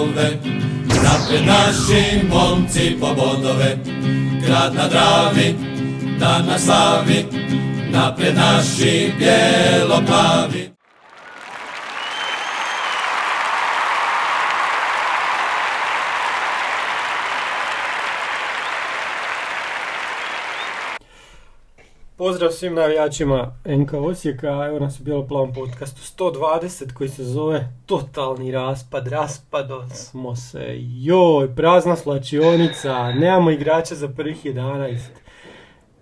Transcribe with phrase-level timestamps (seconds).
[0.00, 0.38] priče zove.
[1.02, 3.78] Napred naši momci po bodove,
[4.46, 5.54] grad na Dravi,
[6.18, 7.24] dan na slavi,
[7.92, 10.69] napred naši bijelo-plavi.
[22.30, 28.52] Pozdrav svim navijačima NK Osijeka, evo nas u Bijeloplavom podcastu 120 koji se zove Totalni
[28.52, 34.98] raspad, raspado smo se, joj, prazna slačionica, nemamo igrača za prvih 11.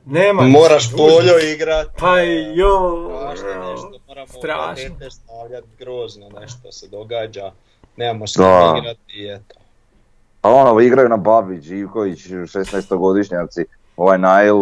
[0.07, 1.89] Nema Moraš poljo igrat.
[1.98, 4.89] Pa joj, Strašno nešto, moramo strašno.
[4.89, 7.53] platete stavljat, grozno nešto se događa.
[7.97, 9.55] Nemamo kim igrati i eto.
[10.42, 13.65] A ono, igraju na Babić, Živković, 16-godišnjaci,
[13.97, 14.57] ovaj Nail,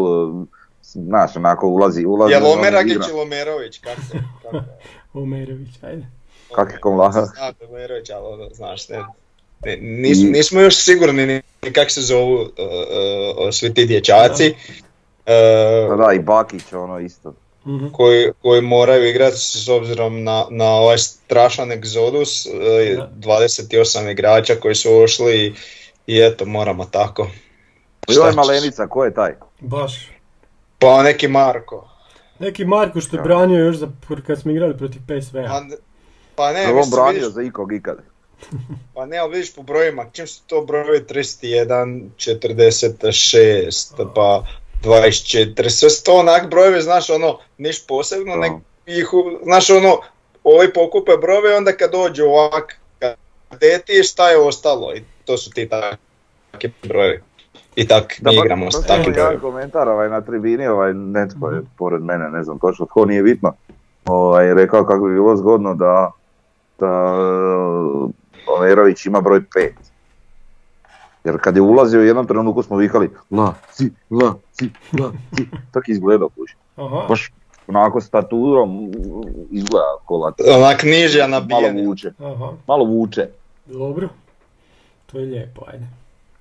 [0.97, 2.33] znaš, onako ulazi, ulazi.
[2.33, 4.19] Jel ono, Omeragić ili Omerović, kako se?
[4.43, 4.63] Kako je?
[5.15, 6.07] Omerović, ajde.
[6.55, 7.21] Kak je komlaha?
[7.61, 8.99] Je Omerović, ali ono, znaš, ne,
[9.65, 12.49] ne, nis- nismo još sigurni ni, ni kak se zovu uh,
[13.39, 14.55] uh, svi ti dječaci.
[15.27, 15.27] uh,
[15.91, 17.35] Da, da, i Bakić, ono isto.
[17.67, 17.87] Mhm.
[17.89, 22.51] koji, koji moraju igrati s obzirom na, na ovaj strašan egzodus, e,
[22.97, 23.11] Da.
[23.15, 25.55] 28 igrača koji su ušli i,
[26.07, 27.23] i eto moramo tako.
[28.09, 28.37] I ovaj Šta ćeš?
[28.37, 29.33] Malenica, ko je taj?
[29.61, 30.11] Baš.
[30.79, 31.89] Pa neki Marko.
[32.39, 33.89] Neki Marko što je branio još za,
[34.27, 35.49] kad smo igrali protiv PSV-a.
[35.49, 35.77] Pa, ne-
[36.35, 37.99] pa ne, on branio vidiš, za ikog ikad?
[38.95, 44.43] pa ne, ali vidiš po brojima, čim su to brojevi 31, 46, pa
[44.83, 48.53] 24, sve su to onak brojevi, znaš ono, niš posebno, nek
[48.87, 49.07] ih,
[49.45, 49.99] znaš ono,
[50.45, 52.79] ovi pokupe brojeve, onda kad dođu ovak
[53.49, 57.23] kadeti, šta je ostalo i to su ti takvi brojevi.
[57.77, 59.41] I tak Da, mi pa- igramo s jedan brojevima.
[59.41, 63.53] komentar ovaj, na tribini, ovaj, netko je pored mene, ne znam točno tko, nije bitno,
[64.05, 66.11] ovaj, rekao kako bi bilo zgodno da,
[66.79, 67.15] da
[68.49, 69.71] Omerović ima broj 5.
[71.25, 74.71] Jer kad je ulazio u jednom trenutku smo vikali la, si, la, si,
[75.01, 76.29] la, si, tak izgledao.
[76.77, 77.33] Aha, Baš
[77.67, 78.91] onako staturom
[79.51, 81.43] izgleda kola, Onak nižja malo
[81.85, 83.29] vuče, aha, malo vuče.
[83.67, 84.09] dobro.
[85.07, 85.87] To je lijepo, ajde.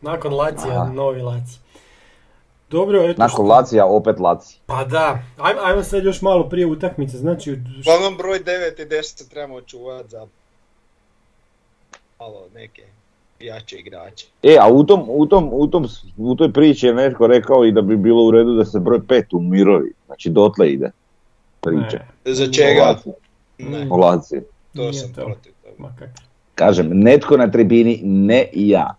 [0.05, 0.91] Nakon Lacija, Aha.
[0.91, 1.59] novi Laci.
[2.69, 4.59] Dobro, eto Nakon što- Lacija opet Laci.
[4.66, 5.05] Pa da,
[5.38, 7.51] ajmo, ajmo sad još malo prije utakmice, znači...
[7.51, 8.45] š- Uglavnom broj 9
[8.77, 10.27] i 10 trebamo čuvati za
[12.19, 12.83] malo neke
[13.39, 14.25] jače igrače.
[14.43, 17.72] E, a u, tom, u, tom, u, tom, u toj priči je netko rekao i
[17.72, 19.93] da bi bilo u redu da se broj 5 umirovi.
[20.05, 20.91] Znači dotle ide
[21.61, 21.99] priča.
[22.25, 22.95] Ne, Za čega?
[23.59, 23.97] Ne, to
[24.73, 25.25] Nije sam to.
[25.25, 25.89] protiv toga.
[26.55, 28.95] Kažem, netko na tribini, ne i ja.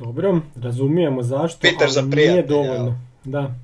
[0.00, 2.98] Dobro, razumijemo zašto, Peter ali za nije dovoljno.
[3.24, 3.54] Da.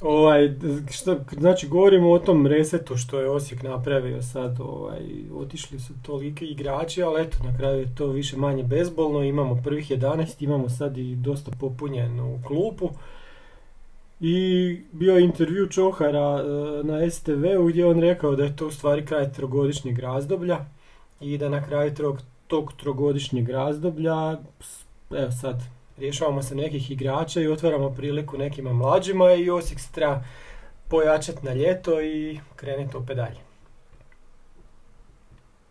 [0.00, 0.54] Ovaj,
[0.90, 5.00] šta, znači govorimo o tom resetu što je Osijek napravio sad, ovaj,
[5.34, 9.90] otišli su toliki igrači, ali eto, na kraju je to više manje bezbolno, imamo prvih
[9.90, 12.90] 11, imamo sad i dosta popunjenu klupu.
[14.20, 18.66] I bio je intervju Čohara e, na STV-u gdje je on rekao da je to
[18.66, 20.64] u stvari kraj trogodišnjeg razdoblja
[21.20, 22.18] i da na kraju trog,
[22.52, 24.36] tog trogodišnjeg razdoblja,
[25.10, 25.62] evo sad,
[25.98, 30.20] rješavamo se nekih igrača i otvaramo priliku nekima mlađima i Osijek se treba
[30.88, 33.40] pojačati na ljeto i krenuti opet dalje.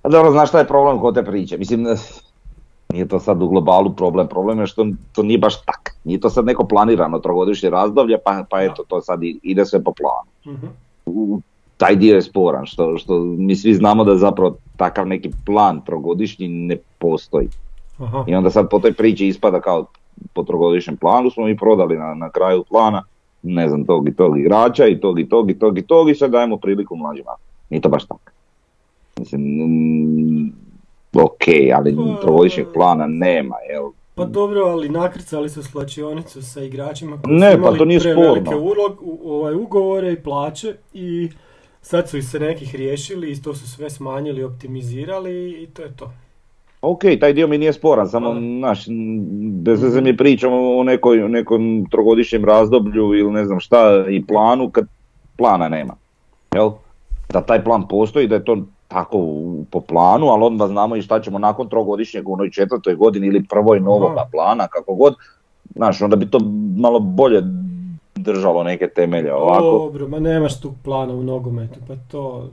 [0.01, 1.57] A dobro, znaš šta je problem kod te priče?
[1.57, 1.85] Mislim,
[2.89, 5.95] nije to sad u globalu problem, problem je što to nije baš tak.
[6.03, 9.93] Nije to sad neko planirano trogodišnje razdoblje, pa, pa eto, to sad ide sve po
[9.93, 10.57] planu.
[10.57, 10.67] Mhm.
[11.05, 11.41] u-
[11.81, 16.47] taj dio je sporan, što, što mi svi znamo da zapravo takav neki plan trogodišnji
[16.47, 17.47] ne postoji.
[17.99, 18.23] Aha.
[18.27, 19.85] I onda sad po toj priči ispada kao
[20.33, 23.03] po trogodišnjem planu smo mi prodali na, na kraju plana,
[23.43, 26.15] ne znam, tog i tog igrača i tog i tog i tog i tog i
[26.15, 27.31] sad dajemo priliku mlađima.
[27.69, 28.31] Nije to baš tako.
[29.19, 30.51] Mislim, mm,
[31.15, 31.45] ok,
[31.75, 33.83] ali Pa- trogodišnjeg plana nema, jel?
[34.15, 37.99] Pa dobro, ali nakrcali su slačionicu sa igračima koji Ne, su pa imali to nije
[37.99, 38.61] prevelike sporno.
[38.61, 41.29] ulog, u, ovaj, ugovore i plaće i
[41.81, 46.11] sad su se nekih riješili i to su sve smanjili, optimizirali i to je to.
[46.81, 48.61] Ok, taj dio mi nije sporan, samo, m,
[49.63, 54.69] bez veze mi pričamo o nekoj, nekom trogodišnjem razdoblju ili ne znam šta i planu
[54.69, 54.85] kad
[55.37, 55.93] plana nema.
[56.53, 56.71] Jel?
[57.29, 58.57] Da taj plan postoji, da je to
[58.87, 59.17] tako
[59.71, 63.45] po planu, ali onda znamo i šta ćemo nakon trogodišnjeg u onoj četvrtoj godini ili
[63.49, 65.15] prvoj novoga plana, kako god.
[65.75, 66.39] Znaš, onda bi to
[66.77, 67.41] malo bolje
[68.21, 69.61] držalo neke temelje ovako.
[69.63, 72.49] Dobro, ma nemaš tu plana u nogometu, pa to,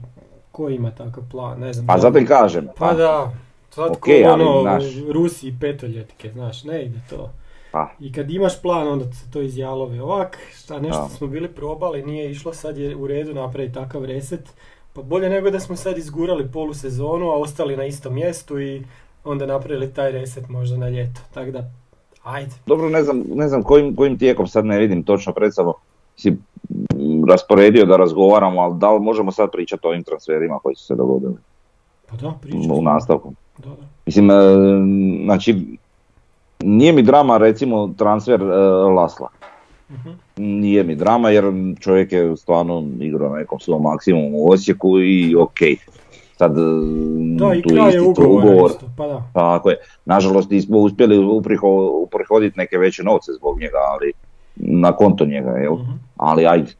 [0.51, 1.87] ko ima takav plan, ne znam.
[1.87, 2.67] Pa zato i kažem.
[2.77, 3.31] Pa da,
[3.69, 7.29] sad Ok, ko ono, znaš- Rusi i petoljetke, znaš, ne ide to.
[7.71, 7.89] Pa.
[7.99, 9.99] I kad imaš plan, onda se to izjalovi.
[9.99, 11.09] Ovak, šta nešto Da.
[11.09, 14.49] smo bili probali, nije išlo, sad je u redu napraviti takav reset.
[14.93, 18.83] Pa bolje nego da smo sad izgurali polu sezonu, a ostali na istom mjestu i
[19.23, 21.21] onda napravili taj reset možda na ljeto.
[21.33, 21.71] Tako da,
[22.23, 22.51] ajde.
[22.65, 25.73] Dobro, ne znam, ne znam kojim, kojim tijekom sad ne vidim točno pred sobom
[26.15, 26.37] si
[27.29, 30.95] rasporedio da razgovaramo, ali da li možemo sad pričati o ovim transferima koji su se
[30.95, 31.35] dogodili
[32.09, 32.71] Pa da, pričam.
[32.71, 33.33] u nastavku?
[33.57, 33.75] Da, da.
[34.05, 34.33] Mislim, e,
[35.25, 35.77] znači,
[36.59, 38.45] nije mi drama recimo transfer e,
[38.95, 39.29] Lasla.
[39.91, 40.09] Mhm.
[40.37, 41.43] Nije mi drama jer
[41.79, 45.59] čovjek je stvarno igrao na nekom svom maksimumu u Osijeku i ok.
[46.39, 46.61] Sad e,
[47.39, 48.71] Da, i tu kraj isti to ugovora ugovor.
[48.71, 49.23] isto, pa da.
[49.33, 49.75] Tako je.
[50.05, 54.11] Nažalost nismo uspjeli upriho- uprihoditi neke veće novce zbog njega, ali
[54.55, 55.73] na konto njega, jel?
[55.73, 55.91] Mhm.
[56.17, 56.71] Ali ajde.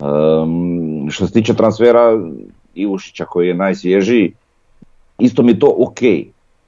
[0.00, 2.18] Ehm, što se tiče transfera
[2.74, 4.32] Ivušića koji je najsvježiji,
[5.18, 5.98] isto mi to ok,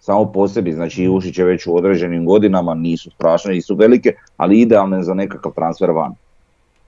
[0.00, 4.60] samo po sebi, znači Ivušić je već u određenim godinama, nisu strašne, nisu velike, ali
[4.60, 6.14] idealne za nekakav transfer van.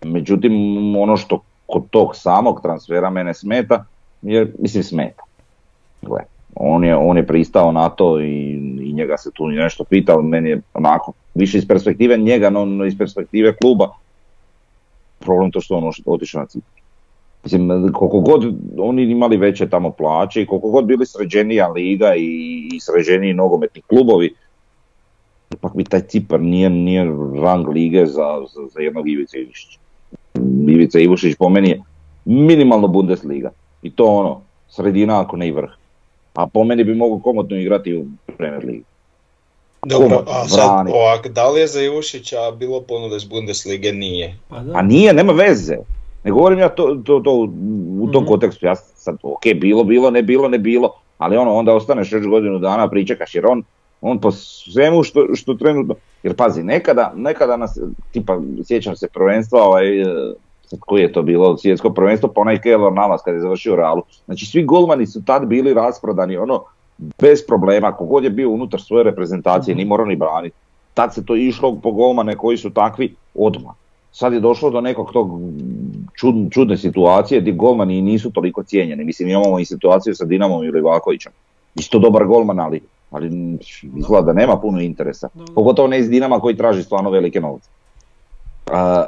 [0.05, 0.53] Međutim,
[0.97, 3.85] ono što kod tog samog transfera mene smeta,
[4.23, 5.23] jer mislim smeta.
[6.07, 6.21] Gle,
[6.55, 10.51] on je, on je pristao na to i, i njega se tu nešto pita, meni
[10.51, 13.91] je onako, više iz perspektive njega, no, iz perspektive kluba,
[15.19, 16.83] problem to što on otišao na Cipar.
[17.45, 22.69] Mislim, koliko god oni imali veće tamo plaće i koliko god bili sređenija liga i,
[22.73, 24.35] i sređeniji nogometni klubovi,
[25.55, 27.05] ipak bi taj Cipar nije, nije
[27.43, 29.79] rang lige za, za, za jednog Ivice Ivišića.
[30.69, 31.83] Ivica Ivušić po meni je
[32.25, 33.51] minimalno Bundesliga.
[33.83, 35.71] I to ono, sredina ako ne i vrh.
[36.37, 38.05] A po meni bi mogao komotno igrati u
[38.37, 38.83] Premier Ligi.
[39.83, 43.93] Dobro, a sad ovak, da li je za Ivušića bilo ponude iz Bundeslige?
[43.93, 44.37] Nije.
[44.49, 44.73] Pa da.
[44.79, 45.77] A nije, nema veze.
[46.25, 47.33] Ne govorim ja to, to, to
[48.01, 48.31] u tom Mhm.
[48.31, 52.27] kontekstu, ja sad, ok, bilo, bilo, ne bilo, ne bilo, ali ono, onda ostaneš još
[52.27, 53.63] godinu dana, pričekaš, jer on,
[54.01, 57.79] on po svemu što, što trenutno, jer pazi, nekada, nekada nas,
[58.13, 59.87] tipa, sjećam se prvenstva, ovaj,
[60.81, 64.47] koji je to bilo, svjetsko prvenstvo, pa onaj Keylor Navas kad je završio Realu, znači
[64.47, 66.63] svi golmani su tad bili rasprodani, ono,
[67.21, 69.79] bez problema, kogod je bio unutar svoje reprezentacije, Mhm.
[69.79, 70.57] ni morao ni braniti.
[70.95, 73.75] Tad se to išlo po golmane koji su takvi odmah.
[74.13, 75.31] Sad je došlo do nekog tog
[76.15, 79.05] čud, čudne situacije gdje golmani nisu toliko cijenjeni.
[79.05, 81.33] Mislim, imamo i situaciju sa Dinamom i Livakovićem.
[81.75, 82.81] Isto dobar golman, ali,
[83.11, 83.59] ali
[83.97, 85.29] izgleda da nema puno interesa.
[85.55, 87.69] Pogotovo ne iz Dinama koji traži stvarno velike novce.
[88.67, 89.05] A,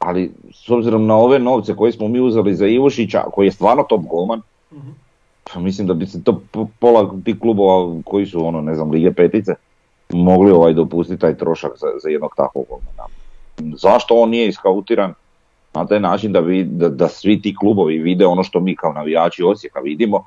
[0.00, 3.82] ali s obzirom na ove novce koje smo mi uzeli za Ivušića, koji je stvarno
[3.82, 4.42] top golman,
[4.72, 4.90] Mhm.
[5.44, 8.90] pa mislim da bi se to po- pola tih klubova koji su ono, ne znam,
[8.90, 9.54] lige petice,
[10.10, 13.02] mogli ovaj dopustiti taj trošak za, za jednog takvog golmana.
[13.76, 15.14] Zašto on nije iskautiran
[15.74, 18.92] na taj način da, vi, da, da svi ti klubovi vide ono što mi kao
[18.92, 20.24] navijači Osijeka vidimo,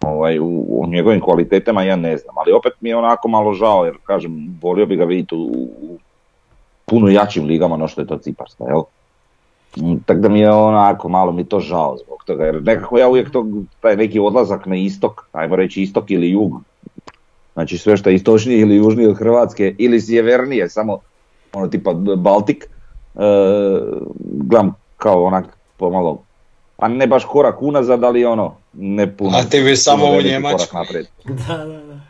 [0.00, 3.84] ovaj, u, u njegovim kvalitetama ja ne znam, ali opet mi je onako malo žao
[3.84, 5.38] jer kažem, volio bi ga vidjeti u,
[5.82, 5.98] u
[6.84, 8.82] puno jačim ligama no što je to Ciparska, jel?
[10.06, 13.30] Tako da mi je onako malo mi to žao zbog toga, jer nekako ja uvijek
[13.30, 13.46] to,
[13.80, 16.52] taj neki odlazak na istok, ajmo reći istok ili jug,
[17.52, 20.98] znači sve što je istočnije ili južnije od Hrvatske ili sjevernije, samo
[21.52, 22.68] ono tipa Baltik, e,
[24.20, 25.44] gledam kao onak
[25.76, 26.22] pomalo,
[26.76, 29.36] pa ne baš korak unazad, ali ono, ne puno.
[29.36, 30.16] A ti bi samo u
[30.72, 31.06] naprijed.
[31.24, 32.00] Da, da, da.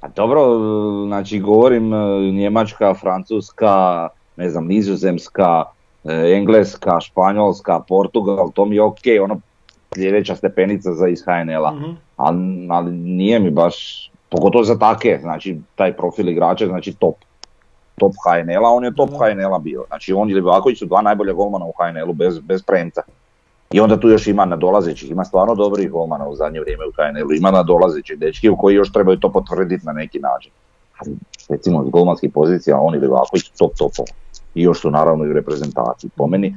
[0.00, 5.64] A dobro, e, znači govorim e, Njemačka, Francuska, ne znam, Nizozemska,
[6.08, 9.40] Engleska, Španjolska, Portugal, to mi je ok, ono
[9.94, 11.90] sljedeća stepenica za iz HNL-a, Mhm.
[12.16, 12.38] ali,
[12.70, 17.14] ali nije mi baš, pogotovo za take, znači taj profil igrača, znači top.
[17.96, 19.16] Top HNL-a, on je top Da.
[19.18, 19.84] HNL-a bio.
[19.86, 23.02] Znači on i Livaković su dva najbolja golmana u HNL-u bez, bez premca.
[23.72, 27.32] I onda tu još ima nadolazećih, ima stvarno dobrih golmana u zadnje vrijeme u HNL-u,
[27.32, 30.52] ima nadolazećih dečki u koji još trebaju to potvrditi na neki način.
[31.48, 34.08] Recimo iz golmanskih pozicija on i Livaković top topova.
[34.54, 36.10] I još su naravno i reprezentaciji.
[36.16, 36.56] Po meni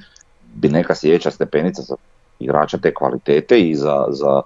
[0.56, 1.96] bi neka sljedeća stepenica za
[2.40, 4.42] igrača te kvalitete i za, za,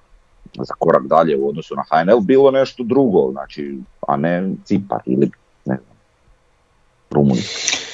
[0.54, 5.32] za korak dalje u odnosu na HNL bilo nešto drugo, znači, a ne Cipar ili
[7.16, 7.86] Rumunjska.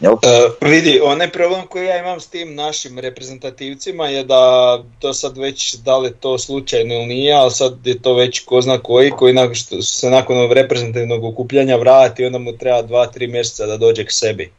[0.00, 0.12] Jel?
[0.12, 5.38] E, vidi, onaj problem koji ja imam s tim našim reprezentativcima je da to sad
[5.38, 9.10] već, da li to slučajno ili nije, ali sad je to već ko zna koji,
[9.10, 13.76] koji nakon što se nakon reprezentativnog okupljanja vrati, onda mu treba dva, tri mjeseca da
[13.76, 14.52] dođe k sebi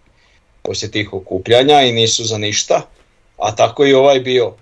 [0.61, 2.81] poslije tih okupljanja i nisu za ništa.
[3.37, 4.53] A tako i ovaj bio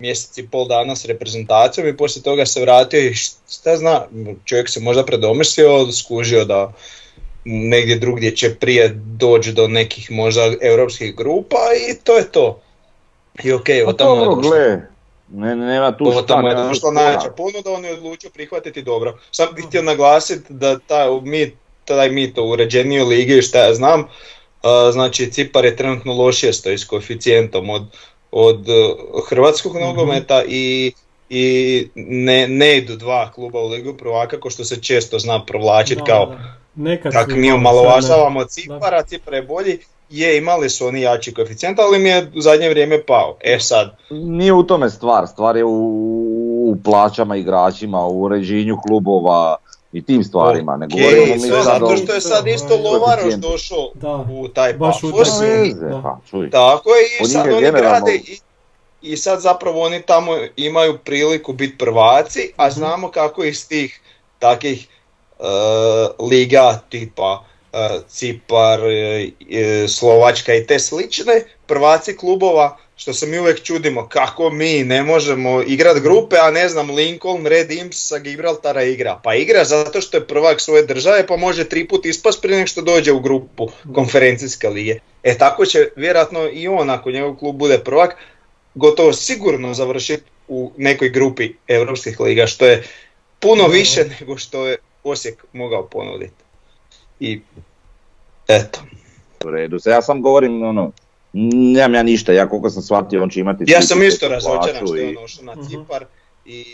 [0.00, 4.06] mjesec i pol dana s reprezentacijom i poslije toga se vratio i šta zna,
[4.44, 6.72] čovjek se možda predomislio, skužio da
[7.46, 11.56] negdje drugdje će prije doći do nekih možda europskih grupa
[11.90, 12.60] i to je to.
[13.44, 14.50] I ok, Pa od tamo je došlo.
[14.50, 14.82] gle,
[15.28, 16.26] ne, nema tu šta.
[16.26, 19.18] tamo je došla najveća ponuda, on je odlučio prihvatiti dobro.
[19.30, 24.08] Sam bih htio naglasiti da taj, mi, taj mi to uređenije lige, šta ja znam,
[24.92, 27.84] znači Cipar je trenutno lošije stoji s koeficijentom od,
[28.30, 28.66] od
[29.28, 29.84] hrvatskog mhm.
[29.84, 30.92] nogometa i
[31.28, 36.02] i ne, ne idu dva kluba u Ligu prvaka kao što se često zna provlačiti
[36.06, 36.34] kao
[37.12, 39.78] kako mi omalovažavamo Cipara, Cipar je bolji,
[40.10, 43.36] je imali su oni jači koeficijent, ali mi je u zadnje vrijeme pao.
[43.40, 43.96] E sad.
[44.10, 45.70] Nije u tome stvar, stvar je u,
[46.70, 49.56] u plaćama igračima, u uređenju klubova,
[49.92, 50.76] i tim stvarima.
[50.76, 53.90] Ne govorimo mi zato što je sad isto Lovaroš došao
[54.30, 55.28] u taj baš Pafos.
[56.02, 56.18] Pa,
[56.50, 58.38] Tako je i sad oni grade i,
[59.02, 62.74] i sad zapravo oni tamo imaju priliku biti prvaci, a mhm.
[62.74, 64.00] znamo kako iz tih
[64.38, 64.88] takih
[66.18, 73.62] liga tipa uh, Cipar, uh, Slovačka i te slične, prvaci klubova što se mi uvijek
[73.62, 78.82] čudimo kako mi ne možemo igrat grupe, a ne znam Lincoln, Red Imps sa Gibraltara
[78.82, 79.20] igra.
[79.24, 82.66] Pa igra zato što je prvak svoje države pa može tri put ispast prije nego
[82.66, 84.98] što dođe u grupu konferencijske lige.
[85.22, 88.16] E tako će vjerojatno i on ako njegov klub bude prvak
[88.74, 92.82] gotovo sigurno završiti u nekoj grupi europskih liga što je
[93.40, 94.76] puno više nego što je
[95.10, 96.44] Osijek mogao ponuditi.
[97.20, 97.40] I
[98.48, 98.80] eto.
[99.44, 100.92] U redu, ja sam govorim ono,
[101.38, 103.64] Nemam ja ništa, ja koliko sam shvatio on će imati...
[103.66, 105.62] Ja sam isto razočaran što je on ošao na mhm.
[105.68, 106.04] Cipar.
[106.44, 106.64] I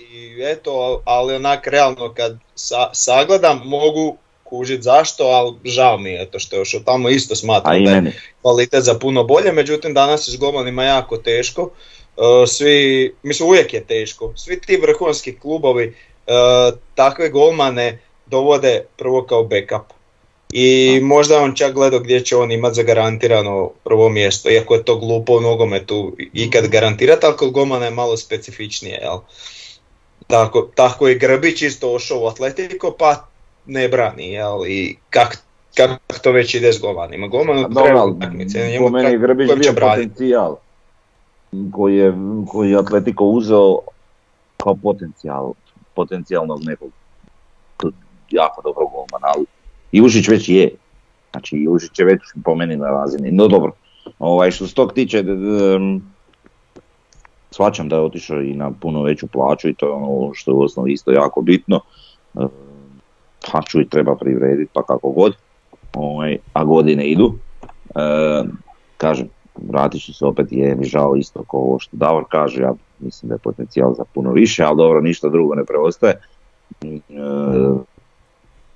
[0.42, 6.38] eto, ali onak realno kad sa, sagledam mogu kužiti zašto, ali žao mi je to
[6.38, 6.80] što je ošao.
[6.80, 8.12] Tamo isto smatram da je
[8.42, 11.70] kvalitet za puno bolje, međutim danas je s golmanima jako teško,
[12.16, 15.84] e, svi, mislim uvijek je teško, svi ti vrhunski klubovi
[16.26, 16.32] e,
[16.94, 17.98] takve golmane
[18.32, 19.92] dovode prvo kao backup
[20.52, 24.96] i možda on čak gledao gdje će on imati zagarantirano prvo mjesto, iako je to
[24.96, 28.98] glupo u nogometu ikad garantirati, ali kod Gomana je malo specifičnije.
[29.02, 29.18] Jel?
[30.26, 33.26] Tako, tako je Grbić isto ošao u Atletico, pa
[33.66, 34.66] ne brani, jel?
[34.66, 35.38] I kak,
[35.74, 37.26] kak to već ide s Gomanima.
[37.26, 40.56] Goman treba utakmice, po meni Grbić bio potencijal
[41.72, 42.12] koji je,
[42.52, 43.78] koji je Atletico uzeo
[44.56, 45.52] kao potencijal,
[45.94, 46.90] potencijalnog nekog
[48.32, 49.46] jako dobrog golmana, ali
[49.92, 50.70] Jušić već je.
[51.30, 53.30] Znači Jušić je već po meni na razini.
[53.30, 53.72] No dobro,
[54.18, 55.24] ovaj, što se tog tiče,
[57.50, 60.54] shvaćam da je otišao i na puno veću plaću i to je ono što je
[60.54, 61.80] u osnovi isto jako bitno.
[63.52, 65.36] Pa čuj, treba privrediti pa kako god,
[65.94, 67.34] ovaj, a godine idu.
[68.96, 72.74] kažem, vratit ću se opet, je mi žao isto kao ovo što Davor kaže, ja
[72.98, 76.20] mislim da je potencijal za puno više, ali dobro, ništa drugo ne preostaje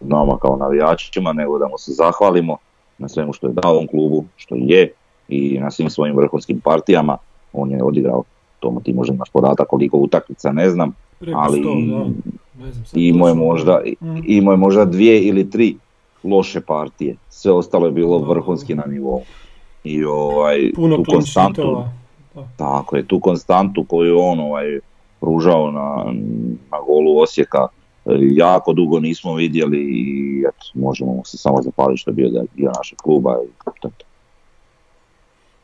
[0.00, 2.56] nama kao navijačima, nego da mu se zahvalimo
[2.98, 4.92] na svemu što je dao ovom klubu, što je
[5.28, 7.16] i na svim svojim vrhunskim partijama.
[7.52, 8.22] On je odigrao,
[8.60, 10.92] to ti može imaš podatak koliko utakmica, ne znam,
[11.34, 11.62] ali
[12.94, 14.60] imao je možda, mm.
[14.60, 15.76] možda dvije ili tri
[16.24, 17.16] loše partije.
[17.28, 19.22] Sve ostalo je bilo vrhunski na nivou.
[19.84, 21.84] I ovaj, Puno tu konstantu,
[22.56, 24.78] tako je, tu konstantu koju on ovaj,
[25.20, 26.12] pružao na,
[26.70, 27.66] na golu Osijeka,
[28.20, 32.98] jako dugo nismo vidjeli i eto, možemo se samo zapaliti što je bio dio našeg
[32.98, 33.48] kluba i.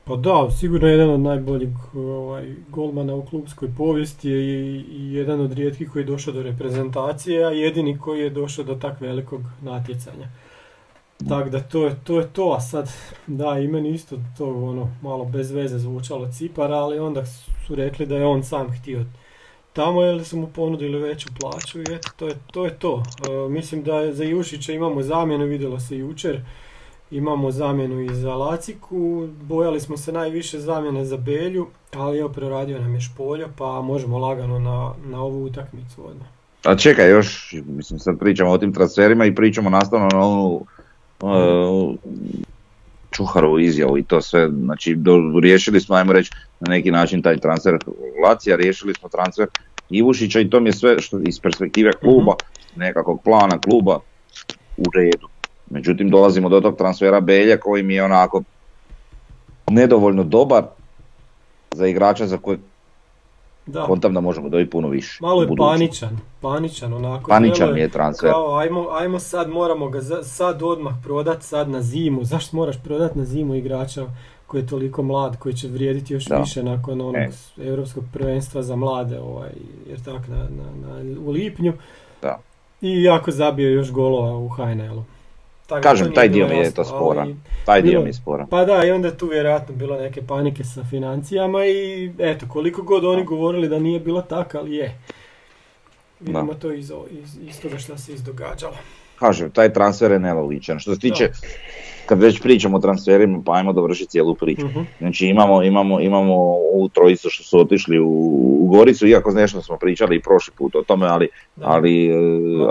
[0.04, 5.40] Pa da, sigurno je jedan od najboljih ovaj, golmana u klubskoj povijesti i, i jedan
[5.40, 9.40] od rijetkih koji je došao do reprezentacije, a jedini koji je došao do tak velikog
[9.62, 10.28] natjecanja.
[11.28, 12.90] Tako da to je, to je to, a sad
[13.26, 18.06] da i meni isto to ono malo bez veze zvučalo Cipar, ali onda su rekli
[18.06, 19.04] da je on sam htio
[19.72, 22.64] tamo ili su mu ponudili veću plaću i eto, to je to.
[22.64, 23.02] Je to.
[23.28, 26.40] E, mislim da za Jušića imamo zamjenu, vidjelo se jučer.
[27.10, 32.80] Imamo zamjenu i za Laciku, bojali smo se najviše zamjene za Belju, ali evo preradio
[32.80, 36.26] nam je Špolja, pa možemo lagano na, na ovu utakmicu odmah.
[36.64, 40.66] A čekaj, još, mislim sad pričamo o tim transferima i pričamo nastavno na onu
[41.20, 41.94] uh,
[43.12, 47.37] Čuharovu izjavu i to sve, znači do, riješili smo, ajmo reći, na neki način taj
[47.37, 47.78] transfer
[48.25, 49.47] Lacija, riješili smo transfer
[49.90, 51.99] Ivušića i to mi je sve što iz perspektive mhm.
[52.00, 52.35] kluba,
[52.76, 53.99] nekakvog plana kluba
[54.76, 55.28] u redu.
[55.71, 58.42] Međutim, dolazimo do tog transfera Belja koji mi je onako
[59.71, 60.64] nedovoljno dobar
[61.71, 62.59] za igrača za koje
[63.66, 63.85] da.
[63.85, 65.19] kontam da možemo dobiti puno više.
[65.21, 67.28] Malo je paničan, paničan onako.
[67.28, 68.31] Paničan mi je transfer.
[68.31, 72.25] Kao, ajmo, ajmo sad, moramo ga za, sad odmah prodat sad na zimu.
[72.25, 74.07] Zašto moraš prodati na zimu igrača
[74.47, 77.31] koji je toliko mlad, koji će vrijediti još više nakon onog e.
[77.59, 79.50] europskog prvenstva za mlade, ovaj,
[79.88, 81.73] jer tak, na, na, na, u lipnju.
[82.23, 82.38] Da.
[82.81, 85.04] I jako zabio još golova u HNL-u.
[85.80, 87.40] Kažem, taj dio mi je to sporan.
[87.64, 88.46] Taj dio mi je sporan.
[88.46, 92.82] Pa da, i onda je tu vjerojatno bilo neke panike sa financijama i eto, koliko
[92.82, 94.98] god oni govorili da nije bilo tako, ali je.
[96.20, 98.76] Vidimo to iz, iz, iz toga što se izdogađalo.
[99.18, 100.78] Kažem, taj transfer je nelogičan.
[100.78, 101.30] Što se tiče
[102.06, 104.66] kad već pričamo o transferima, pa ajmo dovršiti cijelu priču.
[104.66, 104.80] Mhm.
[104.98, 106.34] Znači imamo, imamo, imamo
[106.74, 108.08] ovu trojicu što su otišli u,
[108.60, 111.66] u Goricu, iako nešto smo pričali i prošli put o tome, ali, Da.
[111.66, 112.12] ali e,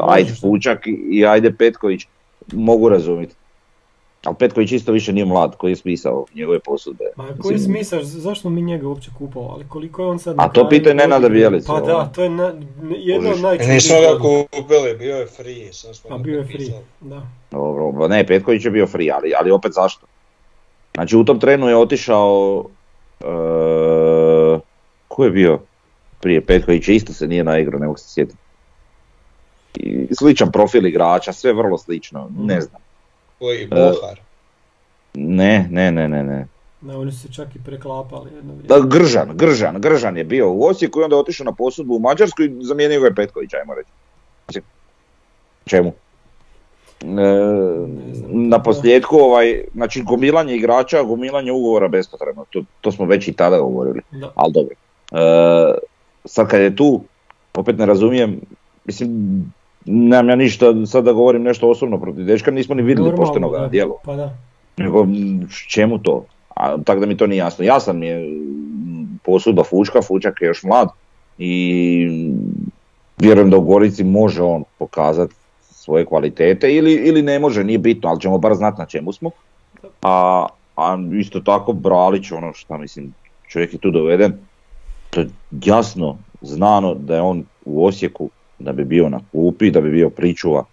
[0.08, 0.32] ajde.
[0.42, 2.08] Pučak i ajde Petković
[2.54, 3.36] mogu razumjeti.
[4.24, 7.06] Ali Petković isto više nije mlad, koji je spisao njegove posudbe.
[7.16, 10.52] Ma koji je smisao, zašto mi njega uopće kupovali, koliko je on sad A to
[10.54, 11.40] kraju pitaj Nenada godine?
[11.40, 11.86] Bjelicu, Pa ono.
[11.86, 12.54] da, to je na,
[12.98, 16.46] jedna od najčudnijih Nismo ga kupili, bio je free, sam smo A ga bio je
[16.46, 17.22] free, da.
[17.52, 20.06] Dobro, ba ne, Petković je bio free, ali, ali opet zašto?
[20.94, 22.66] Znači u tom trenu je otišao,
[23.20, 24.60] e,
[25.08, 25.60] ko je bio
[26.20, 28.41] prije Petković, isto se nije naigrao, ne mogu se sjetiti.
[29.84, 32.82] I sličan profil igrača, sve vrlo slično, ne znam.
[33.40, 34.20] Koji, Bohar.
[35.14, 36.48] Ne, ne, ne, ne, ne.
[36.82, 38.68] Da, oni su se čak i preklapali jedno vrijeme.
[38.68, 42.44] Da, Gržan, Gržan, Gržan je bio u Osijeku i onda otišao na posudbu u Mađarsku
[42.44, 44.62] i zamijenio ga je Petković, ajmo reći.
[45.66, 45.94] Čemu?
[47.02, 47.06] E,
[48.28, 53.60] na posljedku, ovaj, znači gomilanje igrača, gomilanje ugovora bespotrebno, to, to smo već i tada
[53.60, 54.32] govorili, Da.
[54.36, 54.76] ali dobro.
[55.12, 55.78] E,
[56.26, 57.02] sad kad je tu,
[57.54, 58.42] opet ne razumijem,
[58.86, 59.44] mislim,
[59.86, 63.50] nemam ja ništa sad da govorim nešto osobno protiv dečka, nismo ni vidjeli Normalno, pošteno
[63.50, 63.70] ga.
[64.04, 64.38] Pa da.
[64.78, 65.08] Nego,
[65.68, 66.26] čemu to?
[66.56, 67.66] A, tako da mi to nije jasno.
[67.66, 68.40] Jasan mi je
[69.24, 70.88] posudba Fučka, Fučak je još mlad
[71.38, 72.08] i
[73.18, 78.10] vjerujem da u Gorici može on pokazati svoje kvalitete ili, ili ne može, nije bitno,
[78.10, 79.32] ali ćemo bar znati na čemu smo.
[80.02, 83.14] A, a isto tako Bralić, ono šta mislim,
[83.48, 84.34] čovjek je tu doveden,
[85.10, 85.30] to je
[85.66, 88.30] jasno znano da je on u Osijeku,
[88.64, 90.64] da bi bio na klupi, da bi bio pričuva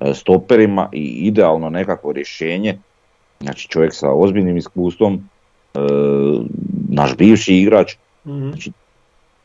[0.00, 2.78] e, stoperima i idealno nekakvo rješenje
[3.40, 5.14] Znači čovjek sa ozbiljnim iskustvom,
[5.74, 5.78] e,
[6.88, 8.50] naš bivši igrač, Mhm.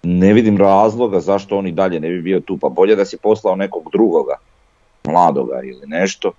[0.04, 3.17] ne vidim razloga zašto on i dalje ne bi bio tu, pa bolje da si
[3.17, 4.36] poslao nekog drugoga,
[5.04, 6.32] mladoga ili nešto,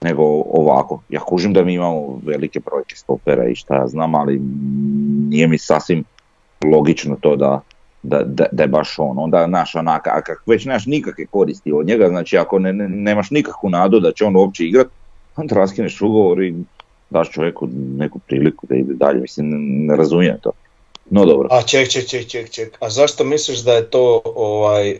[0.00, 1.02] nego ovako.
[1.08, 4.40] Ja kužim da mi imamo velike brojke stopera i šta ja znam, ali
[5.28, 6.04] nije mi sasvim
[6.64, 7.60] logično to da,
[8.02, 9.18] da, da, da je baš on.
[9.18, 12.88] Onda, znaš, onak, a kak već nemaš nikakve koristi od njega, znači ako ne, ne-
[12.88, 14.86] nemaš nikakvu nadu da će on uopće igrat,
[15.36, 16.54] onda raskineš ugovor i
[17.10, 20.50] daš čovjeku neku priliku da ide dalje, mislim, ne, ne razumijem to.
[21.10, 21.48] No dobro.
[21.50, 22.78] A ček, ček, ček, ček, ček.
[22.80, 24.98] A zašto misliš da je to ovaj, e,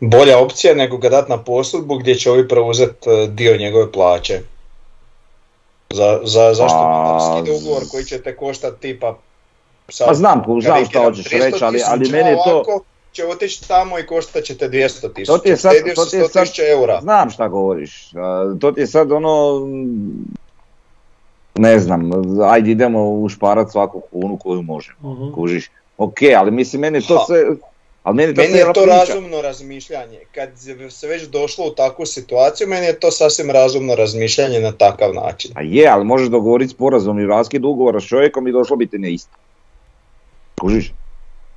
[0.00, 4.40] bolja opcija nego ga dat na posudbu gdje će ovi preuzeti e, dio njegove plaće?
[5.90, 9.18] Za, za, zašto ide ugovor koji će te koštati tipa
[9.88, 12.42] sad, Pa znam, znam šta hoćeš 300 reći, ali, ali meni je to...
[12.46, 14.78] ovako će otići tamo i koštat će te 200
[15.14, 15.32] tisuća.
[15.32, 17.00] To ti je sad, to ti je 100 sad, eura.
[17.00, 19.66] znam šta govoriš, a, to ti je sad ono,
[21.54, 22.10] ne znam,
[22.44, 25.32] ajde idemo ušparat svaku kunu koju možemo, Mhm.
[25.32, 25.70] kužiš.
[25.98, 27.24] Ok, ali mislim meni to Ha.
[27.26, 27.44] sve,
[28.02, 28.86] ali meni je to Meni je to priča.
[28.86, 30.18] razumno razmišljanje.
[30.32, 30.48] Kad
[30.90, 35.50] se već došlo u takvu situaciju, meni je to sasvim razumno razmišljanje na takav način.
[35.54, 38.98] A je, ali možeš dogovoriti sporazum i raskid ugovora s čovjekom i došlo bi ti
[38.98, 39.30] na isto.
[40.58, 40.92] Kužiš?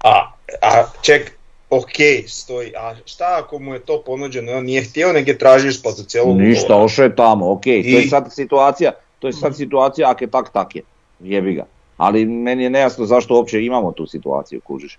[0.03, 1.37] A, a ček,
[1.69, 1.95] ok,
[2.27, 2.73] stoji.
[2.77, 6.03] A šta ako mu je to ponuđeno i on nije htio, nego je tražio isplatu
[6.03, 10.09] cijelog Ništa, ošao je tamo, ok, to je I- sad situacija, to je sad situacija
[10.09, 10.81] ako je tak, tak je,
[11.19, 11.65] jebi ga.
[11.97, 14.97] Ali meni je nejasno zašto uopće imamo tu situaciju, kužiš.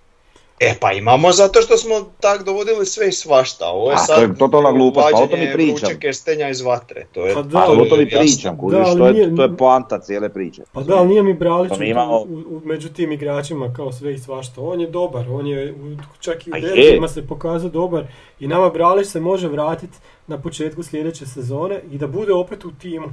[0.60, 3.66] E pa imamo zato što smo tak dovodili sve i svašta.
[3.66, 5.98] Ovo je A, to sad je totalna glupost, pa o tome vađenje pričam.
[6.00, 7.06] kestenja iz vatre.
[7.12, 7.96] To je, Pa da, Pa to jasno.
[8.20, 10.62] pričam, kužiš, Da, ali to, je, nije- to je poanta cijele priče.
[10.72, 13.92] Pa da, ali nije mi Bralić Pa mi imamo- u, u- među tim igračima kao
[13.92, 14.60] sve i svašta.
[14.60, 16.62] On je dobar, on je u- čak i u A je.
[16.62, 18.04] derbijima se pokazao dobar
[18.40, 22.72] i nama Bralić se može vratiti na početku sljedeće sezone i da bude opet u
[22.72, 23.06] timu.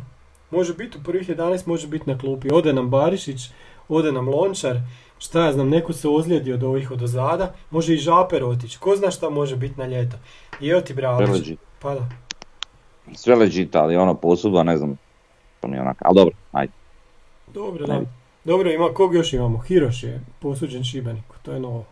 [0.51, 2.47] Može biti u prvih 11, može biti na klupi.
[2.51, 3.39] Ode nam Barišić,
[3.89, 4.75] ode nam Lončar,
[5.19, 8.79] šta ja znam, neko se ozlijedi od ovih od ozada, može i Žaper otići.
[8.79, 10.17] Ko zna šta može biti na ljeto.
[10.61, 11.29] I evo ti Sve Bralić.
[11.29, 12.09] legit, Pa da.
[13.13, 14.97] sve legit, ali ono posudba, ne znam,
[15.59, 16.73] to mi je onak, ali dobro, ajde.
[17.47, 18.01] Dobro, da.
[18.43, 19.57] Dobro, ima, kog još imamo?
[19.57, 21.85] Hiroš je posuđen Šibeniku, to je novo.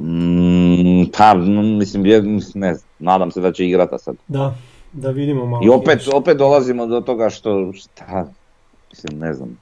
[0.00, 1.34] Mm, pa,
[1.78, 2.22] mislim, je-
[2.54, 4.16] ne znam, nadam se da će igrati sad.
[4.28, 4.54] Da,
[4.92, 5.64] da vidimo malo.
[5.64, 8.26] I opet, opet dolazimo do toga što, šta,
[8.90, 9.58] mislim, ne znam.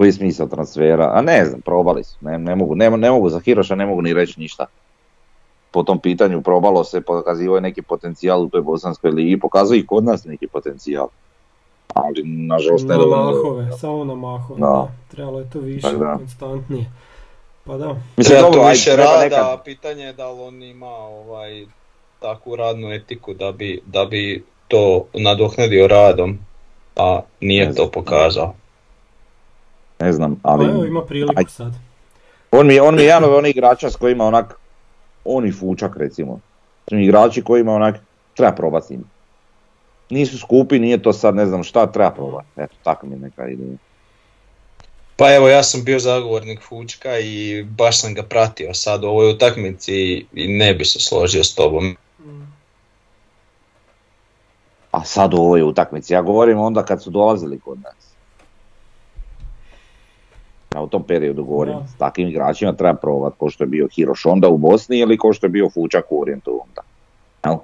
[0.00, 1.10] Koji je smisao transfera?
[1.14, 4.02] A ne znam, probali su, ne, ne mogu, ne, ne mogu za Hiroša, ne mogu
[4.02, 4.66] ni reći ništa.
[5.70, 9.86] Po tom pitanju probalo se, pokazivao je neki potencijal u toj bosanskoj ligi, pokazuje i
[9.86, 11.08] kod nas neki potencijal.
[11.94, 14.66] Ali, nažalost, ne Na mahove, samo na mahove, Da.
[14.66, 14.88] da.
[15.10, 16.14] Trebalo je to više, Tak da.
[16.16, 16.90] konstantnije.
[17.64, 17.94] Pa da.
[18.16, 21.66] Mislim, Treba ajde, više rada, nekad- a pitanje je da li on ima ovaj,
[22.20, 26.38] takvu radnu etiku da bi, da bi to nadoknadio radom,
[26.96, 28.54] a nije to pokazao.
[30.00, 30.64] Ne znam, Pa ali...
[30.66, 31.50] evo ima priliku Ajde.
[31.50, 31.72] sad.
[32.50, 34.54] On mi, je- on mi je jedan od onih igrača s kojima onak,
[35.24, 36.40] on i Fučak recimo,
[36.90, 37.96] igrači kojima onak,
[38.34, 39.04] treba probati s njim.
[40.10, 42.48] nisu skupi, nije to sad ne znam šta treba probati.
[42.56, 43.76] Eto, tako mi je neka ideja.
[45.16, 49.30] Pa evo ja sam bio zagovornik Fučka i baš sam ga pratio sad u ovoj
[49.30, 49.94] utakmici
[50.32, 51.96] i ne bi se složio s tobom.
[54.90, 58.09] A sad u ovoj utakmici, ja govorim onda kad su dolazili kod nas.
[60.74, 64.26] Ja u tom periodu govorim, s takvim igračima treba probati, ko što je bio Hiroš
[64.26, 66.82] onda u Bosni ili ko što je bio Fučak u Orijentu onda.
[67.44, 67.56] Jel?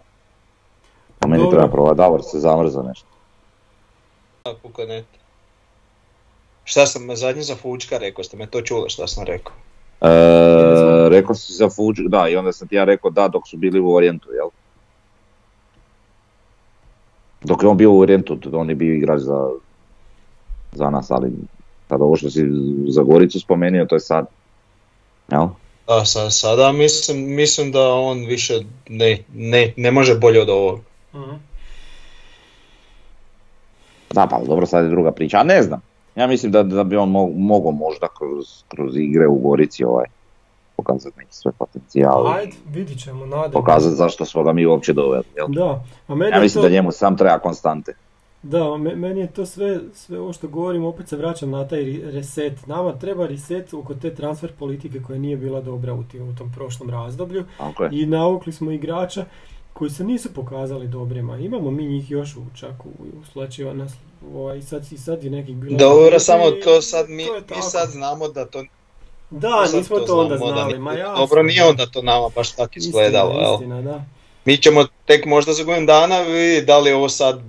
[1.26, 1.56] Meni Dobro.
[1.58, 3.06] treba probati, Davor se zamrza nešto.
[4.42, 5.04] Kako ne.
[6.64, 9.52] Šta sam zadnji za Fučka rekao, ste me to čuli šta sam rekao?
[10.00, 13.56] E, rekao si za Fučak, da, i onda sam ti ja rekao da dok su
[13.56, 14.48] bili u Orijentu, jel?
[17.42, 19.50] Dok je on bio u Orijentu, on je bio igrač za,
[20.72, 21.32] za nas, ali
[21.88, 22.44] sad ovo što si
[22.88, 24.26] za Goricu spomenuo, to je sad.
[25.32, 25.46] Jel?
[25.86, 28.54] Da, sa, sada mislim, mislim da on više
[28.88, 30.80] ne, ne, ne može bolje od ovog.
[31.14, 31.34] Mhm.
[34.10, 35.80] Da, pa dobro, sad je druga priča, a ne znam.
[36.16, 40.06] Ja mislim da, da bi on mo- mogao možda kroz, kroz igre u Gorici ovaj,
[40.76, 42.26] pokazati neki svoj potencijal.
[42.26, 43.52] Ajde, vidit ćemo, nadam.
[43.52, 45.24] Pokazati zašto smo ga mi uopće doveli.
[45.36, 45.46] Jel?
[45.48, 46.68] Da, a meni Ja mislim to...
[46.68, 47.94] da njemu sam treba konstante.
[48.46, 51.82] Da, me- meni je to sve, sve ovo što govorim, opet se vraćam na taj
[52.04, 52.66] reset.
[52.66, 56.52] Nama treba reset oko te transfer politike koja nije bila dobra u, tim, u tom
[56.52, 57.44] prošlom razdoblju
[57.80, 57.88] je.
[57.92, 59.24] i navukli smo igrača
[59.72, 61.38] koji se nisu pokazali dobrima.
[61.38, 62.88] Imamo mi njih još u, čak u,
[63.20, 63.92] u slučaju nas,
[64.34, 65.78] ovaj, sad, i sad je nekih bilo...
[65.78, 68.64] Dobro, samo to sad mi, to mi sad znamo da to
[69.30, 71.16] Da, sad nismo to, onda da znali, nije- ma jasno.
[71.16, 73.54] Dobro, nije onda to nama baš tako Istina, izgledalo, jel?
[73.54, 74.04] Istina, da.
[74.44, 77.40] Mi ćemo tek možda za godinu dana vidjeti da li je ovo sad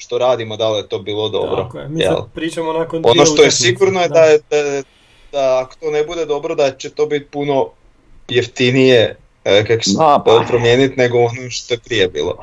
[0.00, 1.62] što radimo, da li je to bilo dobro.
[1.62, 4.82] Tako je, mi sad pričamo nakon dvije Ono što je sigurno je da, je, da,
[5.32, 7.68] da ako to ne bude dobro da će to biti puno
[8.28, 10.44] jeftinije e, kako se Da, pa.
[10.48, 12.36] promijeniti nego ono što je prije bilo.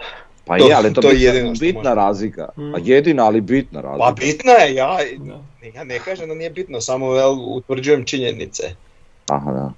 [0.45, 2.49] Pa To- je, ali to, to je bitna, jedino bitna razlika.
[2.57, 2.75] Mm.
[2.75, 4.05] A jedina, ali bitna razlika.
[4.05, 5.39] Pa bitno je, ja, Da.
[5.75, 8.63] ja ne kažem da nije bitno, samo jel, utvrđujem činjenice.
[9.27, 9.71] Aha, da.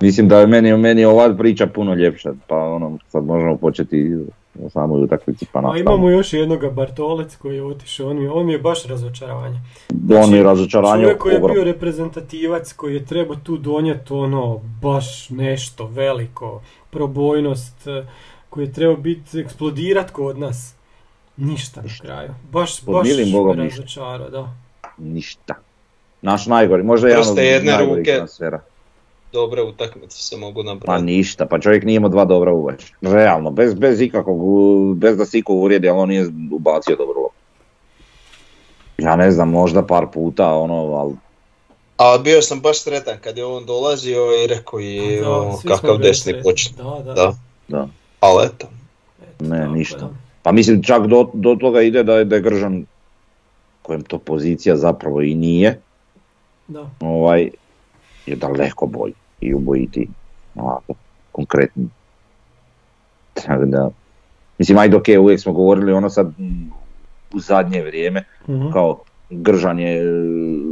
[0.00, 4.10] Mislim da je meni, meni ova priča puno ljepša, pa ono, sad možemo početi
[4.56, 5.80] o samoj utakmici pa A nastavno.
[5.80, 9.60] imamo još jednoga Bartolec koji je otišao, on mi, on mi je baš razočaranje.
[10.16, 15.30] On je razočaranje Čovjek koji je bio reprezentativac, koji je trebao tu donijeti ono, baš
[15.30, 18.06] nešto veliko, probojnost, eh,
[18.50, 20.74] koji je trebao biti, eksplodirat kod nas.
[21.36, 22.30] Ništa na kraju.
[22.52, 23.76] Baš, Pod baš milim Bogom me ništa.
[23.76, 24.52] razočarao, da.
[24.98, 25.54] Ništa.
[26.22, 28.14] Naš najgori, možda jedan od najgorih ruke.
[28.16, 28.60] transfera.
[29.32, 31.02] Dobre utakmice se mogu Pa nabrati.
[31.04, 32.86] ništa, pa čovjek nije imao dva dobra uveća.
[33.02, 37.28] Realno, bez, bez ikakvog, bez da se iko uvrijedi, ali on nije ubacio dobro.
[38.98, 41.14] Ja ne znam, možda par puta, ono, ali
[41.96, 45.68] A bio sam baš sretan kad je on dolazio i rekao je Da, o, svi
[45.68, 46.72] smo kakav desni počet.
[46.76, 47.14] Da, da.
[47.14, 47.34] Da.
[47.68, 47.88] da.
[48.20, 48.66] Ali eto,
[49.22, 49.98] Eto, Ne, ništa.
[49.98, 50.08] da.
[50.42, 52.86] Pa mislim čak do, do toga ide da je, da je Gržan,
[53.82, 55.80] kojem to pozicija zapravo i nije,
[56.68, 56.90] Da.
[57.00, 57.50] ovaj,
[58.26, 60.08] je daleko bolji i ubojiti
[60.54, 60.94] ovako,
[61.32, 61.88] konkretni.
[63.34, 63.90] Tako da,
[64.58, 66.70] mislim, ajde ok, uvijek smo govorili ono sad mm,
[67.34, 68.70] u zadnje vrijeme, Mhm.
[68.72, 68.98] kao
[69.30, 70.04] Gržan je e,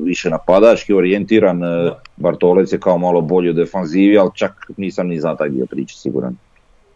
[0.05, 2.01] više napadački orijentiran, e, Da.
[2.17, 5.97] Bartolec je kao malo bolji u defanzivi, ali čak nisam ni za taj dio priče
[5.97, 6.37] siguran.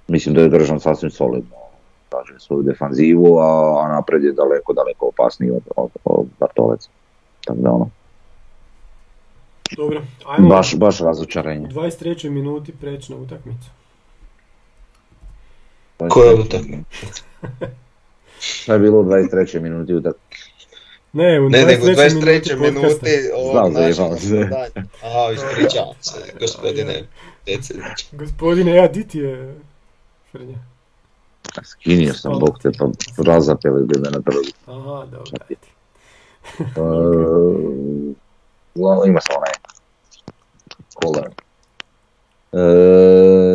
[0.09, 1.57] Mislim da je Gržan sasvim solidno
[2.09, 6.89] kaže svoju defanzivu, a, a napred je daleko, daleko opasniji od, od, od Bartoleca.
[7.45, 7.91] Tako da ono,
[9.77, 11.67] Dobro, ajmo baš, baš razočarenje.
[11.67, 12.31] u 23.
[12.31, 13.71] minuti preći na utakmicu.
[15.99, 16.91] koja utakmica?
[18.41, 19.61] Šta je bilo u 23.
[19.61, 20.17] minuti utak?
[21.13, 21.95] Ne, u Ne, nego 23.
[22.21, 22.61] 23.
[22.61, 24.35] minuti ovog Znam, našeg zajebao se.
[24.35, 24.87] napadanja.
[25.03, 27.03] A, ispričavam se, gospodine
[27.45, 28.07] predsjedniče.
[28.13, 29.55] Gospodine, ja di ti je
[30.33, 30.59] Frnja?
[31.65, 32.87] Skinio sam, bog te, pa
[33.25, 34.41] razapeli bi me na trgu.
[34.67, 35.57] Aha, dobro, ajde.
[38.75, 39.53] Uglavnom ima sam onaj
[41.03, 41.29] kolar.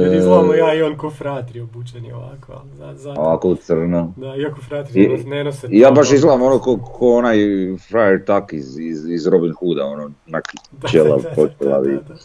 [0.01, 3.55] Jer E, izgledamo ja i on ko fratri obučeni ovako, ali za, za, Ovako u
[3.55, 4.13] crno.
[4.17, 7.37] da, iako fratri I- ne nos- ne nose ja baš izgledam ono ko, ko onaj
[7.79, 11.91] Friar Tuck iz, iz, iz Robin Hooda, ono, na Da, čela da, da, da, da,
[11.99, 12.15] da.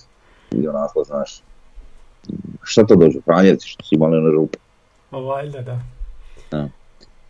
[0.52, 1.42] i onako, znaš.
[2.62, 4.58] Šta to dođe, Franjevci što su imali one rupe.
[5.10, 5.80] Ma valjda, da.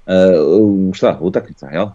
[0.07, 1.87] E, u- šta, utakmica, jel?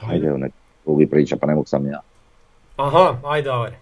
[0.00, 0.52] Ajde, nek
[0.84, 2.00] drugi priča, pa ne mogu sam ja.
[2.76, 3.78] Aha, ajde, Davore.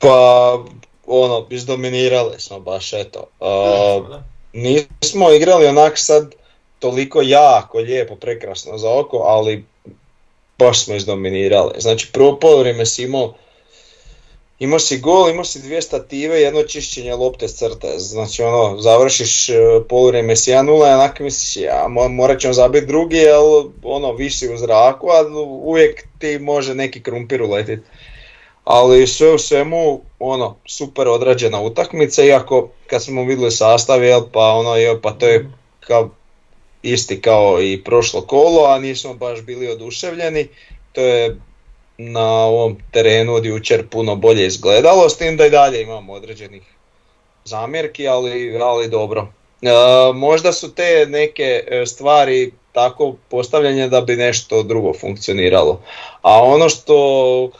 [0.00, 0.58] Pa,
[1.06, 3.26] ono, izdominirali smo baš, eto.
[4.08, 4.22] Da.
[4.52, 6.34] nismo igrali onak sad
[6.78, 9.64] toliko jako, lijepo, prekrasno za oko, ali
[10.58, 11.72] baš smo izdominirali.
[11.78, 13.34] Znači, prvo polovreme si imao
[14.58, 17.98] imao si gol, imao si dvije stative, jedno čišćenje lopte s crte.
[17.98, 19.54] Znači ono, završiš uh,
[19.88, 23.36] poluvrijeme s 1-0 i onako misliš, ja, morat ćemo zabiti drugi, jer
[23.82, 27.82] ono, visi u zraku, a uvijek ti može neki krumpir uletiti.
[28.64, 34.52] Ali sve u svemu, ono, super odrađena utakmica, iako kad smo vidjeli sastav, jel, pa
[34.52, 35.50] ono, jel, pa to je
[35.80, 36.10] kao
[36.82, 40.48] isti kao i prošlo kolo, a nismo baš bili oduševljeni.
[40.92, 41.36] To je
[41.98, 46.62] na ovom terenu od jučer puno bolje izgledalo, s tim da i dalje imamo određenih
[47.44, 49.32] zamjerki, ali, ali dobro.
[49.62, 49.68] E,
[50.14, 55.82] možda su te neke e, stvari tako postavljanje da bi nešto drugo funkcioniralo.
[56.22, 57.50] A ono što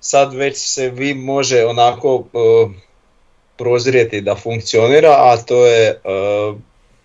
[0.00, 2.38] sad već se vi može onako e,
[3.56, 5.98] prozrijeti da funkcionira, a to je e,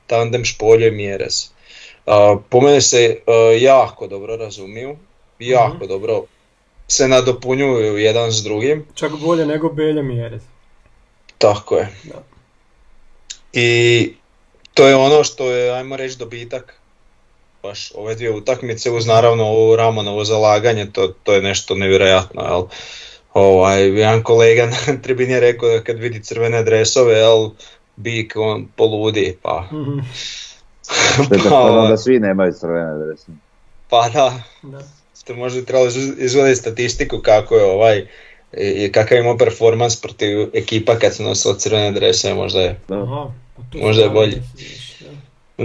[0.08, 1.50] tandem Špolje Mjerez.
[2.06, 2.12] E,
[2.50, 3.18] po mene se
[3.60, 4.98] jako dobro razumiju,
[5.40, 5.88] jako mhm.
[5.88, 6.24] dobro
[6.88, 8.86] se nadopunjuju jedan s drugim.
[8.96, 10.42] Čak bolje nego Belja Mjerez.
[11.38, 11.90] Tako je.
[12.04, 12.24] Da.
[13.54, 14.14] I
[14.74, 16.83] to je ono što je, ajmo reći, dobitak
[17.64, 22.42] baš ove dvije utakmice uz naravno ovo Ramonovo zalaganje, to, to je nešto nevjerojatno.
[22.42, 22.64] Jel?
[23.34, 27.50] Ovaj, jedan kolega na tribini je rekao da kad vidi crvene dresove, jel,
[27.96, 29.68] bik on poludi, pa...
[29.72, 31.50] Mm-hmm.
[31.50, 33.38] pa da svi nemaju crvene dresove.
[33.90, 34.44] Pa da.
[34.64, 34.82] da
[35.14, 38.08] ste možda trebali izgledati statistiku kako je ovaj
[38.58, 43.78] i kakav imao performans protiv ekipa kad su nosili crvene drese, možda je, Aha, pa
[43.78, 44.42] možda je bolji.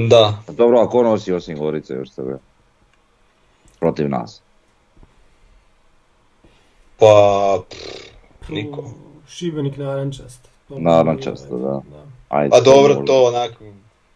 [0.07, 0.43] Da.
[0.47, 2.39] Pa dobro, ako nosi osim Gorice još sebe?
[3.81, 4.41] Protiv nas.
[6.99, 8.91] Pa, pff, niko.
[9.29, 10.49] Šibenik narančast.
[10.69, 11.57] Narančast, da.
[11.57, 11.83] da.
[12.29, 13.65] Ajde, A dobro, to onako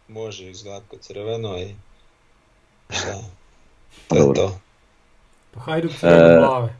[0.07, 1.75] može izgledati kod crveno i
[2.89, 3.23] šta.
[4.07, 4.59] To je to.
[5.53, 6.75] Pa Hajduk crvene glave.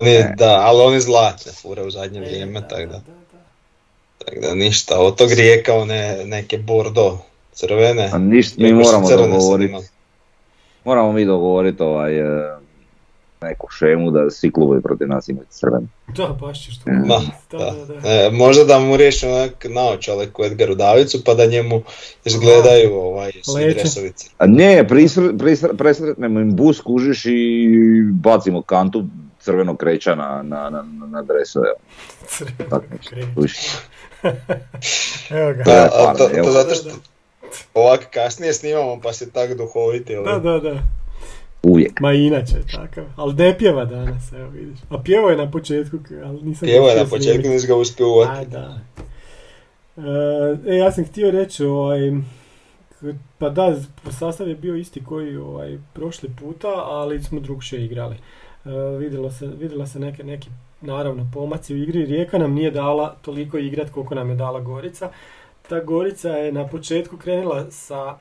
[0.00, 3.00] Ne, da, ali oni zlatne fure u zadnje e, vrijeme, tako da.
[4.18, 7.18] Tako da ništa, od tog rijeka one neke bordo
[7.52, 8.10] crvene.
[8.12, 9.74] A ništa, mi moramo dogovoriti.
[10.84, 12.56] Moramo mi dogovoriti ovaj, e,
[13.42, 15.86] neku šemu da svi klubovi protiv nas imaju crvene.
[16.16, 16.90] Da, baš ćeš to.
[16.90, 17.94] Da, da, da.
[18.00, 18.08] da.
[18.08, 21.82] E, možda da mu riješimo onak naočale ko Edgaru Davicu pa da njemu
[22.24, 23.32] izgledaju ovaj,
[23.74, 24.28] dresovice.
[24.38, 24.88] A ne,
[25.78, 27.68] presretnemo im bus, kužiš i
[28.12, 29.04] bacimo kantu
[29.40, 31.68] crvenog kreća na, na, na, na dresove.
[32.28, 33.78] Crvenog kreća.
[35.38, 35.62] Evo ga.
[35.62, 36.90] Da, a to, to zato što
[37.74, 40.14] ovak kasnije snimamo pa se tak duhoviti.
[40.14, 40.82] Da, da, da.
[41.62, 42.00] Uvijek.
[42.00, 43.04] Ma inače, takav.
[43.16, 44.78] Ali ne pjeva danas, evo vidiš.
[44.90, 46.66] A pjevo je na početku, ali nisam...
[46.66, 48.40] Pjevo je na početku, nisam ga uspio uvati.
[48.40, 48.78] A, da.
[50.66, 52.12] E, ja sam htio reći, ovaj,
[53.38, 53.76] pa da,
[54.18, 58.16] sastav je bio isti koji ovaj, prošli puta, ali smo drugšije igrali.
[58.64, 60.48] E, vidjelo se, vidjela se neke, neki,
[60.80, 62.06] naravno, pomaci u igri.
[62.06, 65.10] Rijeka nam nije dala toliko igrat koliko nam je dala Gorica
[65.68, 68.16] ta Gorica je na početku krenula sa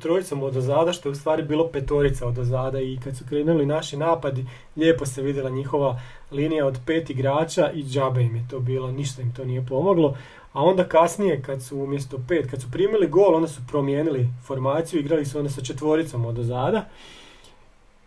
[0.00, 3.66] trojicom od ozada, što je u stvari bilo petorica od ozada i kad su krenuli
[3.66, 8.60] naši napadi, lijepo se vidjela njihova linija od pet igrača i džabe im je to
[8.60, 10.16] bilo, ništa im to nije pomoglo.
[10.52, 15.00] A onda kasnije, kad su umjesto pet, kad su primili gol, onda su promijenili formaciju,
[15.00, 16.84] igrali su onda sa četvoricom od ozada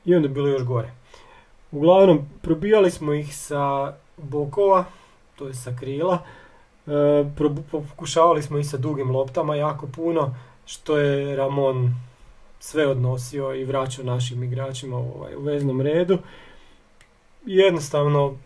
[0.05, 0.91] i onda je bilo još gore.
[1.71, 4.85] Uglavnom, probijali smo ih sa bokova,
[5.35, 6.19] to je sa krila,
[7.71, 11.95] pokušavali smo i sa dugim loptama jako puno, što je Ramon
[12.59, 16.17] sve odnosio i vraćao našim igračima u, ovaj, u veznom redu.
[17.45, 18.37] Jednostavno,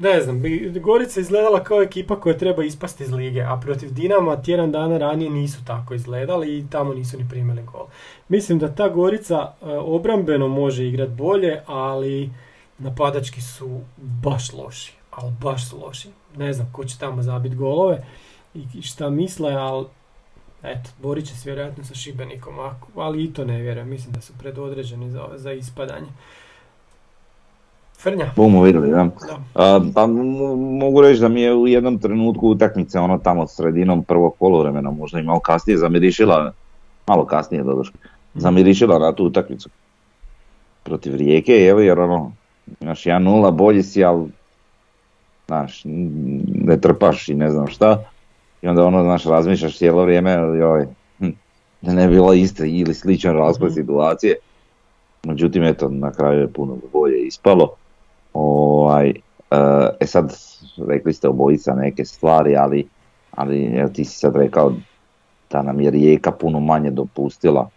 [0.00, 0.42] ne znam,
[0.80, 5.30] Gorica izgledala kao ekipa koja treba ispasti iz lige, a protiv Dinama tjedan dana ranije
[5.30, 7.86] nisu tako izgledali i tamo nisu ni primili gol.
[8.28, 12.30] Mislim da ta Gorica e, obrambeno može igrati bolje, ali
[12.78, 18.04] napadački su baš loši, ali baš su loši ne znam ko će tamo zabiti golove
[18.54, 19.86] i šta misle, ali
[20.62, 22.54] eto, borit će se vjerojatno sa Šibenikom,
[22.96, 26.08] ali i to ne vjerujem, mislim da su predodređeni za, za ispadanje.
[27.98, 28.32] Frnja.
[28.36, 29.08] Bomo vidjeli, da.
[29.94, 30.06] Pa
[30.80, 35.20] mogu reći da mi je u jednom trenutku utakmice ono tamo sredinom prvog poluvremena možda
[35.20, 36.52] i malo kasnije zamirišila,
[37.06, 38.40] malo kasnije doduše, mhm.
[38.40, 39.68] zamirišila na tu utakmicu
[40.82, 42.32] protiv Rijeke, evo jer ono,
[42.80, 44.28] imaš 1-0, bolji si, ali
[45.50, 45.82] znaš,
[46.64, 48.04] ne trpaš i ne znam šta.
[48.62, 50.86] I onda ono, znaš, razmišljaš cijelo vrijeme, joj,
[51.18, 51.30] hm,
[51.80, 53.74] da ne bilo iste ili sličan raspad mhm.
[53.74, 54.36] situacije.
[55.24, 57.70] Međutim, eto, na kraju je puno bolje ispalo.
[58.32, 59.08] Ovaj,
[59.50, 60.36] eh, e sad,
[60.88, 62.86] rekli ste obojica neke stvari, ali,
[63.30, 64.72] ali evo, ti si sad rekao
[65.50, 67.70] da nam je rijeka puno manje dopustila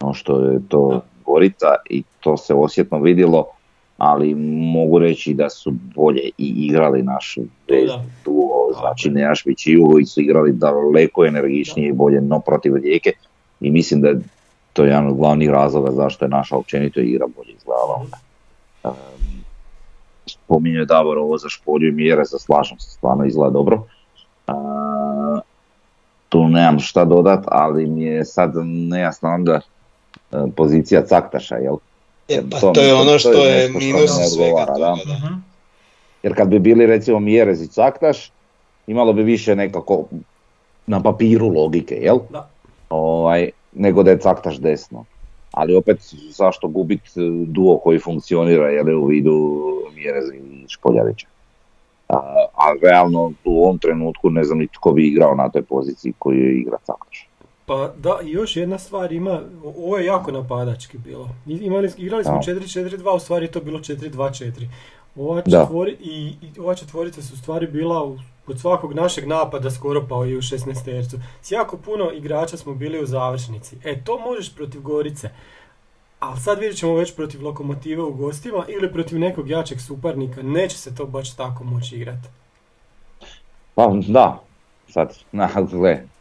[0.00, 3.46] no što je to Gorica i to se osjetno vidjelo
[3.96, 4.34] ali
[4.74, 9.14] mogu reći da su bolje i igrali naš vezni duo, znači je.
[9.14, 13.12] Nejašmić i Jugović su igrali daleko energičnije i bolje no protiv Rijeke
[13.60, 14.20] i mislim da je
[14.72, 18.06] to jedan od glavnih razloga zašto je naša općenito igra bolje izgledala.
[18.84, 18.92] Um,
[20.26, 23.76] spominje Davor ovo za špolju i mjere, za slažem se, stvarno izgleda dobro.
[24.46, 25.40] Uh,
[26.28, 29.60] tu nemam šta dodat, ali mi je sad nejasna onda
[30.30, 31.76] uh, pozicija Caktaša, jel?
[32.28, 34.78] Je, pa To to je ono to što je što minus ne svega toga.
[34.78, 34.94] da.
[34.94, 35.34] Mhm.
[36.22, 38.32] Jer kad bi bili recimo Mjerez i Caktaš,
[38.86, 40.04] imalo bi više nekako
[40.86, 42.18] na papiru logike, jel?
[42.30, 42.48] Da.
[42.90, 45.04] Ovaj, nego da je Caktaš desno.
[45.52, 45.98] Ali opet
[46.30, 49.62] zašto gubit e, duo koji funkcionira jel, u vidu
[49.94, 51.26] Mjerez i Špoljavića.
[52.08, 52.16] A,
[52.54, 56.38] a realno u ovom trenutku ne znam ni tko bi igrao na toj poziciji koju
[56.38, 57.25] je igra Caktaš.
[57.66, 61.28] Pa da, i još jedna stvar ima, ovo je jako napadački bilo.
[61.46, 62.52] Imali, igrali smo Da.
[62.52, 64.68] 4-4-2, u stvari je to bilo 4-2-4.
[65.16, 69.70] Ova, četvori, i, i ova četvorica su u stvari bila u, kod svakog našeg napada
[69.70, 71.16] skoro pa i u 16 tercu.
[71.42, 73.76] S jako puno igrača smo bili u završnici.
[73.84, 75.30] E, to možeš protiv Gorice.
[76.20, 80.42] Ali sad vidjet ćemo već protiv Lokomotive u gostima ili protiv nekog jačeg suparnika.
[80.42, 82.28] Neće se to baš tako moći igrati.
[83.74, 84.42] Pa da,
[84.88, 86.15] sad, na, gle.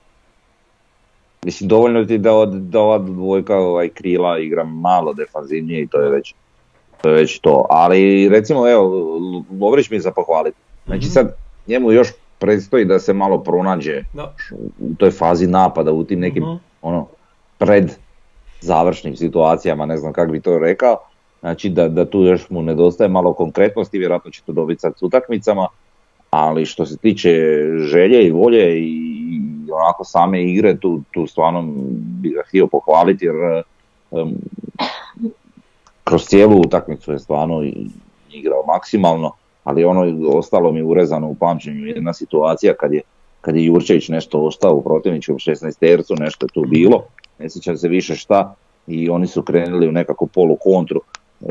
[1.45, 5.99] Mislim, dovoljno ti da, od, da ova dvojka ovaj, krila igra malo defanzivnije i to
[5.99, 6.33] je već
[7.01, 7.09] to.
[7.09, 7.65] Je već to.
[7.69, 8.83] Ali recimo, evo,
[9.61, 10.57] Lovrić mi je za pohvaliti.
[10.85, 11.09] Znači Mhm.
[11.09, 11.35] sad,
[11.67, 12.07] njemu još
[12.39, 14.33] predstoji da se malo pronađe Da.
[14.79, 16.53] u toj fazi napada, u tim nekim Mhm.
[16.81, 17.07] ono,
[17.57, 17.91] pred
[18.61, 20.97] završnim situacijama, ne znam kako bi to rekao.
[21.39, 25.03] Znači da, da tu još mu nedostaje malo konkretnosti, vjerojatno će to dobiti sad s
[25.03, 25.67] utakmicama,
[26.29, 27.29] ali što se tiče
[27.79, 29.14] želje i volje i
[29.71, 31.63] onako same igre, tu, tu stvarno
[31.95, 33.63] bi ga htio pohvaliti jer
[34.11, 34.33] em,
[36.03, 37.63] kroz cijelu utakmicu je stvarno
[38.31, 39.31] igrao maksimalno,
[39.63, 43.01] ali ono ostalo mi urezano u pamćenju jedna situacija kad je,
[43.41, 47.03] kad je Jurčević nešto ostao u protivničkom 16 tercu, nešto je tu bilo,
[47.39, 48.55] ne sjećam se više šta,
[48.87, 51.01] i oni su krenuli u nekakvu polu kontru.
[51.41, 51.45] E,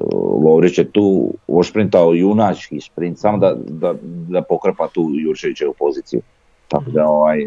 [0.45, 6.21] Lovrić je tu ošprintao junački sprint, samo da, da, da pokrpa tu Jurčevićevu poziciju.
[6.69, 7.39] Tako da ovaj,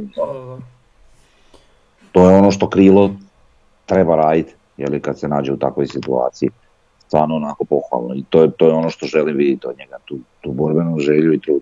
[2.12, 3.12] to je ono što krilo
[3.86, 6.50] treba raditi, jeli kad se nađe u takvoj situaciji.
[7.08, 10.18] Stvarno onako pohvalno i to je, to je ono što želim vidjeti od njega, tu,
[10.42, 11.62] tu borbenu želju i trud.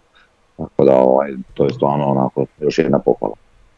[0.57, 3.35] Tako da ovaj, to je stvarno onako još jedna pohvala.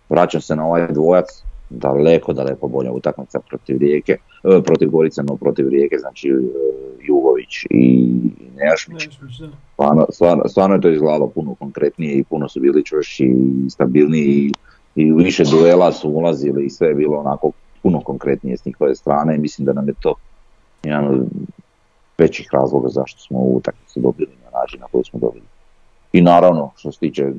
[0.09, 4.11] Vraćam se na ovaj dvojac, daleko, daleko bolja utakmica protiv Rijeke,
[4.43, 6.33] e, protiv Gorice, no protiv Rijeke, znači e,
[7.01, 8.13] Jugović i
[8.55, 9.09] Nejašmić.
[9.73, 14.51] Stvarno, stvarno, stvarno je to izgledalo puno konkretnije i puno su bili čvršći i stabilniji
[14.95, 17.51] i, više duela su ulazili i sve je bilo onako
[17.83, 20.15] puno konkretnije s njihove strane i mislim da nam je to
[20.83, 21.25] jedan od
[22.17, 25.45] većih razloga zašto smo ovu utakmicu dobili na način na koji smo dobili.
[26.13, 27.31] I naravno, što se tiče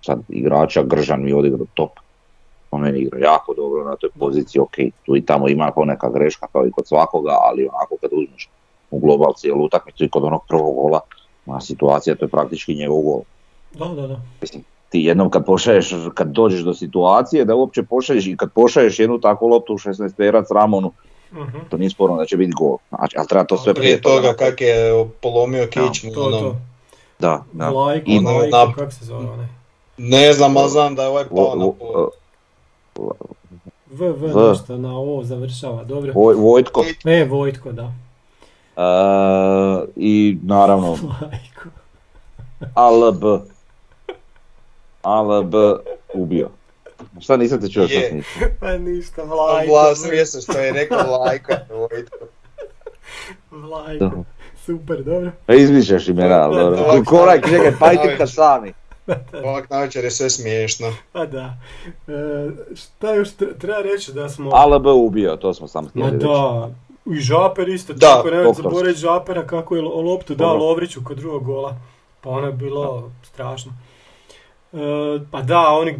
[0.00, 1.90] sad igrača, Gržan mi je odigrao top.
[2.70, 6.46] On meni igra jako dobro na toj poziciji, ok, tu i tamo ima poneka greška
[6.52, 8.48] kao i kod svakoga, ali onako kad uzmeš
[8.90, 11.00] u global cijelu utakmicu i kod onog prvog gola,
[11.46, 13.20] ma situacija, to je praktički njegov gol.
[13.72, 14.20] Da, da, da.
[14.40, 18.98] Mislim, ti jednom kad pošalješ, kad dođeš do situacije da uopće pošalješ i kad pošalješ
[18.98, 20.92] jednu takvu loptu u 16 terac Ramonu,
[21.32, 21.58] Mhm.
[21.70, 22.76] to nije sporno da će biti gol.
[22.88, 24.76] Znači, ali treba to sve Prije toga kak je
[25.20, 26.56] polomio kičmu, To, ono, to.
[27.18, 27.72] Da, da.
[28.04, 29.46] I- na- kako se zove onaj?
[29.98, 32.08] ne znam, ali znam da je ovaj pao na pol.
[33.88, 34.48] V, V, V.
[34.48, 36.12] nešto na O završava, dobro.
[36.12, 36.84] Voj- Vojtko.
[37.04, 37.92] Ne, Vojtko, da.
[38.76, 38.82] E,
[39.96, 41.68] I naravno Vlajko.
[42.74, 43.24] ALB.
[45.02, 45.54] ALB
[46.14, 46.48] ubio.
[47.20, 48.38] Šta nisam te čuo što si nisi?
[48.60, 49.72] Pa ništa, Vlajko.
[49.72, 49.94] Vlajko.
[49.96, 51.52] svjesno što je rekao Vlajko.
[51.70, 52.16] Vojtko.
[53.50, 54.24] Vlajko.
[54.56, 55.30] Super, dobro.
[55.46, 57.02] Pa izmišljaš imena, dobro.
[57.06, 58.72] Korak, čekaj, pajte kad sami.
[59.44, 60.92] Ovak navečer je sve smiješno.
[61.12, 61.54] Pa da.
[62.08, 62.12] E,
[62.74, 64.50] šta još tre- treba reći da smo...
[64.52, 66.26] ALB ubio, to smo sam htjeli reći.
[66.26, 66.70] da,
[67.06, 68.62] i Žaper isto, Da, tako nemoj doktor.
[68.62, 70.64] zaboraviti Žapera kako je lo- loptu dao Dobro.
[70.64, 71.76] Lovriću kod drugog gola.
[72.20, 73.72] Pa ono je bilo strašno.
[74.72, 74.76] E,
[75.30, 75.98] pa da, oni,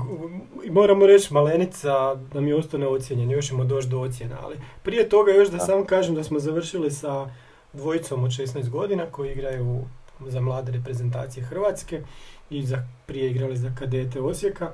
[0.70, 1.92] moramo reći Malenica
[2.34, 5.64] nam je ostao neocijenjen, još ćemo doći do ocjena, ali prije toga još da, Da.
[5.64, 7.28] samo kažem da smo završili sa
[7.72, 9.80] dvojicom od 16 godina koji igraju
[10.20, 12.02] za mlade reprezentacije Hrvatske
[12.50, 14.70] i za, prije igrali za kadete Osijeka.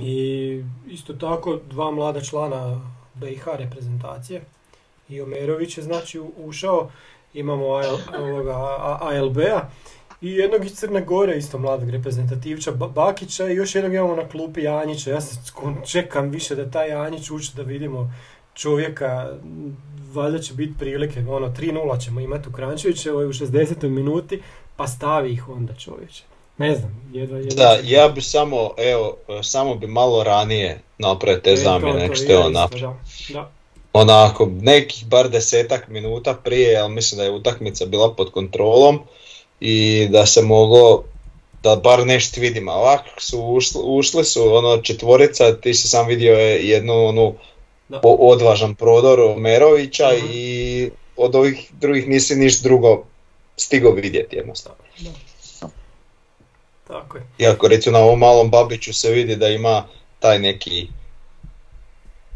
[0.00, 2.80] I isto tako dva mlada člana
[3.14, 4.42] BiH reprezentacije.
[5.08, 6.90] I Omerović je znači ušao,
[7.34, 8.52] imamo AL, ovoga,
[9.00, 9.68] ALB-a
[10.20, 14.28] i jednog iz Crne Gore isto mladog reprezentativča Ba- Bakića i još jednog imamo na
[14.28, 15.10] klupi Janjića.
[15.10, 15.36] Ja se
[15.86, 18.12] čekam više da taj Janjić uče da vidimo
[18.54, 19.28] čovjeka,
[20.12, 23.88] valjda će biti prilike, ono 3-0 ćemo imati u Krančevićevoj u 60.
[23.88, 24.42] minuti,
[24.76, 26.29] pa stavi ih onda čovječe.
[26.60, 31.50] Ne znam, jedva, jedva Da, ja bi samo, evo, samo bi malo ranije napravio te
[31.50, 32.96] E, zamjene i što je on napravio.
[33.28, 33.50] Da, da.
[33.92, 39.00] Onako, nekih bar desetak minuta prije, ali mislim da je utakmica bila pod kontrolom
[39.60, 41.04] i da se moglo
[41.62, 42.72] da bar nešto vidimo.
[42.72, 47.34] Ovako su ušli, ušli su ono četvorica, ti si sam vidio je jednu onu
[47.88, 48.00] Da.
[48.04, 50.26] odvažan prodor Merovića Mhm.
[50.32, 53.04] i od ovih drugih nisi niš drugo
[53.56, 54.78] stigao vidjeti jednostavno.
[54.98, 55.10] Da.
[56.90, 57.22] Tako je.
[57.38, 59.84] Iako recimo na ovom malom Babiću se vidi da ima
[60.18, 60.88] taj neki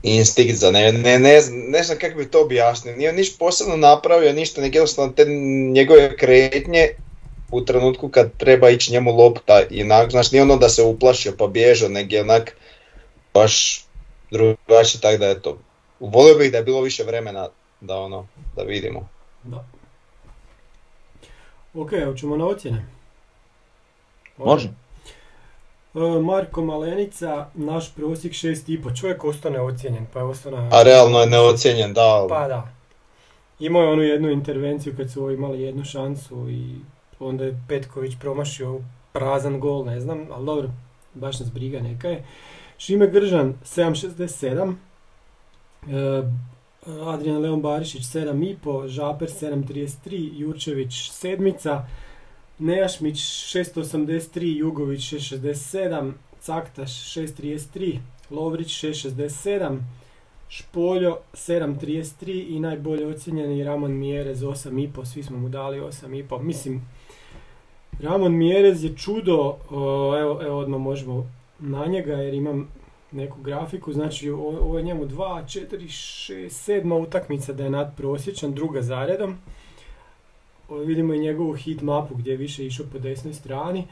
[0.02, 2.96] instinkt za ne, ne, ne, znam, ne znam kako bi to objasnio.
[2.96, 5.24] Nije niš posebno napravio, ništa, nego jednostavno te
[5.72, 6.88] njegove kretnje
[7.50, 11.32] u trenutku kad treba ići njemu lopta i onak, znaš, nije ono da se uplašio
[11.38, 12.56] pa bježao, nego je onak
[13.34, 13.84] baš
[14.30, 15.58] drugačije, tako da eto.
[16.00, 17.48] Volio bih da je bilo više vremena
[17.80, 18.26] da ono,
[18.56, 19.08] da vidimo.
[19.42, 19.64] Da.
[21.74, 22.93] Ok, hoćemo na ocjene.
[24.38, 24.68] Može.
[25.94, 29.00] E, Marko Malenica, naš prosjek 6,5.
[29.00, 30.68] Čovjek ostao neocijenjen, pa je ostao na...
[30.72, 32.68] A realno je neocijenjen, da, ali- Pa da.
[33.58, 36.74] Imao je onu jednu intervenciju kad su imali jednu šansu i
[37.20, 38.80] onda je Petković promašio
[39.12, 40.70] prazan gol, ne znam, ali dobro,
[41.14, 42.24] baš nas briga neka je.
[42.78, 44.74] Šime Gržan 7.67,
[45.88, 46.22] e,
[47.04, 51.86] Adrian Leon Barišić 7.5, Žaper 7.33, Jurčević sedmica,
[52.58, 57.98] Nejašmić 6.83, Jugović 6.67, Caktaš 6.33,
[58.30, 59.78] Lovrić 6.67,
[60.48, 66.42] Špoljo 7.33 i najbolje ocjenjeni Ramon Mjerez 8.5, svi smo mu dali 8.5.
[66.42, 66.88] Mislim,
[68.00, 69.56] Ramon Mjerez je čudo,
[70.20, 72.68] evo, evo odmah možemo na njega jer imam
[73.12, 78.82] neku grafiku, znači ovo je njemu 2, 4, 6, 7 utakmica da je nadprosječan, druga
[78.82, 79.30] zaredom.
[79.30, 79.38] Ovo
[80.70, 83.86] vidimo i njegovu hit mapu gdje je više išao po desnoj strani.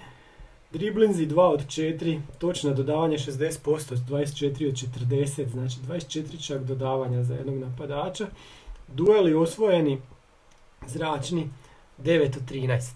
[0.72, 7.34] Driblinzi 2 od 4, točno dodavanje 60%, 24 od 40, znači 24 čak dodavanja za
[7.34, 8.26] jednog napadača.
[8.88, 10.00] Dueli osvojeni,
[10.86, 11.50] zračni,
[11.98, 12.90] 9 od 13.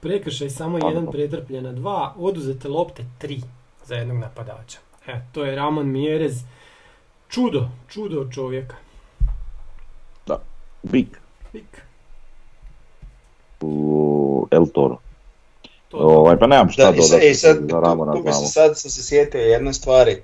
[0.00, 3.42] Prekršaj samo jedan pretrpljena 2, oduzete lopte 3
[3.84, 4.78] za jednog napadača.
[5.06, 6.42] E, to je Ramon Mjerez.
[7.28, 8.76] Čudo, čudo od čovjeka.
[10.82, 11.25] Big
[11.56, 11.82] Pik.
[13.60, 14.98] u El Toro.
[15.88, 18.32] To, Ovaj, pa nemam šta Da, i sad, dodati i sad, za Ramona tu bi
[18.32, 20.22] se sad sam se sjetio jedne stvari.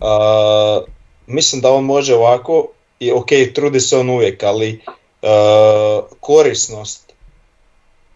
[0.00, 0.80] A,
[1.26, 2.66] mislim da on može ovako,
[3.00, 4.80] i ok, trudi se on uvijek, ali
[5.22, 7.12] a, korisnost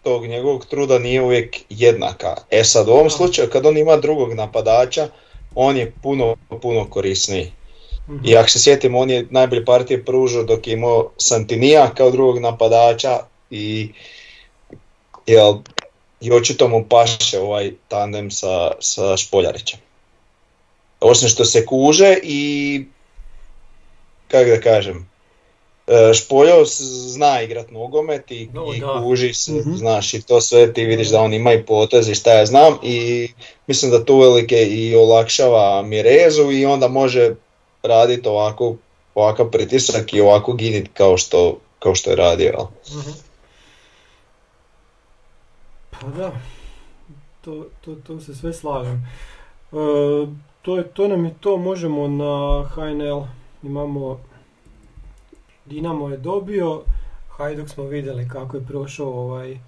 [0.03, 2.35] tog njegovog truda nije uvijek jednaka.
[2.49, 5.07] E sad, u ovom slučaju kad on ima drugog napadača,
[5.55, 7.51] on je puno, puno korisniji.
[8.23, 12.39] I ako se sjetim, on je najbolje partije pružao dok je imao Santinija kao drugog
[12.39, 13.89] napadača i,
[15.27, 15.53] jel,
[16.21, 19.79] i očito mu paše ovaj tandem sa, sa Špoljarićem.
[20.99, 22.83] Osim što se kuže i,
[24.27, 25.09] kako da kažem,
[25.87, 29.75] e, Špoljo zna igrat nogomet i, No, i kuži se, Mhm.
[29.75, 32.77] znaš, i to sve ti vidiš da on ima i potez i šta ja znam
[32.83, 33.27] i
[33.67, 37.35] mislim da tu velike i olakšava Mirezu i onda može
[37.87, 38.75] raditi ovako,
[39.15, 42.67] ovakav pritisak i ovako ginit kao što, kao što je radio.
[42.89, 43.11] Mhm.
[45.91, 46.31] Pa da,
[47.41, 49.07] to, to, to se sve slažem.
[49.71, 49.75] E,
[50.61, 53.23] to, je, to nam je to, možemo na HNL,
[53.63, 54.19] imamo,
[55.65, 56.81] Dinamo je dobio,
[57.29, 59.59] Hajduk smo vidjeli kako je prošao ovaj,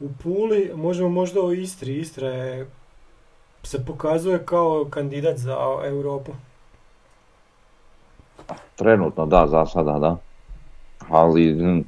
[0.00, 2.66] u Puli, možemo možda o Istri, Istra je,
[3.62, 6.32] se pokazuje kao kandidat za Europu.
[8.76, 10.16] Trenutno da, za sada da.
[11.08, 11.84] Ali, mm,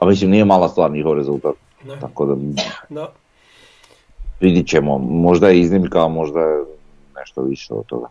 [0.00, 1.54] a mislim nije mala stvar njihov rezultat,
[1.84, 2.00] Ne?
[2.00, 2.34] tako da
[2.88, 3.12] Da.
[4.40, 4.98] vidit ćemo.
[4.98, 6.64] Možda je iznimka, možda je
[7.16, 8.06] nešto više od toga.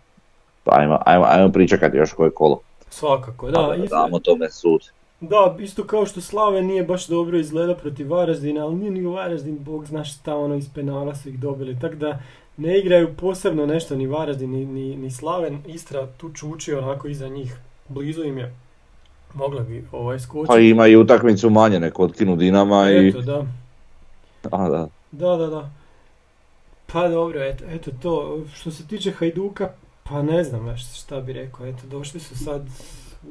[0.63, 2.59] Pa Ajmo, ajmo, ajmo pričekati još koje kolo.
[2.89, 3.77] Svakako, pa da.
[3.77, 4.81] da damo tome sud.
[5.19, 9.57] Da, isto kao što Slave nije baš dobro izgleda protiv Varaždina, ali nije ni Varaždin,
[9.63, 12.19] bog zna šta ono iz penala su ih dobili, tako da
[12.57, 17.27] ne igraju posebno nešto ni Varaždin ni, ni, ni Slaven, Istra tu čuči onako iza
[17.27, 17.55] njih,
[17.87, 18.53] blizu im je,
[19.33, 20.47] mogla bi ovaj skočiti.
[20.47, 23.07] Pa ima i utakmicu manje, neko otkinu Dinama i...
[23.07, 23.45] Eto, da,
[24.51, 24.87] A, da.
[25.11, 25.69] da, da, da.
[26.93, 29.69] Pa dobro, eto, eto to, što se tiče Hajduka,
[30.03, 32.61] pa ne znam baš šta bi rekao, eto, došli su sad,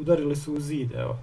[0.00, 1.16] udarili su u zid, evo,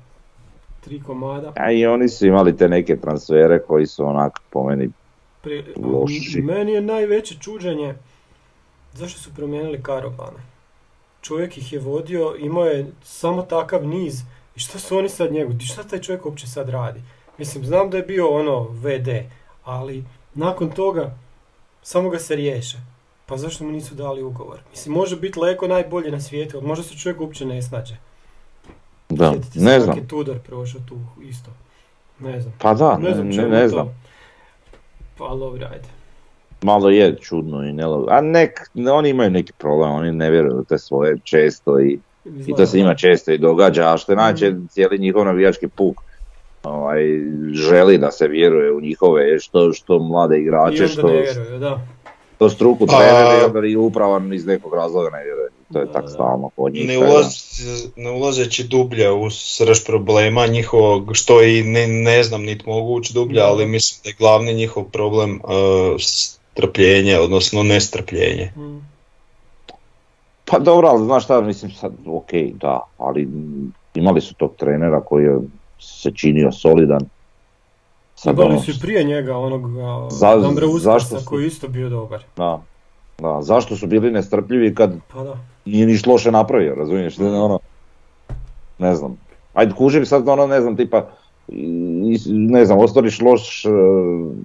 [0.81, 1.53] tri komada.
[1.55, 4.89] A i oni su imali te neke transfere koji su onak po meni
[5.41, 6.41] Pri, Loši.
[6.41, 7.95] meni je najveće čuđenje
[8.93, 10.39] zašto su promijenili Karobana.
[11.21, 14.21] Čovjek ih je vodio, imao je samo takav niz
[14.55, 17.01] i šta su oni sad njegu, šta taj čovjek uopće sad radi?
[17.37, 19.07] Mislim, znam da je bio ono VD,
[19.63, 20.03] ali
[20.33, 21.17] nakon toga
[21.83, 22.77] samo ga se riješe.
[23.25, 24.59] Pa zašto mu nisu dali ugovor?
[24.71, 27.95] Mislim, može biti Leko najbolji na svijetu, ali možda se čovjek uopće ne snađe.
[29.09, 29.97] Da, Sjetite ne znam.
[29.97, 31.51] je Tudor prošao tu isto.
[32.19, 32.53] Ne znam.
[32.59, 34.01] Pa da, ne, znam ne, znam.
[35.17, 35.87] Pa ali dobro, ajde.
[36.61, 38.13] Malo je čudno i nelogično.
[38.17, 38.59] A nek,
[38.91, 41.99] oni imaju neki problem, oni ne vjeruju u te svoje često i,
[42.47, 46.01] i to se njima često i događa, a što je najče cijeli njihov navijački puk
[46.63, 47.01] ovaj,
[47.53, 51.59] želi da se vjeruje u njihove što, što mlade I igrače, onda što, ne vjeruju,
[51.59, 51.79] da.
[52.35, 55.49] što struku Pa- trenere i onda i uprava iz nekog razloga ne vjeruje.
[55.73, 56.87] To je Da, tak stalno kod njih.
[56.87, 57.25] Ne, ulaz,
[57.95, 63.13] ne ulazeći dublje u srž problema njihovog, što i ne, ne znam niti mogu ući
[63.13, 66.01] dublje, ali mislim da je glavni njihov problem uh,
[66.51, 68.51] strpljenje, odnosno nestrpljenje.
[68.57, 68.79] Mm.
[70.45, 75.01] Pa dobro, ali znaš šta, mislim sad, ok, da, ali mm, imali su tog trenera
[75.01, 75.37] koji je
[75.79, 77.01] se činio solidan.
[78.15, 79.61] Sad Imali ono, su i prije njega onog
[80.11, 82.23] Za- Dambra zašto Uskasa su- koji je isto bio dobar.
[82.37, 82.61] da,
[83.17, 85.37] da, zašto su bili nestrpljivi kad Pa da.
[85.65, 87.59] nije niš loše napravio, razumiješ, ne, ono,
[88.77, 89.17] ne znam.
[89.53, 91.09] Ajde, kužim sad ono, ne znam, tipa,
[91.51, 93.69] i- ne znam, ostvariš loš e,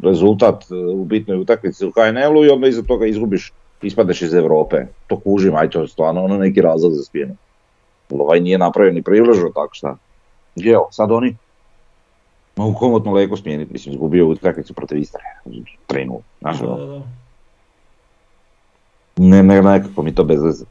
[0.02, 3.52] rezultat e, u bitnoj utakmici u HNL-u i onda iza toga izgubiš,
[3.82, 4.76] ispadeš iz Europe.
[5.06, 7.36] To kužim, ajde, to je stvarno ono neki razlog za smjenu.
[8.10, 9.96] Ovaj nije napravio ni približno tako šta.
[10.64, 11.36] Evo, sad oni
[12.56, 15.20] mogu komotno leko smijeniti, mislim, izgubio utakmicu protiv Istre,
[15.88, 17.02] 3-0, znaš, ono.
[19.16, 20.64] Ne, ne, nekako mi to bez veze.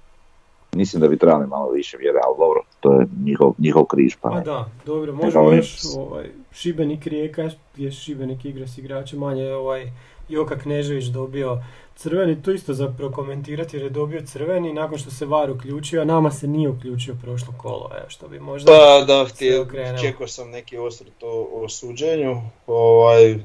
[0.76, 4.30] Mislim da bi trebali malo više vjere, ali dobro, to je njihov, njihov križ, pa
[4.30, 9.92] Pa da, dobro, možemo još ovaj, Šibenik Rijeka, gdje Šibenik igra s igračem manje, ovaj,
[10.30, 11.64] Joka Knežević dobio
[11.96, 16.06] crveni, to isto za prokomentirati jer je dobio crveni nakon što se VAR uključio, a
[16.06, 18.72] nama se nije uključio prošlo kolo, evo što bi možda...
[18.72, 19.68] Da, da, htio,
[20.02, 23.36] čekao sam neki osvrt o, o suđenju, ovaj,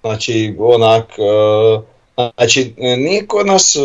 [0.00, 3.80] znači onak, e, znači nije kod nas, e,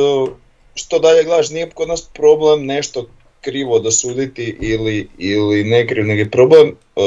[0.75, 3.07] što dalje gledaš, nije kod nas problem nešto
[3.41, 7.01] krivo dosuditi ili, ili ne krivo, nego je problem e,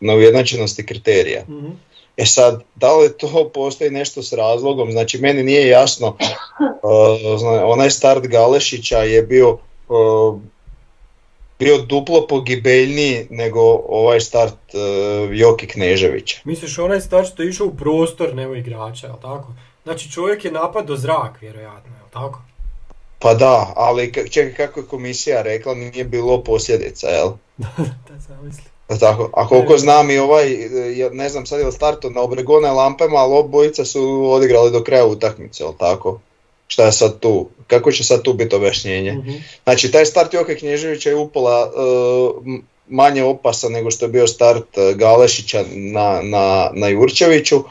[0.00, 1.42] na ujednačenosti kriterija.
[1.48, 1.66] Mhm.
[2.16, 7.66] E sad, da li to postoji nešto s razlogom, znači meni nije jasno, uh, zna-
[7.66, 10.40] onaj start Galešića je bio uh,
[11.58, 16.40] bio duplo pogibeljniji nego ovaj start uh, Joki Kneževića.
[16.44, 19.52] Misliš onaj start što je išao u prostor, nego igrača, jel tako?
[19.84, 22.40] Znači čovjek je napado zrak, vjerojatno, jel tako?
[23.18, 27.28] Pa da, ali čekaj kako je komisija rekla, nije bilo posljedica, jel?
[28.08, 28.64] da zamisli.
[29.00, 32.70] Tako, a koliko znam i ovaj, e, ne znam sad je li starto na obregone
[32.70, 36.20] lampama, ali obojica su odigrali do kraja utakmice, jel tako?
[36.68, 37.48] Šta je sad tu?
[37.66, 39.12] Kako će sad tu biti objašnjenje?
[39.12, 39.32] Mhm.
[39.64, 44.78] Znači, taj start Joke Knježevića je upola e, manje opasan nego što je bio start
[44.78, 47.62] e, Galešića na, na, na Jurčeviću.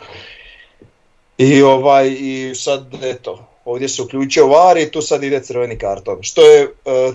[1.37, 6.17] I ovaj, i sad, eto, ovdje se uključio VAR i tu sad ide crveni karton.
[6.21, 6.67] Što je e,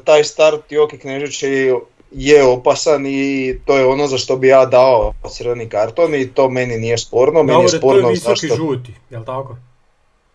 [0.05, 1.46] taj start Joke Kneževića
[2.12, 6.51] je, opasan i to je ono za što bi ja dao crveni karton i to
[6.51, 7.42] meni nije sporno.
[7.42, 8.57] Meni je Davore, to sporno je visoki zašto...
[8.57, 9.57] žuti, jel tako?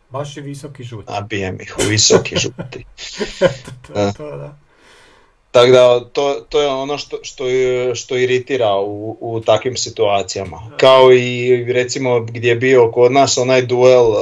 [0.09, 1.11] Baš je visoki žuti.
[1.11, 2.86] Nabijem ih u visoki žuti.
[3.88, 4.57] to, to, da.
[5.51, 7.43] Tako da to, to je ono što, što,
[7.95, 10.72] što iritira u, u takvim situacijama.
[10.78, 14.18] Kao i recimo gdje je bio kod nas onaj duel uh,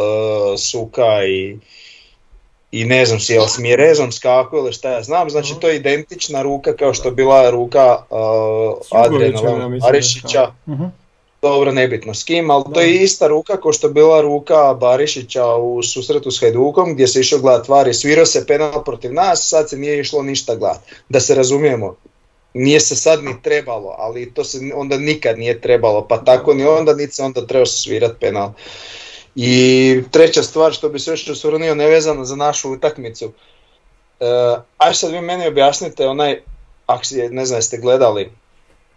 [0.58, 1.58] Suka i,
[2.74, 5.76] i ne znam si jel s Mirezom skako ili šta ja znam, znači to je
[5.76, 10.53] identična ruka kao što je bila ruka uh, Adriana Barišića, skakao.
[10.67, 10.84] Mhm.
[11.41, 15.55] dobro nebitno s kim, ali to je ista ruka kao što je bila ruka Barišića
[15.55, 19.69] u susretu s Hajdukom gdje se išao gledat tvari, svirao se penal protiv nas, sad
[19.69, 20.82] se nije išlo ništa gledat.
[21.09, 21.95] Da se razumijemo,
[22.53, 26.65] nije se sad ni trebalo, ali to se onda nikad nije trebalo, pa tako ni
[26.65, 28.51] onda, niti se onda trebao svirat penal.
[29.36, 33.32] I treća stvar što bi se još osvrnio nevezano za našu utakmicu.
[34.20, 34.26] E,
[34.78, 36.42] aj sad vi meni objasnite onaj,
[36.86, 38.32] ako ne znam jeste gledali,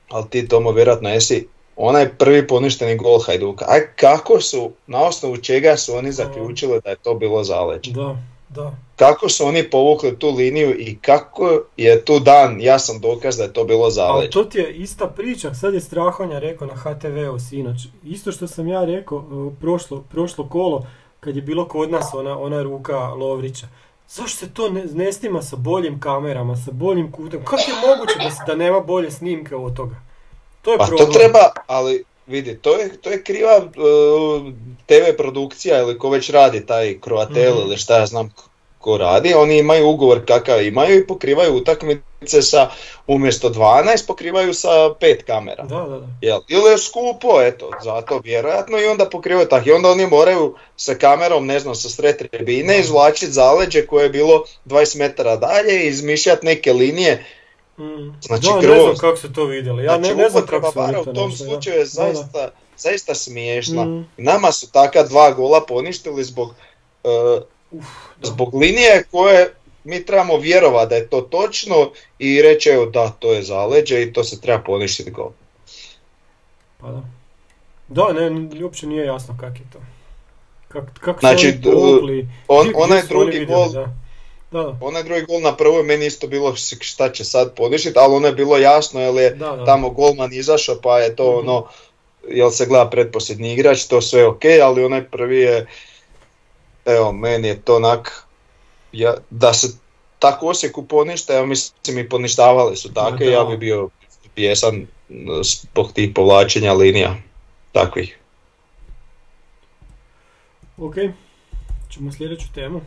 [0.08, 3.64] ali ti Tomo vjerojatno jesi, onaj prvi poništeni gol Hajduka.
[3.68, 7.92] Aj kako su, na osnovu čega su oni zaključili da je to bilo zaleđe?
[7.92, 8.16] Da,
[8.48, 8.85] da.
[8.96, 13.52] Kako su oni povukli tu liniju i kako je tu dan jasan dokaz da je
[13.52, 14.30] to bilo Ali zaleđe?
[14.30, 17.76] to ti je ista priča, sad je Strahonja rekao na HTV-u sinoć.
[18.04, 20.86] Isto što sam ja rekao uh, prošlo, prošlo kolo,
[21.20, 23.66] kad je bilo kod nas ona, ona ruka Lovrića.
[24.08, 27.40] Zašto se to ne, ne snima sa boljim kamerama, sa boljim kutem?
[27.40, 29.96] Kako je moguće da, se- da nema bolje snimke od toga?
[30.62, 31.06] To je Pa problem.
[31.06, 34.52] to treba, ali vidi, to je, to je kriva uh,
[34.86, 37.60] TV produkcija ili ko već radi taj Croatel Mhm.
[37.60, 38.30] ili šta ja znam,
[38.78, 42.70] ko radi, oni imaju ugovor kakav imaju i pokrivaju utakmice sa,
[43.06, 45.64] umjesto 12 pokrivaju sa pet kamera.
[45.64, 46.06] Da, da, da.
[46.20, 46.40] Jel?
[46.48, 49.68] Ili je skupo, eto, zato vjerojatno i onda pokrivaju tako.
[49.68, 54.10] I onda oni moraju sa kamerom, ne znam, sa sred tribine izvlačiti zaleđe koje je
[54.10, 57.24] bilo 20 metara dalje i izmišljati neke linije.
[57.78, 58.20] Mm.
[58.22, 59.84] Znači, da, ne znam kako su to vidjeli.
[59.84, 62.14] Ja znači, ne, ne znam kako su u tom slučaju je Da, da.
[62.14, 63.84] zaista, zaista smiješna.
[63.84, 64.08] Mm.
[64.16, 66.54] Nama su taka dva gola poništili zbog,
[67.04, 67.08] e,
[67.70, 67.84] Da.
[68.22, 69.54] zbog linije koje
[69.84, 74.12] mi trebamo vjerovati da je to točno i reći evo da, to je zaleđe i
[74.12, 75.30] to se treba poništiti gol.
[76.78, 77.02] Pa da.
[77.88, 78.30] Da, ne,
[78.62, 79.78] uopće nije jasno kak je to.
[80.68, 83.94] Kak, kako Znači, su oni povukli, On, onaj oni drugi vidjeli, gol, Da.
[84.52, 84.78] Da, da.
[84.80, 88.32] onaj drugi gol na prvoj meni isto bilo šta će sad poništiti, ali ono je
[88.32, 89.64] bilo jasno jer je Da, da.
[89.64, 91.38] tamo golman izašao pa je to Mhm.
[91.40, 91.66] ono,
[92.28, 95.66] jel se gleda pretposljednji igrač, to sve ok, ali onaj prvi je,
[96.86, 98.26] evo meni je to onak,
[98.92, 99.68] ja, da se
[100.18, 103.16] tako Osijeku poništa, ja mislim i poništavali su da.
[103.20, 103.88] ja bi bio
[104.34, 104.86] pjesan
[105.42, 107.16] zbog tih povlačenja linija
[107.72, 108.18] takvih.
[110.78, 110.94] Ok,
[111.88, 112.80] ćemo sljedeću temu.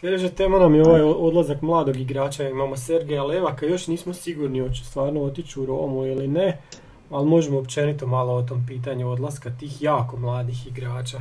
[0.00, 2.48] Sljedeća tema nam je ovaj odlazak mladog igrača.
[2.48, 6.62] Imamo Sergeja Levaka, još nismo sigurni hoće stvarno otići u Romu ili ne,
[7.10, 11.20] ali možemo općenito malo o tom pitanju odlaska tih jako mladih igrača.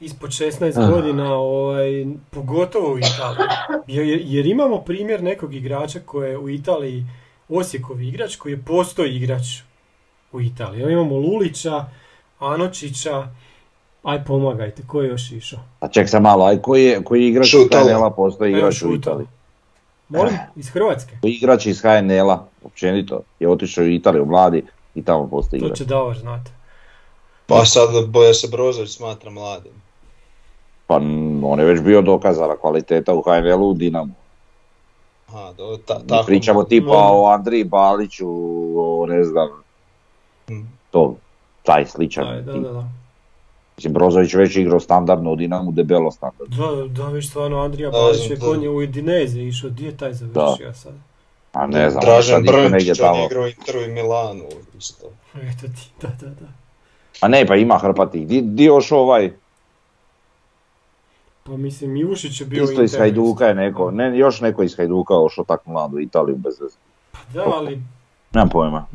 [0.00, 0.90] Ispod 16 Ah.
[0.90, 1.90] godina, ovaj,
[2.30, 3.48] pogotovo u Italiji.
[3.88, 7.04] Jer, jer imamo primjer nekog igrača koji je u Italiji
[7.50, 9.42] Osijekov igrač, koji je postoj igrač
[10.32, 10.80] u Italiji.
[10.82, 11.84] Evo Imamo Lulića,
[12.38, 13.28] Anočića,
[14.02, 15.60] aj pomagajte, ko je još išao?
[15.80, 17.60] A ček se malo, aj koji je, koji igrač iz.
[17.70, 18.94] HNL-a postoji igrač u.
[18.94, 19.26] Italiji?
[20.08, 20.46] Molim, Eh.
[20.56, 21.12] iz Hrvatske?
[21.20, 24.62] Koji igrač iz HNL-a, općenito, je otišao u Italiju mladi
[24.94, 25.78] i tamo postoji To igrač.
[25.78, 26.50] će Davor znati.
[27.46, 29.72] Pa sad boja se Brozović smatra mladim.
[30.88, 30.96] Pa
[31.42, 34.12] on je već bio dokazana kvaliteta u HNL-u u Dinamu.
[35.28, 36.26] Aha, do, ta, tako.
[36.26, 38.26] pričamo tipa o Andriji Baliću,
[38.76, 39.48] o ne znam,
[40.50, 40.64] Mm.
[40.90, 41.14] to,
[41.62, 42.24] taj sličan.
[42.26, 42.62] Da, da, tip.
[42.62, 42.84] da, da.
[43.76, 46.56] Mislim, Brozović već igrao standardno u Dinamu, debelo standardno.
[46.56, 48.46] Da, da, već stvarno Andrija Balić je da.
[48.46, 50.92] konje u Udineze išao, gdje je taj završio sad?
[51.52, 53.18] A ne znam, Dražen Brnčić, on tamo.
[53.18, 54.44] je igrao u Interu i Milanu
[54.78, 55.06] isto.
[55.34, 56.46] Eto ti, da, da, da.
[57.20, 58.26] A ne, pa ima hrpatih.
[58.26, 59.32] Di, di još ovaj,
[61.48, 65.14] Pa mislim, Ivušić je bio isto iz Hajduka je neko, ne, još neko iz Hajduka
[65.16, 66.76] ošao tako mlado u Italiju bez veze.
[67.12, 67.82] Pa Da, ali...
[68.34, 68.86] Nemam pojma.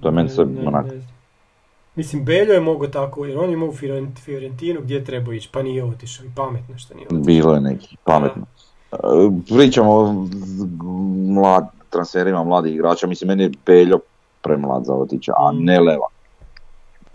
[0.00, 0.84] To je meni ne- sve ne- onak.
[0.84, 1.10] ne znam.
[1.94, 5.32] Mislim, Beljo je mogao tako, jer on je imao u Fiorent- Fiorentinu gdje je trebao
[5.32, 7.22] ići, pa nije otišao i pametno što nije otišao.
[7.22, 8.46] Bilo je neki pametno.
[8.92, 8.96] E,
[9.48, 10.26] Pričamo o
[11.30, 13.98] mlad, transferima mladih igrača, mislim meni je Beljo
[14.42, 16.06] premlad za otići, a ne Leva.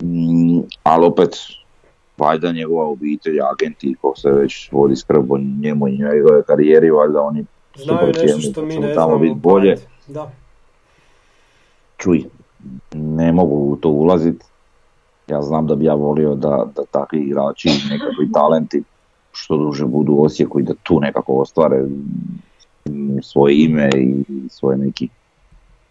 [0.02, 1.36] Mm, ali opet,
[2.18, 7.20] valjda njegova obitelj, agenti, ko se već vodi skrb o njemu i njegove karijeri, valjda
[7.20, 7.44] oni
[7.76, 9.76] Znaju nešto što da mi ne tamo biti pa bolje.
[10.06, 10.30] Da.
[11.96, 12.24] čuj,
[12.94, 14.44] ne mogu u to ulazit.
[15.28, 18.82] Ja znam da bi ja volio da, da takvi igrači, nekakvi talenti
[19.32, 21.84] što duže budu u Osijeku i da tu nekako ostvare
[23.22, 25.08] svoje ime i svoje neki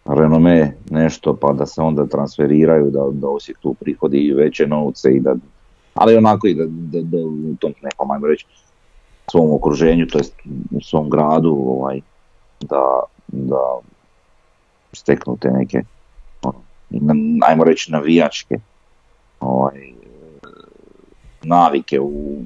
[0.04, 5.10] renome, nešto, pa da se onda transferiraju, da, da Osijek tu prihodi i veće novce
[5.10, 5.34] i da,
[5.96, 8.46] ali onako i da, da, da u tom nekom, ajmo reći,
[9.30, 10.34] svom okruženju, to jest
[10.70, 12.00] u svom gradu, ovaj,
[12.60, 13.78] da, da
[14.92, 15.82] steknu te neke
[16.42, 16.58] ono,
[17.46, 18.54] ajmo reći navijačke
[19.40, 19.92] ovaj,
[21.42, 22.42] navike u,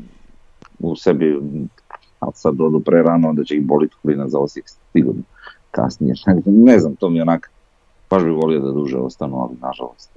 [0.79, 1.41] u sebi,
[2.21, 5.23] ali sad odu prerano, onda će ih boliti klina za Osijek sigurno
[5.71, 6.15] kasnije.
[6.47, 7.51] ne znam, to mi onak,
[8.11, 10.11] baš bi volio da duže ostanu, ali nažalost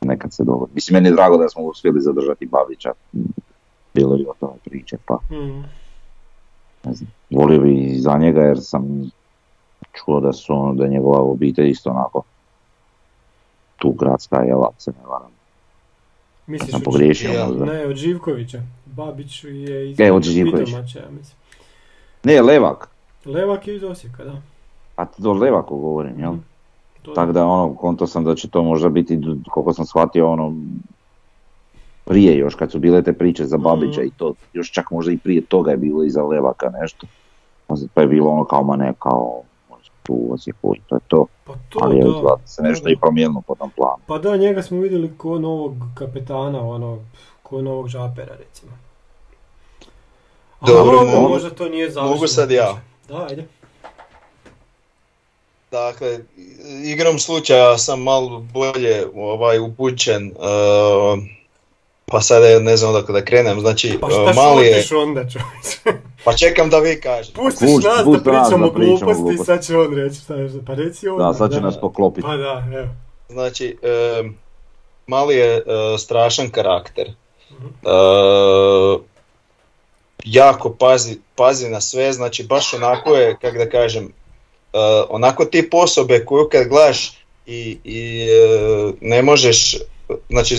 [0.00, 0.72] nekad se dogodi.
[0.74, 2.92] Mislim, meni je drago da smo uspjeli zadržati Babića,
[3.94, 5.64] bilo je o tome priče, pa Mm.
[6.84, 9.10] ne znam, volio bi i za njega jer sam
[9.92, 12.22] čuo da su ono, da je njegova obitelj isto onako
[13.76, 15.30] tu gradska ako se ne varam.
[16.46, 17.64] Misliš Sam od pogriješio Ja, možda.
[17.64, 18.62] Ne, od Živkovića.
[18.86, 20.98] Babić je iz E, od Živkovića.
[20.98, 21.36] Ja mislim.
[22.24, 22.88] Ne, Levak,
[23.24, 24.40] Levak je iz Osijeka, da.
[24.96, 26.32] a do Levaku govorim, jel?
[26.32, 26.40] Mhm.
[27.08, 30.54] To Tako da ono, konto sam da će to možda biti, koliko sam shvatio, ono,
[32.04, 34.08] prije još kad su bile te priče za Babića Mhm.
[34.08, 37.06] i to, još čak možda i prije toga je bilo i za Levaka nešto.
[37.94, 39.42] Pa je bilo ono kao, ma ne, kao,
[40.02, 40.36] tu
[40.76, 41.26] i to je to.
[41.44, 42.04] Pa to Ali je
[42.44, 44.02] se nešto Da, i promijenilo po tom planu.
[44.06, 46.98] Pa da, njega smo vidjeli ko novog kapetana, ono,
[47.42, 48.72] ko novog žapera, recimo.
[50.60, 52.14] A Dobro, možda to nije završeno.
[52.14, 52.80] mogu sad ja.
[53.08, 53.44] Da, ajde.
[55.70, 56.18] Dakle,
[56.84, 60.32] igrom slučaja sam malo bolje ovaj, upućen.
[60.36, 61.18] Uh,
[62.10, 66.02] Pa sada ne znam odakle da krenem, znači Pa e, šta mali je, onda čovječe?
[66.24, 67.34] pa čekam da vi kažete.
[67.34, 69.44] Pustiš Pusti- nas pusti da pričamo da pričamo gluposti i gluposti.
[69.44, 71.24] sad će on reći šta je, pa reci onda.
[71.24, 72.22] Da, sad će nas poklopiti.
[72.26, 72.88] Pa da, evo.
[73.28, 74.22] Znači, e,
[75.06, 75.62] mali je e,
[75.98, 77.06] strašan karakter.
[77.08, 77.12] E,
[80.24, 84.12] jako pazi, pazi na sve, znači baš onako je, kak da kažem,
[85.08, 89.76] onako tip osobe koju kad gledaš i, i e, ne možeš,
[90.28, 90.56] znači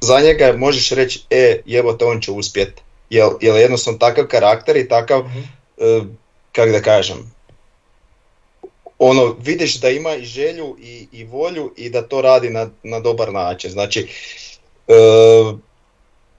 [0.00, 2.80] za njega možeš reći, e, jebote, on će uspjet.
[3.10, 5.38] Jel, jel jednostavno takav karakter i takav, Mhm.
[5.78, 6.00] e,
[6.52, 7.32] kak da kažem,
[8.98, 13.00] ono, vidiš da ima i želju i, i volju i da to radi na, na
[13.00, 13.70] dobar način.
[13.70, 14.08] Znači,
[14.88, 14.92] e,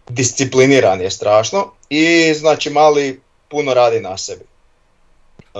[0.09, 4.43] discipliniran je strašno i znači mali puno radi na sebi.
[5.53, 5.57] E,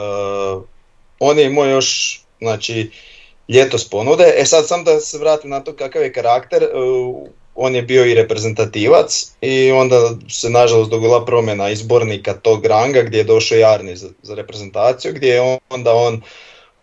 [1.20, 2.91] on je imao još, znači,
[3.49, 4.34] ljetos ponude.
[4.38, 6.68] E sad sam da se vratim na to kakav je karakter, e,
[7.55, 13.18] on je bio i reprezentativac i onda se nažalost dogodila promjena izbornika tog ranga gdje
[13.18, 16.22] je došao Jarni za, za reprezentaciju, gdje je onda on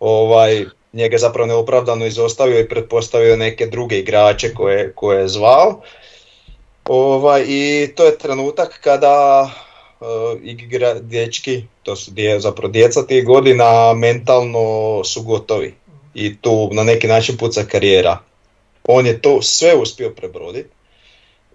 [0.00, 5.80] ovaj, njega zapravo neopravdano izostavio i pretpostavio neke druge igrače koje, koje je zvao.
[6.84, 9.50] Ovaj, I to je trenutak kada
[10.42, 15.74] igra, dječki, to su dje, zapravo djeca tih godina, mentalno su gotovi
[16.14, 18.18] i tu na neki način puca karijera.
[18.84, 20.68] On je to sve uspio prebroditi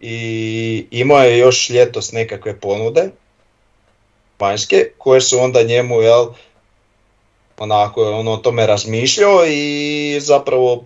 [0.02, 3.10] i imao je još ljetos nekakve ponude
[4.39, 6.26] vanjske koje su onda njemu jel,
[7.58, 10.86] onako on o tome razmišljao i zapravo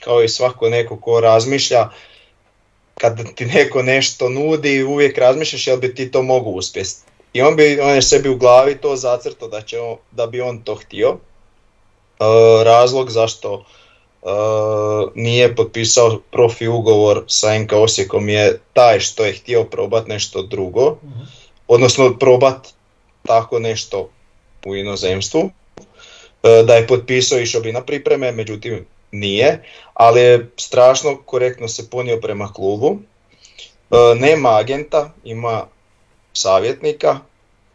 [0.00, 1.88] kao i svako neko ko razmišlja
[2.94, 6.94] kad ti neko nešto nudi uvijek razmišljaš jel bi ti to mogu uspjeti.
[7.32, 10.40] I on, bi, on je sebi u glavi to zacrtao da, će on, da bi
[10.40, 11.08] on to htio.
[11.08, 12.24] E,
[12.64, 13.64] razlog zašto
[14.22, 14.26] e,
[15.14, 20.96] nije potpisao profi ugovor sa NK Osijekom je taj što je htio probat nešto drugo,
[21.02, 21.20] Mhm.
[21.68, 22.68] odnosno probat
[23.26, 24.10] tako nešto
[24.66, 25.50] u inozemstvu.
[26.42, 29.62] E, da je potpisao išao bi na pripreme, međutim nije,
[29.94, 32.98] ali je strašno korektno se ponio prema klubu.
[33.90, 35.66] E, Nema agenta, ima
[36.32, 37.18] savjetnika,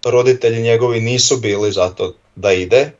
[0.05, 2.91] roditelji njegovi nisu bili za to da ide,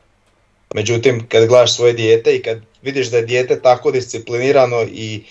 [0.74, 5.22] međutim kad gledaš svoje dijete i kad vidiš da je dijete tako disciplinirano i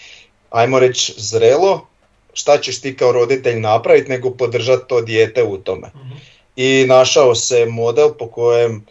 [0.49, 1.87] ajmo reći zrelo,
[2.33, 6.15] šta ćeš ti kao roditelj napraviti nego podržati to dijete u tome Mhm.
[6.55, 8.85] i našao se model po kojem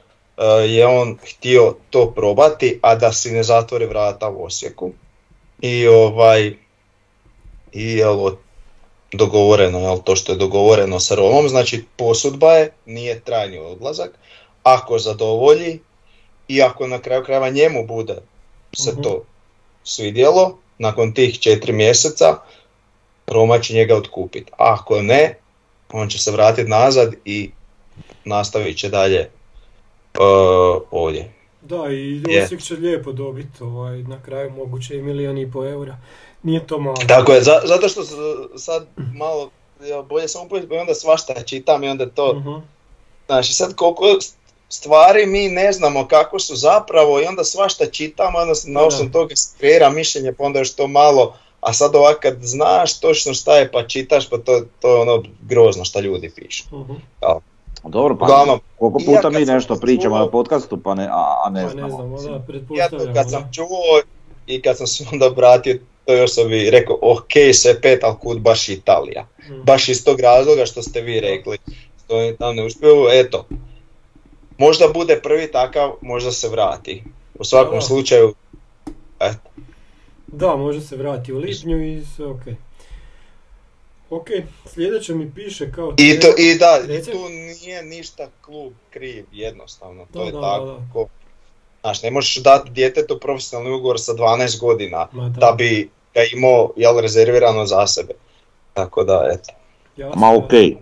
[0.45, 4.93] je on htio to probati, a da si ne zatvori vrata u Osijeku.
[5.61, 6.53] I ovaj
[7.73, 8.39] i evo
[9.13, 14.11] dogovoreno, jel, to što je dogovoreno sa Romom, znači posudba je, nije trajni odlazak,
[14.63, 15.81] ako zadovolji
[16.49, 18.17] i ako na kraju krajeva njemu bude
[18.77, 19.03] se Mhm.
[19.03, 19.25] to
[19.85, 22.37] svidjelo, nakon tih četiri mjeseca
[23.27, 24.53] Roma će njega otkupiti.
[24.57, 25.39] Ako ne,
[25.93, 27.51] on će se vratiti nazad i
[28.25, 29.31] nastavit će dalje
[30.19, 31.33] uh, ovdje.
[31.63, 32.45] Da, i Je.
[32.45, 35.97] Osijek će lijepo dobiti, ovaj, na kraju moguće i milijon i po eura.
[36.43, 36.97] Nije to malo.
[36.99, 38.03] Tako je, za- zato što
[38.57, 39.51] sad malo
[39.83, 42.55] ja, bolje samo pojeti, onda svašta čitam i onda to, Mhm.
[43.27, 44.05] znači sad koliko
[44.69, 49.11] stvari mi ne znamo kako su zapravo i onda svašta čitamo, onda se na osnovu
[49.11, 53.57] toga kreira mišljenje, pa onda još to malo, a sad ovak kad znaš točno šta
[53.57, 56.65] je pa čitaš, pa to, to je ono grozno šta ljudi pišu.
[56.73, 56.93] Mhm.
[57.89, 60.95] Dobro, pa Uglavnom, koliko ja puta kad mi sam nešto čuo- pričamo na podcastu pa
[60.95, 61.87] ne, a, a ne Pa znamo.
[62.09, 63.49] ne znamo, da, Ja to kad sam da.
[63.53, 64.01] čuo
[64.47, 68.69] i kad sam se onda obratio toj osobi rekao ok sve pet, ali kud baš
[68.69, 69.27] Italija.
[69.41, 69.61] Mhm.
[69.63, 71.59] Baš iz tog razloga što ste vi rekli,
[71.99, 73.47] što oni tam ne uspiju, eto.
[74.59, 77.03] Možda bude prvi takav, možda se vrati.
[77.35, 77.81] U svakom Da.
[77.81, 78.35] slučaju,
[79.21, 79.39] eto.
[80.27, 82.41] Da, može se vrati u lipnju i sve ok.
[84.11, 84.27] Ok,
[84.67, 85.95] sljedeće mi piše kao...
[85.99, 87.11] I, to, i da, Reci.
[87.11, 90.99] tu nije ništa klub kriv, jednostavno, to Da, je da, tako.
[91.05, 91.09] da,
[91.81, 96.21] Znaš, ne možeš dati djetetu profesionalni ugovor sa 12 godina Ma da, da bi ga
[96.33, 98.15] imao jel, rezervirano za sebe.
[98.75, 99.53] Tako da, eto.
[99.97, 100.77] jasno, Ma okej.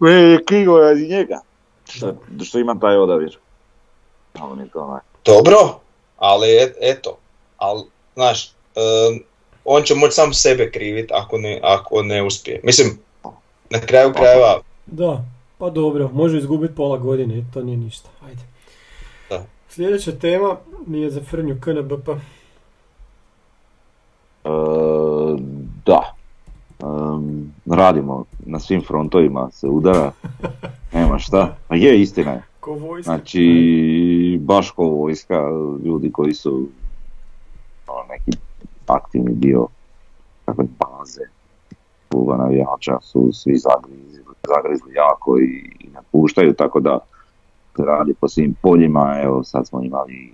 [0.00, 0.32] Okay.
[0.32, 1.40] je krivo radi njega.
[1.88, 2.14] Što,
[2.44, 3.38] što ima taj odabir.
[4.38, 5.00] Ali to onaj.
[5.24, 5.80] Dobro,
[6.16, 7.18] ali et- eto,
[7.56, 7.82] ali,
[8.14, 9.24] znaš, em,
[9.72, 12.60] on će moći sam sebe krivit ako ne, ako ne uspije.
[12.64, 12.98] Mislim,
[13.70, 15.24] na kraju krajeva, Da,
[15.58, 18.42] pa dobro, može izgubiti pola godine, to nije ništa, ajde.
[19.30, 19.44] Da.
[19.68, 20.56] Sljedeća tema
[20.86, 22.08] mi je za Frnju KNBP.
[22.08, 22.18] E,
[25.86, 26.14] da.
[26.82, 30.12] Em, radimo na svim frontovima se udara.
[30.94, 31.56] Nema šta.
[31.68, 32.42] A je istina je.
[32.60, 33.12] Ko vojska.
[33.12, 35.42] Znači, baš ko vojska,
[35.84, 36.68] ljudi koji su
[37.86, 38.49] ono, neki
[38.96, 39.66] aktivni dio,
[40.44, 41.22] pa, dolaze
[42.08, 44.24] kluba navijača su svi zagrizli,
[44.56, 46.98] zagrizli jako i, i napuštaju, tako da
[47.78, 50.32] radi po svim poljima, evo sad smo imali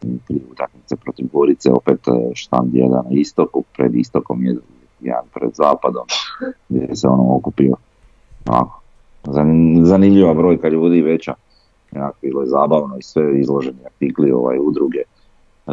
[0.00, 4.56] prije utakmice protiv Gorice, opet e, štand jedan na istoku, pred istokom je
[5.00, 6.06] jedan pred zapadom,
[6.68, 7.74] gdje se ono okupio.
[8.48, 8.80] Onako,
[9.24, 11.34] zan- zanimljiva brojka ljudi veća.
[11.92, 15.02] Onako, bilo je zabavno i sve izloženi artikli ovaj, udruge.
[15.66, 15.72] E,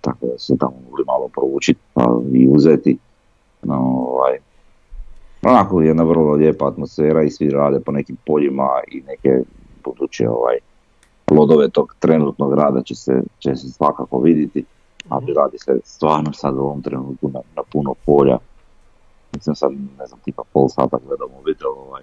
[0.00, 2.98] tako da se tamo mogli malo proučiti pa i uzeti.
[3.62, 4.38] No, ovaj,
[5.42, 9.42] onako jedna vrlo lijepa atmosfera i svi rade po nekim poljima i neke
[9.84, 10.58] buduće ovaj,
[11.24, 14.64] plodove tog trenutnog rada će se, će se svakako vidjeti,
[15.08, 18.38] ali radi se stvarno sad u ovom trenutku na, na puno polja.
[19.34, 22.02] Mislim sad, ne znam, tipa pol sata gledam mobitel, ovaj,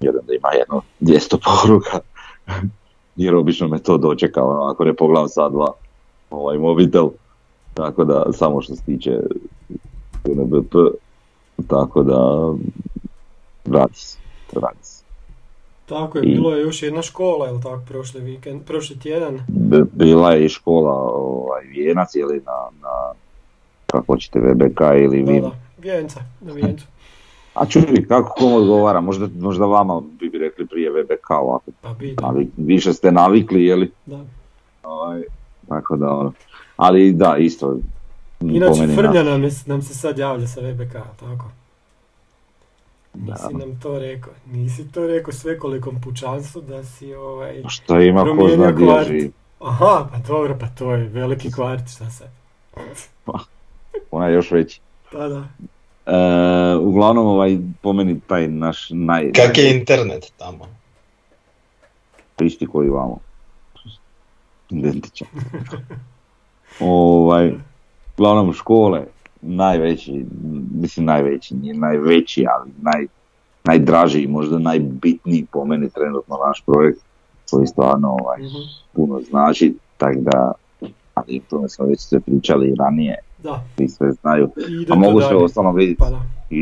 [0.00, 1.98] vjerujem da ima jedno 200 poruka,
[3.16, 5.72] jer obično me to dočeka, ono, ako ne pogledam sad dva
[6.30, 7.08] ovaj mobitel,
[7.74, 9.20] tako da samo što se tiče
[10.26, 10.74] UNBP,
[11.66, 12.50] tako da
[13.66, 14.18] radi se,
[14.52, 15.04] radi se.
[15.86, 19.40] Tako je, I- bilo je još jedna škola, jel tako, prošli vikend, prošli tjedan.
[19.48, 23.12] B- bila je i škola ovaj, Vijenac ili na, na
[23.86, 25.42] kako hoćete VBK ili Da, Vin.
[25.42, 26.86] da, Vijenca, na Vijencu.
[27.54, 32.50] A čuj, kako kom odgovara, možda, možda vama bi rekli prije VBK ovako, Pa ali
[32.56, 33.90] više ste navikli, jeli?
[34.06, 34.20] da.
[34.82, 35.22] Ovaj,
[35.68, 36.32] tako da ono.
[36.76, 37.78] Ali da, isto.
[38.38, 41.50] po Inače, Frnja nam, je, nam se sad javlja sa VBK, tako?
[43.14, 47.62] Nisi nam to rekao, nisi to rekao svekolikom pučanstvu da si ovaj...
[47.68, 49.30] Šta ima ko zna gdje.
[49.60, 52.28] Aha, pa dobro, pa to je veliki kvart, šta sad?
[54.10, 54.80] Ona je još veći.
[55.12, 55.44] Pa da.
[56.06, 59.32] E, uglavnom, ovaj, po meni taj naš naj...
[59.32, 60.66] Kak je internet tamo?
[62.44, 63.18] isti koji vamo.
[64.70, 65.28] Identičan.
[66.80, 67.52] ovaj,
[68.14, 69.04] uglavnom škole,
[69.42, 70.24] najveći,
[70.72, 73.06] mislim najveći, nije najveći, ali naj,
[73.64, 76.98] najdraži i možda najbitniji po meni trenutno naš projekt
[77.50, 78.56] koji stvarno ovaj, Mhm.
[78.92, 80.52] puno znači, tako da,
[81.14, 84.94] ali o tome smo već sve pričali i ranije, Da, svi sve znaju, i a
[84.94, 85.36] mogu dalje.
[85.36, 86.10] ostalo vidjeti, Pa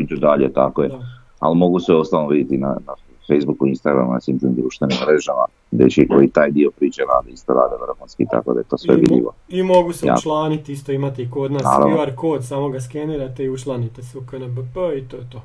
[0.09, 0.99] da, dalje, tako je da.
[1.39, 2.93] ali mogu sve ostalo vidjeti na, na
[3.27, 7.75] Facebooku, Instagramu, na svim tim društvenim mrežama, dečki koji taj dio priče rade, isto rade
[7.87, 9.33] vrhunski, tako da je to sve I vidljivo.
[9.49, 10.15] I mogu se Ja.
[10.19, 11.97] učlaniti, isto imate i kod nas Naravno.
[11.97, 15.41] QR kod, samo ga skenirate i učlanite se u KNBP i to je to.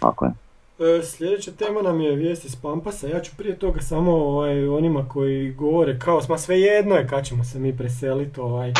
[0.00, 0.32] Tako je.
[0.78, 3.08] E, sljedeća tema nam je vijesti iz Pampasa.
[3.08, 7.24] Ja ću prije toga samo ovaj, onima koji govore kao, ma sve jedno je kad
[7.24, 8.72] ćemo se mi preseliti ovaj,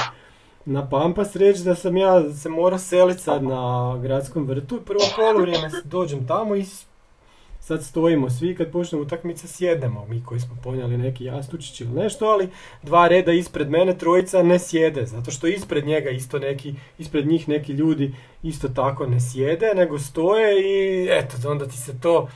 [0.64, 4.80] na Pampas reći da sam ja se morao seliti sad na gradskom vrtu.
[4.86, 6.64] Prvo polovrijeme dođem tamo i
[7.66, 10.06] sad stojimo svi kad počnemo utakmice sjednemo.
[10.08, 12.48] Mi koji smo ponijeli neki jastučić ili nešto, ali
[12.82, 15.06] dva reda ispred mene trojica ne sjede.
[15.06, 19.98] Zato što ispred njega isto neki, ispred njih neki ljudi isto tako ne sjede, nego
[19.98, 22.28] stoje i eto, onda ti se to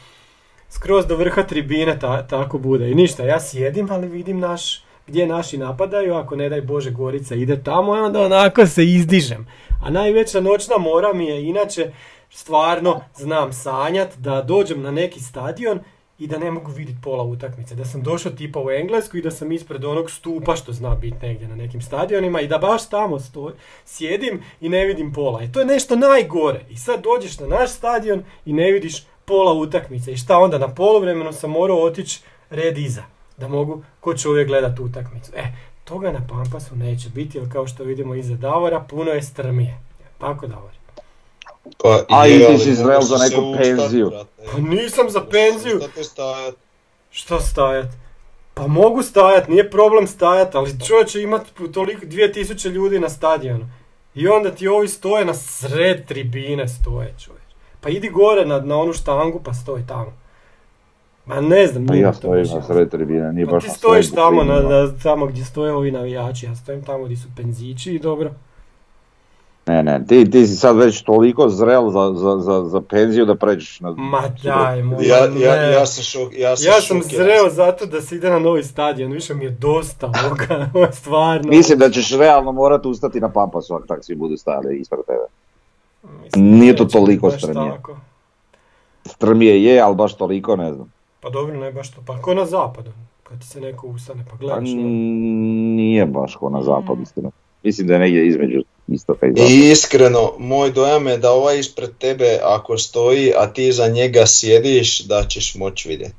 [0.69, 2.91] skroz do vrha tribine ta- tako bude.
[2.91, 7.35] I ništa, ja sjedim, ali vidim naš, gdje naši napadaju, ako ne daj Bože Gorica
[7.35, 9.47] ide tamo, i onda onako se izdižem.
[9.83, 11.93] A najveća noćna mora mi je, inače,
[12.31, 15.81] stvarno znam sanjat da dođem na neki stadion
[16.19, 17.75] i da ne mogu vidjeti pola utakmice.
[17.75, 21.27] Da sam došao tipa u Englesku i da sam ispred onog stupa što zna biti
[21.27, 23.53] negdje na nekim stadionima i da baš tamo stoj,
[23.85, 25.43] sjedim i ne vidim pola.
[25.43, 26.61] I to je nešto najgore.
[26.71, 30.13] I sad dođeš na naš stadion i ne vidiš pola utakmice.
[30.13, 30.59] I šta onda?
[30.59, 32.21] Na poluvremenu sam morao otići
[32.51, 33.03] red iza.
[33.37, 35.33] Da mogu ko čovjek gledat utakmicu.
[35.37, 35.45] E,
[35.85, 39.79] toga na Pampasu neće biti, jer kao što vidimo iza Davora, puno je strmije.
[40.19, 40.80] Tako Davor.
[41.83, 44.13] Pa, A je, i ti ali si mogu zrel za neku penziju.
[44.53, 45.81] Pa nisam za penziju.
[45.93, 46.55] Šta stajat?
[47.11, 47.87] Šta stajat?
[48.55, 51.43] Pa mogu stajat, nije problem stajat, ali čovječe imat
[51.73, 53.67] toliko 2000 ljudi na stadionu.
[54.15, 57.43] I onda ti ovi stoje na sred tribine stoje čovječ.
[57.81, 60.13] Pa idi gore na, na onu štangu pa stoj tamo.
[61.27, 63.75] Ma ne znam, Pa nije ja stojim na sred tribine, nije Pa baš ti na
[63.75, 67.29] stojiš sred tamo, na, na- tamo gdje stoje ovi navijači, ja stojim tamo gdje su
[67.37, 68.31] penzići i dobro.
[69.67, 73.35] Ne, ne, ti, ti si sad već toliko zrel za, za, za, za penziju da
[73.35, 73.91] pređeš na...
[73.91, 75.73] Ma daj, moj, Ja, ja, ne.
[75.73, 79.13] ja sam šok, ja sam Ja sam zreo zato da se ide na novi stadion,
[79.13, 81.49] više mi je dosta ovoga, stvarno.
[81.49, 85.27] Mislim da ćeš realno morati ustati na pampasu ako tak svi budu stajali ispred tebe.
[86.25, 87.71] Mislim, Nije to toliko strmije.
[87.71, 87.97] tako.
[89.05, 90.93] Strmije je, ali baš toliko ne znam.
[91.21, 92.01] Pa dobro, ne baš to.
[92.07, 92.91] Pa ko na zapadu,
[93.23, 94.69] kad ti se neko ustane, pa Pa gledaš.
[94.69, 97.31] n- nije baš ko na zapadu, istina.
[97.63, 99.33] Mislim da je negdje između istoka i
[99.71, 105.01] iskreno, moj dojam je da ovaj ispred tebe ako stoji, a ti za njega sjediš,
[105.01, 106.15] da ćeš moći vidjeti.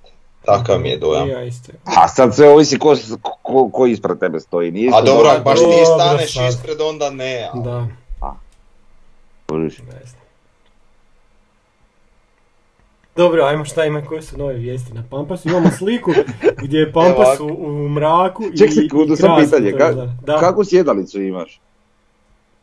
[0.46, 1.30] Takav mi je dojam.
[1.30, 1.72] Ja isto.
[1.98, 2.96] A sad sve ovisi ko,
[3.42, 4.72] ko, ko ispred tebe stoji.
[4.72, 6.50] Nije A isto dobro, ako baš ti Dobro, staneš sad.
[6.50, 7.50] ispred, onda ne.
[7.54, 7.88] a- Da,
[9.70, 10.22] znam.
[13.16, 15.50] Dobro, ajmo šta ima, koje su nove vijesti na Pampasu.
[15.50, 16.12] Imamo sliku
[16.58, 20.64] gdje je Pampas u, u mraku i Ček sekundu, i sam krasno pitanje, ka- kakvu
[20.66, 21.60] sjedalicu imaš?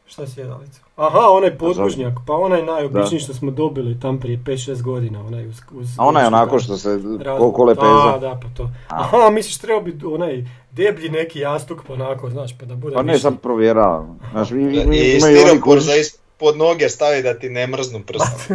[0.08, 0.80] Šta sjedalica?
[0.96, 3.24] Aha, onaj podgužnjak, pa onaj najobičniji Da.
[3.24, 6.58] što smo dobili tam prije 5-6 godina, onaj uz, uz A ona je uz- onako
[6.58, 7.00] što se,
[7.38, 8.12] koliko lepeza.
[8.12, 8.70] Da, da, pa to.
[8.88, 13.02] Aha, misliš treba biti onaj deblji neki jastuk, pa onako, znaš, pa da bude Pa
[13.02, 14.18] ne, sam provjeravam.
[14.30, 15.80] Znaš, mi, mi, I imaju oni stiropor koji...
[15.80, 18.50] za ispod noge stavi da ti ne mrznu prst.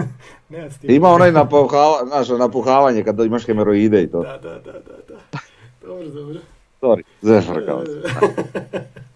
[0.49, 4.22] Ne, Ima onaj napuhava, znaš, napuhavanje kada imaš hemeroide i to.
[4.22, 4.80] Da, da, da, da,
[5.10, 5.39] da.
[5.88, 6.39] Dobro, dobro.
[6.82, 7.84] Sorry, zefrkao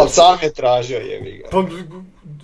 [0.00, 1.48] Ali sam je tražio jebi ga.
[1.50, 1.64] Pa,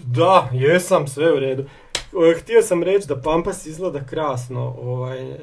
[0.05, 1.62] da, jesam, sve u redu.
[1.62, 5.36] E, Htio sam reći da Pampas izgleda krasno ovaj, e,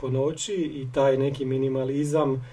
[0.00, 2.46] po noći i taj neki minimalizam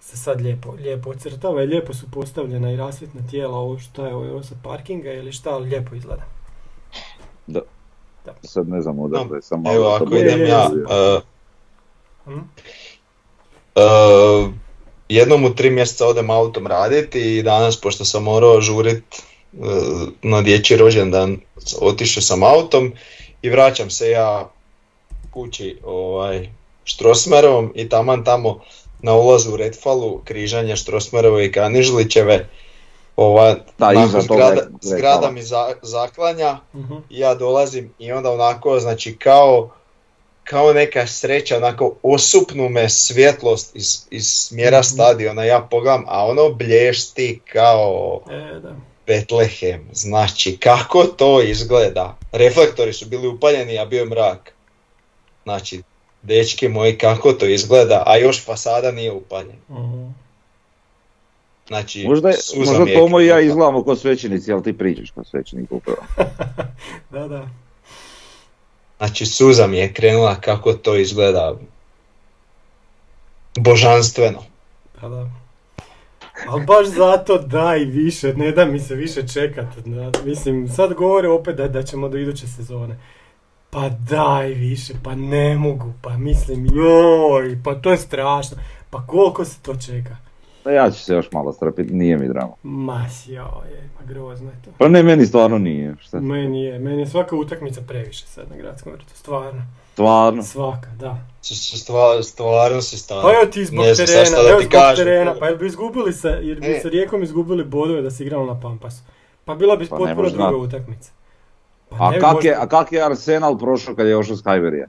[0.00, 4.14] se sad lijepo, lijepo ocrtava i lijepo su postavljena i rasvjetna tijela, ovo šta je
[4.14, 6.22] ovo, sa parkinga ili šta, ali lijepo izgleda.
[8.42, 9.76] Sad ne znam odakle, sam malo...
[9.76, 10.62] Evo ako je, idem je, ja.
[10.62, 11.16] je.
[11.16, 11.22] uh,
[12.28, 12.38] Hm?
[13.74, 14.52] uh,
[15.08, 19.04] jednom u tri mjeseca odem autom raditi i danas pošto sam morao žurit
[19.58, 19.68] uh,
[20.22, 21.40] na dječji rođendan
[21.80, 22.92] otišao sam autom
[23.42, 24.50] i vraćam se ja
[25.30, 26.48] kući ovaj,
[26.84, 28.60] Štrosmerovom i taman tamo
[29.02, 32.48] na ulazu u Redfalu križanje Štrosmerove i Kanižlićeve
[33.16, 36.58] ova, Da, zgrada, zgrada mi za, zaklanja
[37.10, 39.70] i ja dolazim i onda onako, znači kao,
[40.50, 44.84] kao neka sreća, onako osupnu me svjetlost iz, iz smjera Mhm.
[44.84, 48.76] stadiona, ja pogledam, a ono blješti kao E, da.
[49.06, 52.16] Betlehem, znači kako to izgleda.
[52.32, 54.52] Reflektori su bili upaljeni, a bio je mrak.
[55.42, 55.82] Znači,
[56.22, 59.62] dečki moji, kako to izgleda, a još fasada nije upaljena.
[59.70, 60.04] Mhm.
[61.68, 65.98] Znači, Možda, možda Tomo i ja izgledamo kao svećenici, ali ti pričaš kao svećenik upravo.
[67.10, 67.48] Da, da.
[68.98, 71.54] Znači suza mi je krenula kako to izgleda
[73.56, 74.42] božanstveno.
[75.00, 75.30] Pa da.
[76.48, 79.66] Ali baš zato daj više, ne da mi se više čekat.
[79.84, 82.98] Da, mislim, sad govore opet da, da ćemo do iduće sezone.
[83.70, 88.56] Pa daj više, pa ne mogu, pa mislim, joj, pa to je strašno.
[88.90, 90.16] Pa koliko se to čeka?
[90.68, 92.52] Da ja ću se još malo strpiti, nije mi drama.
[92.62, 93.36] Ma joj,
[93.68, 94.70] je, ma grozno je to.
[94.78, 95.94] Pa ne, meni stvarno nije.
[96.00, 96.20] Šta?
[96.20, 99.62] Meni je, meni je svaka utakmica previše sad na gradskom vrtu, stvarno.
[99.92, 100.42] Stvarno.
[100.42, 101.18] Svaka, da.
[101.42, 103.22] S- s- Stvar, stvarno si stvarno.
[103.22, 105.04] Pa evo ti zbog Ne terena, da evo ti zbog kažem.
[105.04, 106.80] terena, pa jel bi izgubili se, jer bi E.
[106.80, 109.02] se Rijekom izgubili bodove da se igralo na Pampasu.
[109.44, 111.10] Pa bila bi Pa potpuno druga utakmica.
[111.88, 114.86] Pa A kak, možda- je, a kak je Arsenal prošao kad je ošao s Highbury-a?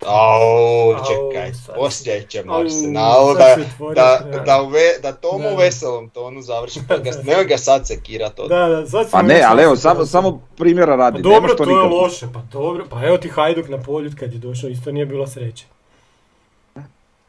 [0.00, 3.56] Au, čekaj, poslije ćemo Au, Arsenalu da,
[3.94, 5.54] da, da, uve- da tomu Da.
[5.54, 7.22] veselom tonu završi podcast.
[7.24, 8.48] Nemoj ga sad sekirat od...
[8.48, 11.22] Da, da, sad Pa ne, ali evo, samo, samo primjera Pa radi.
[11.22, 14.38] dobro, nemaš to je loše, pa dobro, pa evo ti Hajduk na polju kad je
[14.38, 15.64] došao, isto nije bilo sreće.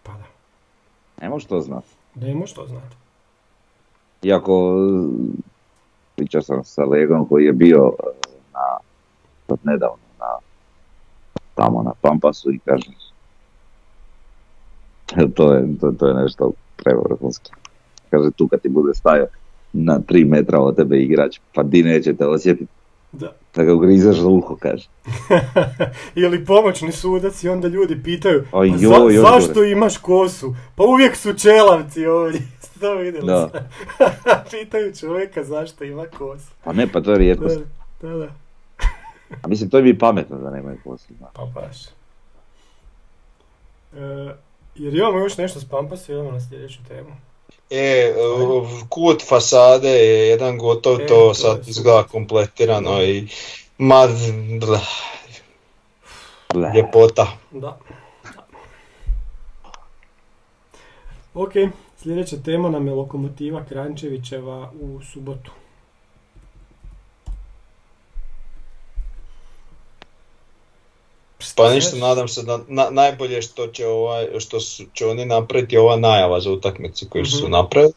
[0.03, 0.23] Pa da,
[1.21, 1.87] Ne možeš to znati.
[2.15, 2.95] ne možeš to znati.
[4.23, 4.75] Iako,
[6.15, 8.07] pričao sam sa Legom koji je bio e,
[8.53, 8.77] na,
[9.47, 10.06] sad nedavno, na,
[11.57, 12.89] tamo na Pampasu i kaže,
[15.27, 17.51] to je, to, to je nešto prevrhunski.
[18.09, 19.27] Kaže, tu kad ti bude stajao
[19.73, 22.71] na 3 metra od tebe igrač, pa di nećete osjetiti
[23.11, 23.31] Da.
[23.55, 23.73] da ga
[24.13, 24.87] za uho, kaže.
[26.15, 28.65] Ili pomoćni sudac i onda ljudi pitaju, pa
[29.09, 29.69] za- zašto gore.
[29.69, 30.55] imaš kosu?
[30.75, 32.41] Pa uvijek su čelavci ovdje.
[32.61, 33.27] Ste to vidjeli?
[33.27, 33.49] Da.
[34.51, 36.51] pitaju čovjeka zašto ima kosu.
[36.63, 37.59] Pa ne, pa to je Da, rijetkost.
[38.01, 38.27] da, da.
[39.41, 41.15] A mislim, to je mi pametno da nemaju posla.
[41.33, 41.85] Pa baš.
[43.93, 44.35] E,
[44.75, 47.09] jer imamo još nešto s Pampasa, idemo na sljedeću temu.
[47.69, 48.13] E,
[48.89, 51.69] kut fasade je jedan gotov, E, to to je sad super.
[51.69, 53.27] izgleda kompletirano i
[53.77, 54.07] ma,
[56.75, 57.27] ljepota.
[57.51, 57.79] Da.
[61.33, 61.51] Ok,
[61.97, 65.51] sljedeća tema nam je lokomotiva Krančevićeva u subotu.
[71.57, 75.75] Pa ništa, nadam se da na, najbolje što će ovaj, što su, će oni napraviti
[75.75, 77.51] je ova najava za utakmicu koju su Mhm.
[77.51, 77.93] napravili.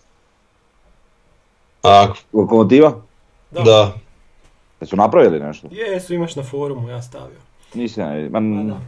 [1.82, 2.92] A, Lokomotiva?
[3.50, 3.62] Da.
[3.62, 3.92] da.
[4.80, 5.68] Jesu napravili nešto?
[5.70, 7.38] Jesu, imaš na forumu, ja stavio.
[7.74, 8.80] Nisam, ja, ma, Pa.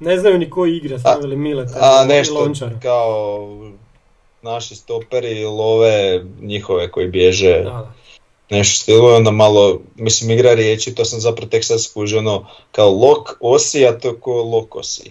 [0.00, 2.78] Ne znaju ni ko igra, stavili Mileta A i nešto Lončara.
[2.82, 3.48] kao
[4.42, 7.92] naši stoperi love njihove koji bježe Da, da.
[8.50, 12.46] Nešto stilu i onda malo, mislim igra riječi, to sam zapravo tek sad skužio, ono
[12.72, 15.10] kao lok osi, a to ko lok osi.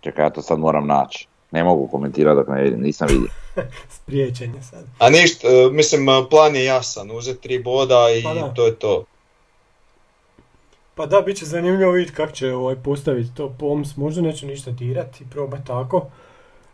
[0.00, 1.26] čekaj, ja to sad moram naći.
[1.50, 3.30] Ne mogu komentirati dok ne vidim, nisam vidio.
[3.98, 4.84] Spriječen je sad.
[4.98, 9.04] A ništa, e, mislim plan je jasan, uzeti tri boda i Pa to je to.
[10.94, 13.96] Pa da, bit će zanimljivo vidjeti kako će ovaj, postaviti to Poms.
[13.96, 16.06] Možda neće ništa dirati, proba tako.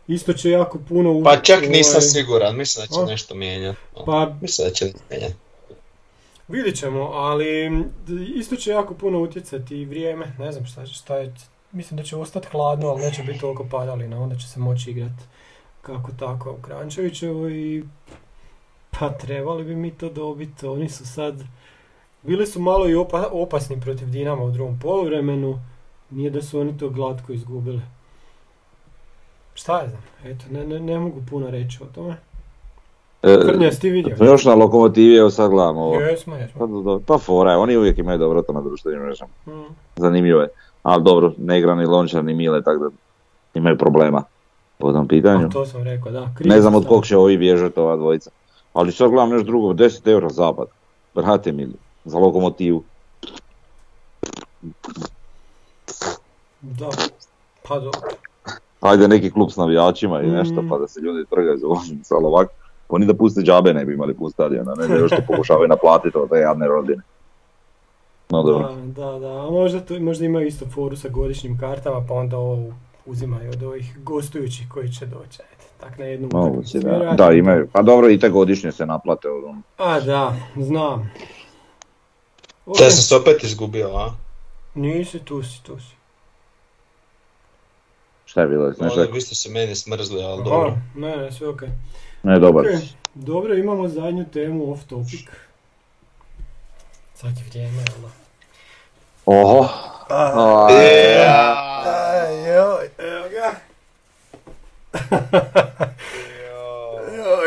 [0.07, 1.11] Isto će jako puno...
[1.11, 3.05] u- Pa čak nisam ovaj, siguran, mislim da će A?
[3.05, 3.79] nešto mijenjati.
[4.05, 5.35] Pa Mislim da će mijenjati.
[6.47, 7.71] vidjet ćemo, ali
[8.35, 10.33] isto će jako puno utjecati i vrijeme.
[10.39, 11.33] Ne znam šta, šta je,
[11.71, 15.23] mislim da će ostati hladno, ali neće biti toliko padalina, onda će se moći igrati
[15.81, 17.83] kako tako u Krančevićevo i
[18.91, 20.65] pa trebali bi mi to dobiti.
[20.65, 21.43] Oni su sad,
[22.23, 25.59] bili su malo i opa- opasni protiv Dinama u drugom poluvremenu,
[26.09, 27.81] nije da su oni to glatko izgubili.
[29.57, 32.17] Šta je znam, eto, ne, ne, ne mogu puno reći o tome.
[33.23, 34.17] E, Krnja, jesi ti vidio?
[34.17, 35.99] smo još na lokomotivi, evo sad gledam ovo.
[35.99, 36.83] Jesmo, jesmo.
[36.83, 39.31] Pa, pa fora je, oni uvijek imaju dobro to na društvenim mrežama.
[39.47, 39.73] Mm.
[39.95, 40.47] Zanimljivo je.
[40.83, 42.89] Ali dobro, ne igra ni Lončar ni Mile, tako da
[43.53, 44.23] imaju problema
[44.77, 45.45] po tom pitanju.
[45.45, 46.29] A to sam rekao, da.
[46.39, 48.31] Ne znam od kog će ovi bježati ova dvojica.
[48.73, 50.67] Ali sad gledam još drugo, 10 eura zapad.
[51.15, 51.73] Brate mili,
[52.05, 52.83] za lokomotivu.
[56.61, 56.89] Da,
[57.67, 58.16] pa dobro.
[58.87, 60.69] Ajde neki klub s navijačima i nešto Mm.
[60.69, 62.51] pa da se ljudi trgaju za uložnicu, ali ovako,
[62.89, 65.67] oni da puste džabe ne bi imali pun stadion, a ne da još to pokušavaju
[65.67, 67.01] naplatiti od te jadne rodine.
[68.29, 68.69] No dobro.
[68.85, 69.47] Da, da, da.
[69.47, 72.73] A možda, to, možda imaju isto foru sa godišnjim kartama, pa onda ovo
[73.05, 75.39] uzimaju od ovih gostujućih koji će doći.
[75.79, 76.79] Tak na jednu Moguće,
[77.17, 77.31] da.
[77.31, 77.67] Imaju.
[77.71, 79.63] Pa dobro, i te godišnje se naplate od onog.
[79.77, 81.11] A, da, znam.
[82.65, 84.11] Ok, Da sam se opet izgubio, a?
[84.75, 85.95] Nisi, tu si, tu si.
[88.37, 88.71] Šta je bilo?
[88.71, 90.77] Znaš Možda vi ste se meni smrzli, ali Aha, dobro.
[90.95, 91.61] ne, ne, sve ok.
[92.23, 92.65] Ne, dobar.
[92.65, 92.71] Ok,
[93.13, 95.19] dobro, imamo zadnju temu off topic.
[97.15, 98.09] Sad je vrijeme, ono.
[99.25, 99.69] Oho.
[102.97, 103.51] Evo ga.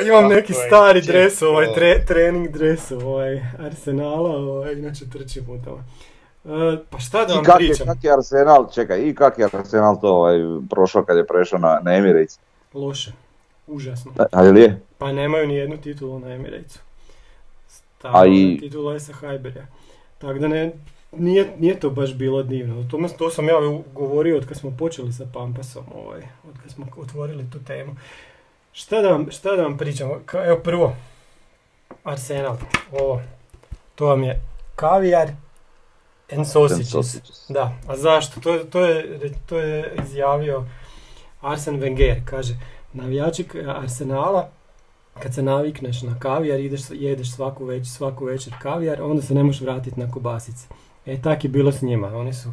[0.06, 5.82] Imam neki stari dres, ovaj, tre- trening dres, ovaj, Arsenala, ovaj, inače trčim u tome.
[6.44, 6.48] E,
[6.90, 7.86] pa šta da I vam kak je, pričam?
[7.86, 10.38] kak je Arsenal, čekaj, i kak je Arsenal to ovaj,
[10.70, 12.38] prošao kad je prešao na, na Emirates?
[12.74, 13.12] Loše,
[13.66, 14.12] užasno.
[14.32, 14.80] A je li je?
[14.98, 16.78] Pa nemaju ni jednu titulu na Emiratesu.
[16.78, 16.82] A
[17.68, 19.66] Stavila i- titula je sa Hajberja.
[20.18, 20.72] Tako da ne,
[21.12, 22.84] nije, nije to baš bilo divno.
[22.90, 23.54] To, to sam ja
[23.94, 27.96] govorio od kad smo počeli sa Pampasom, ovaj, od kad smo otvorili tu temu.
[28.72, 30.10] Šta da vam, šta da vam pričam?
[30.46, 30.96] Evo prvo,
[32.04, 32.56] Arsenal,
[32.92, 33.20] ovo,
[33.94, 34.40] to vam je
[34.76, 35.28] kavijar
[36.32, 36.90] and sausages.
[36.90, 37.46] Sausages.
[37.48, 38.40] Da, a zašto?
[38.40, 40.64] To, to, je, to je izjavio
[41.40, 42.54] Arsen Wenger, kaže,
[42.92, 44.48] navijači Arsenala,
[45.22, 49.42] kad se navikneš na kavijar, ideš, jedeš svaku, već, svaku večer kavijar, onda se ne
[49.42, 50.66] možeš vratiti na kobasice.
[51.06, 52.16] E, tak je bilo s njima.
[52.16, 52.48] Oni su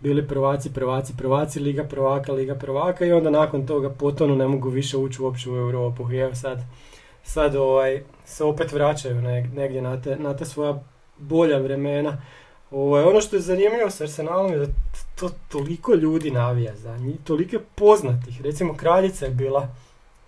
[0.00, 4.68] bili prvaci, prvaci, prvaci, Liga prvaka, Liga prvaka i onda nakon toga potonu ne mogu
[4.68, 6.12] više ući uopće u Europu.
[6.12, 6.58] I evo sad,
[7.22, 10.82] sad ovaj, se opet vraćaju neg- negdje na te, na te svoja
[11.18, 12.22] bolja vremena.
[12.74, 14.66] Ovaj, ono što je zanimljivo s Arsenalom je da
[15.14, 18.42] to toliko ljudi navija za njih, tolike poznatih.
[18.42, 19.68] Recimo Kraljica je bila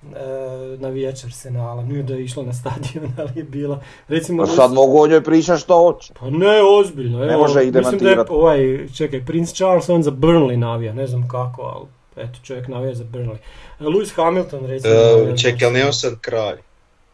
[0.02, 3.80] e, navijač Arsenala, nije da je išla na stadion, ali je bila.
[4.08, 6.12] Recimo, Pa sad mogu o njoj pričati što hoće.
[6.20, 7.18] pa ne, ozbiljno.
[7.18, 10.92] Ne evo, može ih Mislim da je ovaj, čekaj, Prince Charles on za Burnley navija,
[10.92, 11.86] ne znam kako, ali
[12.26, 13.36] eto, čovjek navija za Burnley.
[13.80, 14.94] E, Lewis Hamilton, recimo.
[14.94, 16.12] navija E, za čekaj, ali on Arsenal.
[16.12, 16.58] sad kralj?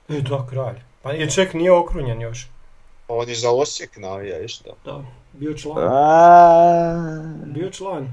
[0.08, 0.76] E, da, kralj.
[1.02, 2.51] Pa je ček nije okrunjen još.
[3.12, 4.70] On je za Osijek navija, isto.
[4.84, 5.78] Da, bio član.
[5.80, 8.08] A, Bio član.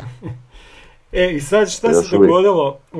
[1.12, 2.30] e, i sad šta Još se uvijek.
[2.30, 2.98] dogodilo e,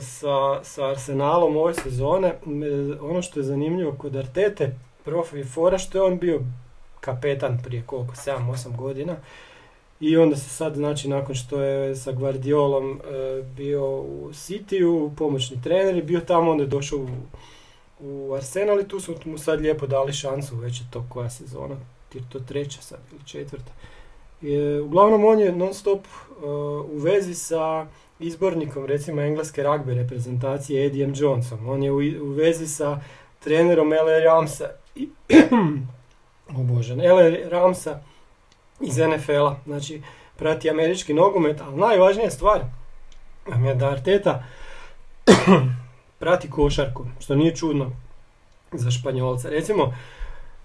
[0.00, 2.34] sa, sa Arsenalom ove sezone?
[2.44, 2.68] Me-
[3.00, 4.74] ono što je zanimljivo kod Artete,
[5.04, 6.40] profi fora što je on bio
[7.00, 9.16] kapetan prije koliko, 7-8 godina.
[10.00, 15.62] I onda se sad, znači, nakon što je sa Guardiolom e, bio u Cityu, pomoćni
[15.62, 17.06] trener je bio tamo, onda je došao u,
[18.00, 21.76] u Arsenal i tu su mu sad lijepo dali šansu, već je to koja sezona,
[22.14, 23.72] je to treća sad ili četvrta.
[24.42, 26.46] E, uglavnom on je non stop e,
[26.84, 27.86] u vezi sa
[28.18, 31.58] izbornikom recimo engleske rugby reprezentacije Edijem Johnson.
[31.70, 33.00] On je u, i- u vezi sa
[33.38, 34.18] trenerom L.A.
[34.20, 34.64] Ramsa
[34.94, 35.08] i,
[36.56, 37.48] o Bože, L.A.
[37.48, 38.00] Ramsa
[38.80, 39.56] iz NFL-a.
[39.64, 40.02] Znači,
[40.36, 42.60] prati američki nogomet, ali najvažnija stvar
[43.46, 44.44] vam je da Arteta
[46.18, 47.92] prati košarku, što nije čudno
[48.72, 49.48] za Španjolca.
[49.48, 49.94] Recimo,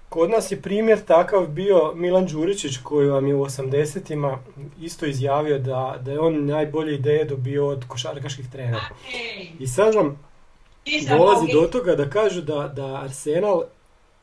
[0.09, 4.39] kod nas je primjer takav bio Milan Đuričić koji vam je u 80-ima
[4.81, 8.89] isto izjavio da, da je on najbolje ideje dobio od košarkaških trenera.
[9.59, 10.19] I sad vam
[11.17, 13.63] dolazi do toga da kažu da, da Arsenal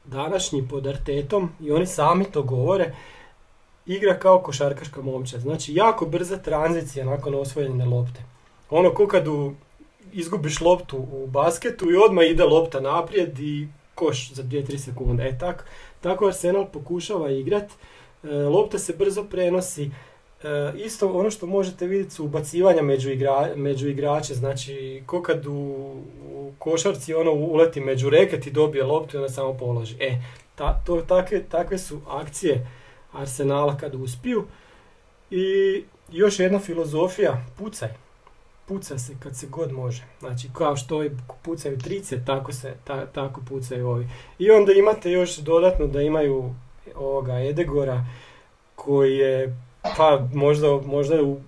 [0.04, 2.94] današnji pod Artetom, i oni sami to govore,
[3.86, 5.40] igra kao košarkaška momčad.
[5.40, 8.20] Znači, jako brza tranzicija nakon osvojene lopte.
[8.70, 9.54] Ono ko kad u,
[10.12, 15.24] izgubiš loptu u basketu i odmah ide lopta naprijed i koš za 2-3 sekunde.
[15.24, 15.64] E tak,
[16.00, 17.70] tako Arsenal pokušava igrat.
[18.22, 19.90] lopta se brzo prenosi,
[20.44, 25.46] E, isto ono što možete vidjeti su ubacivanja među, igra, među igrače, znači ko kad
[25.46, 25.52] u,
[26.32, 29.96] u košarci ono uleti među reket i dobije loptu i onda samo položi.
[30.00, 30.16] E,
[30.54, 32.66] ta, to, takve, takve su akcije
[33.12, 34.44] Arsenala kad uspiju.
[35.30, 35.44] I
[36.12, 37.88] još jedna filozofija, pucaj.
[38.70, 40.02] Puca se kad se god može.
[40.20, 41.04] Znači kao što
[41.42, 44.08] pucaju trice, tako se ta, tako pucaju ovi.
[44.38, 46.54] I onda imate još dodatno da imaju
[46.94, 48.04] ovoga Edegora
[48.74, 49.56] koji je
[49.96, 51.40] pa možda, možda u,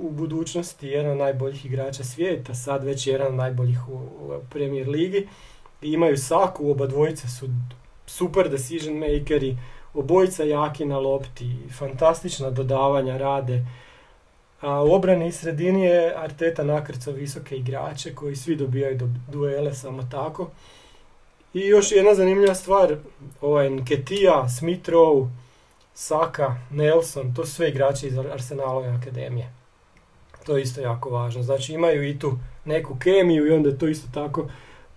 [0.00, 4.88] u budućnosti jedan od najboljih igrača svijeta, sad već jedan od najboljih u, u Premier
[4.88, 5.28] Ligi.
[5.82, 7.48] I imaju Saku, oba dvojice su
[8.06, 9.56] super decision makeri,
[9.94, 13.66] obojica jaki na lopti, fantastična dodavanja rade.
[14.62, 19.74] A u obrani i sredini je Arteta nakrcao visoke igrače koji svi dobijaju do duele
[19.74, 20.50] samo tako.
[21.54, 22.96] I još jedna zanimljiva stvar,
[23.40, 24.90] ovaj Nketija, Smith
[25.94, 29.52] Saka, Nelson, to su sve igrači iz Arsenalove akademije.
[30.46, 31.42] To je isto jako važno.
[31.42, 34.48] Znači imaju i tu neku kemiju i onda je to isto tako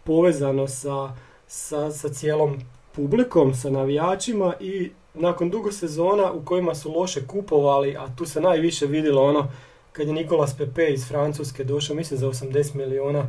[0.03, 1.15] povezano sa,
[1.47, 2.61] sa, sa cijelom
[2.95, 8.41] publikom, sa navijačima i nakon dugo sezona u kojima su loše kupovali, a tu se
[8.41, 9.47] najviše vidjelo ono
[9.91, 13.25] kad je Nikolas Pepe iz Francuske došao, mislim za 80 milijuna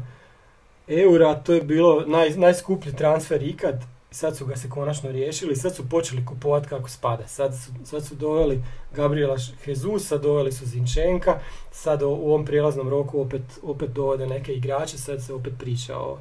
[0.89, 3.85] eura, to je bilo naj, najskuplji transfer ikad
[4.17, 7.27] sad su ga se konačno riješili, sad su počeli kupovati kako spada.
[7.27, 8.63] Sad su, sad su doveli
[8.95, 9.37] Gabriela
[9.67, 11.39] Jezusa, doveli su Zinčenka,
[11.71, 16.19] sad u ovom prijelaznom roku opet, opet dovode neke igrače, sad se opet priča o,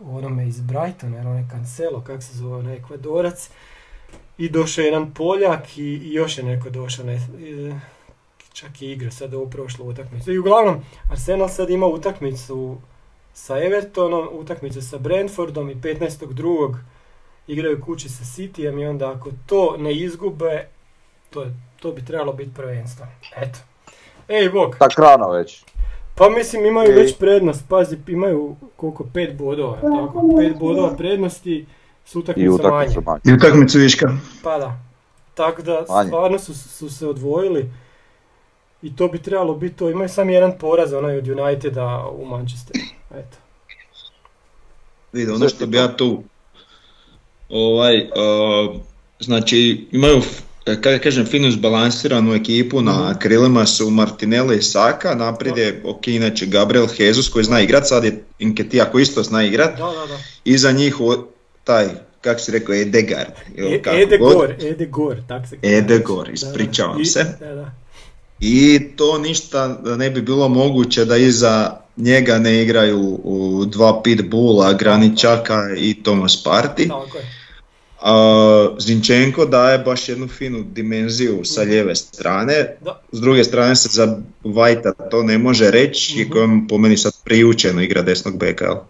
[0.00, 3.50] onome iz Brightona, onaj Cancelo, kak se zove, onaj Ekvadorac.
[4.38, 7.20] I došao je jedan Poljak i, i još je neko došao, ne,
[8.52, 10.32] čak i igra sad ovu prošlu utakmicu.
[10.32, 12.76] I uglavnom, Arsenal sad ima utakmicu
[13.34, 16.76] sa Evertonom, utakmicu sa Brentfordom i 15.2
[17.46, 20.68] igraju kući sa Cityjem i onda ako to ne izgube,
[21.30, 23.06] to, je, to bi trebalo biti prvenstvo.
[23.36, 23.58] Eto.
[24.28, 24.76] Ej, Bog.
[24.78, 25.64] Tak rano već.
[26.14, 31.66] Pa mislim imaju već prednost, pazi, imaju koliko, pet bodova, tako, pet bodova prednosti
[32.06, 32.94] s utakmicu manje.
[33.24, 34.16] I utakmicu viška.
[34.42, 34.78] Pa da.
[35.34, 37.70] Tako da stvarno su, su se odvojili
[38.82, 39.90] i to bi trebalo biti to.
[39.90, 42.84] Imaju samo jedan poraz onaj od Uniteda u Manchesteru.
[43.10, 43.36] Eto.
[45.12, 46.22] Vidi, ono što bi ja tu
[47.48, 48.76] ovaj, uh,
[49.20, 50.22] znači imaju
[50.64, 53.18] kada kažem finu zbalansiranu ekipu na mhm.
[53.18, 58.04] krilima su Martinelli i Saka, naprijed je ok, inače Gabriel Jesus koji zna igrat, sad
[58.04, 59.78] je Inketija koji isto zna igrat,
[60.44, 61.00] i za njih
[61.66, 61.86] taj,
[62.20, 63.32] kako si rekao, Edegard.
[63.56, 67.24] E, Edegor, Edegor, tak se Edegor, ispričavam se.
[68.40, 74.72] I to ništa ne bi bilo moguće da iza njega ne igraju u dva pitbulla,
[74.72, 76.90] Graničaka i Tomas Parti.
[78.00, 81.70] A, Zinčenko daje baš jednu finu dimenziju sa mhm.
[81.70, 82.76] lijeve strane,
[83.12, 87.82] s druge strane se za Vajta to ne može reći, kojem po meni sad priučeno
[87.82, 88.80] igra desnog beka,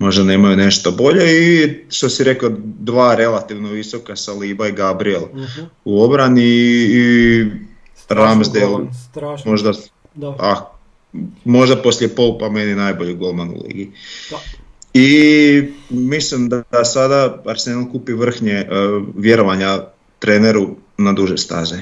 [0.00, 5.66] možda nemaju nešto bolje i što si rekao dva relativno visoka Saliba i Gabriel mhm.
[5.84, 7.46] u obrani i
[8.08, 8.86] Ramsdale
[9.44, 9.72] možda,
[10.14, 10.36] da.
[10.38, 10.56] Ah,
[11.44, 13.92] možda poslije Poupa meni najbolji golman u ligi.
[14.30, 14.36] Da.
[14.94, 19.78] I mislim da sada Arsenal kupi vrhnje uh, vjerovanja
[20.18, 21.76] treneru na duže staze.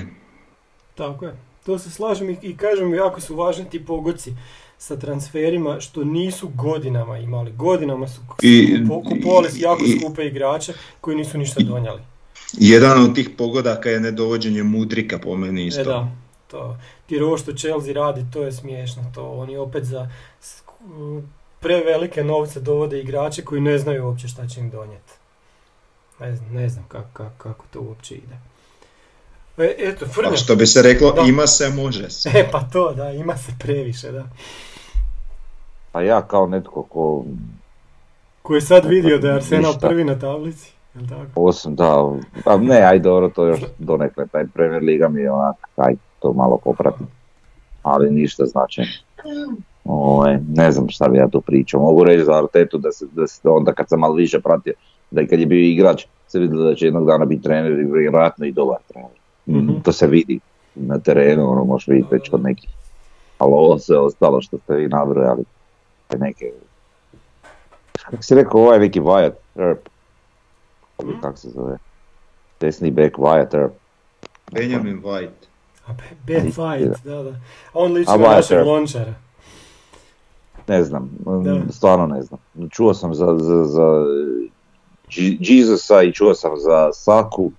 [0.95, 1.37] Tako je.
[1.67, 4.33] To se slažem i, i kažem jako su važni ti pogoci
[4.79, 7.53] sa transferima što nisu godinama imali.
[7.53, 12.01] Godinama su I, kupovali jako skupe igrače koji nisu ništa donijeli.
[12.53, 15.81] Jedan od tih pogodaka je nedovođenje mudrika po meni isto.
[15.81, 16.09] E da,
[16.51, 16.79] to.
[17.07, 19.13] Ti ovo što Chelsea radi, to je smiješno.
[19.15, 20.11] To oni opet za
[21.61, 25.13] prevelike novce dovode igrače koji ne znaju uopće šta će im donijeti.
[26.21, 28.39] Ne znam, ne znam kako, kako, to uopće ide.
[29.59, 30.37] E, eto, Frnja.
[30.37, 32.31] što bi se reklo, ima se, može se.
[32.35, 34.25] E pa to, da, ima se previše, da.
[35.99, 37.25] Pa ja kao netko ko...
[38.43, 41.27] Ko je sad vidio da je Arsenal prvi na tablici, jel tako?
[41.35, 42.13] Osim, da,
[42.45, 46.33] pa ne, aj dobro, to još donekle, taj Premier Liga mi je onak, aj to
[46.33, 47.07] malo popratim.
[47.83, 48.91] Ali ništa značajno.
[49.85, 51.81] Ovaj, ne znam šta bi ja tu pričao.
[51.81, 54.75] Mogu reći za Artetu da se, da se onda kad sam malo više pratio,
[55.11, 57.93] da i kad je bio igrač, se vidi da će jednog dana biti trener i
[57.93, 59.17] vjerojatno i dobar trener.
[59.47, 60.41] mm To se vidi
[60.75, 62.71] na terenu, ono može vidjeti već kod nekih.
[63.39, 65.45] Ali ovo sve ostalo što ste vi nabrojali,
[66.17, 66.53] neke...
[67.93, 69.89] Kako si rekao, ovaj neki Wyatt Earp,
[71.03, 71.79] mm kako se zove,
[72.61, 73.73] desni back Wyatt Earp.
[74.53, 75.49] Benjamin White.
[76.27, 77.35] Ben White, da, da.
[77.75, 79.15] On liči na našeg lončara.
[80.67, 81.11] Ne znam,
[81.71, 82.41] stvarno ne znam.
[82.71, 84.05] Čuo sam za, za, za
[85.41, 87.51] Jesusa i čuo sam za Saku.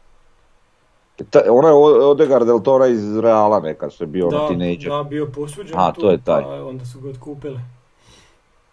[1.30, 1.74] Ta, ona je
[2.06, 4.92] Odegar del Tora iz Reala neka što je bio da, na tinejdžer.
[4.92, 6.44] Da, bio posuđen A, to je taj.
[6.44, 7.60] Pa onda su ga otkupili.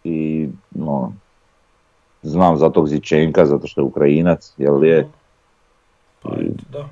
[0.06, 1.12] I, no,
[2.22, 5.08] znam za tog Zičenka, zato što je Ukrajinac, jel je?
[6.22, 6.30] Pa
[6.72, 6.88] da.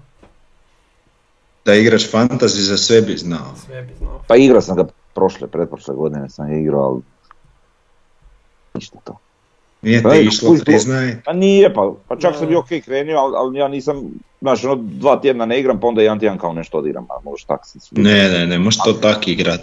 [1.64, 3.54] Da igraš fantasy za sve bi znao.
[3.66, 4.20] Sve bi znao.
[4.28, 7.00] Pa igrao sam ga prošle, pretprošle godine sam igrao, ali
[8.74, 9.18] ništa to.
[9.82, 11.22] Nije te išlo, priznaj.
[11.24, 14.02] Pa nije, pa, pa čak sam bio ok krenio, ali, ali ja nisam,
[14.40, 17.44] znaš, ono dva tjedna ne igram, pa onda jedan tjedan kao nešto odigram, a možeš
[17.44, 19.60] tak se Ne, ne, ne, možeš to tak igrat.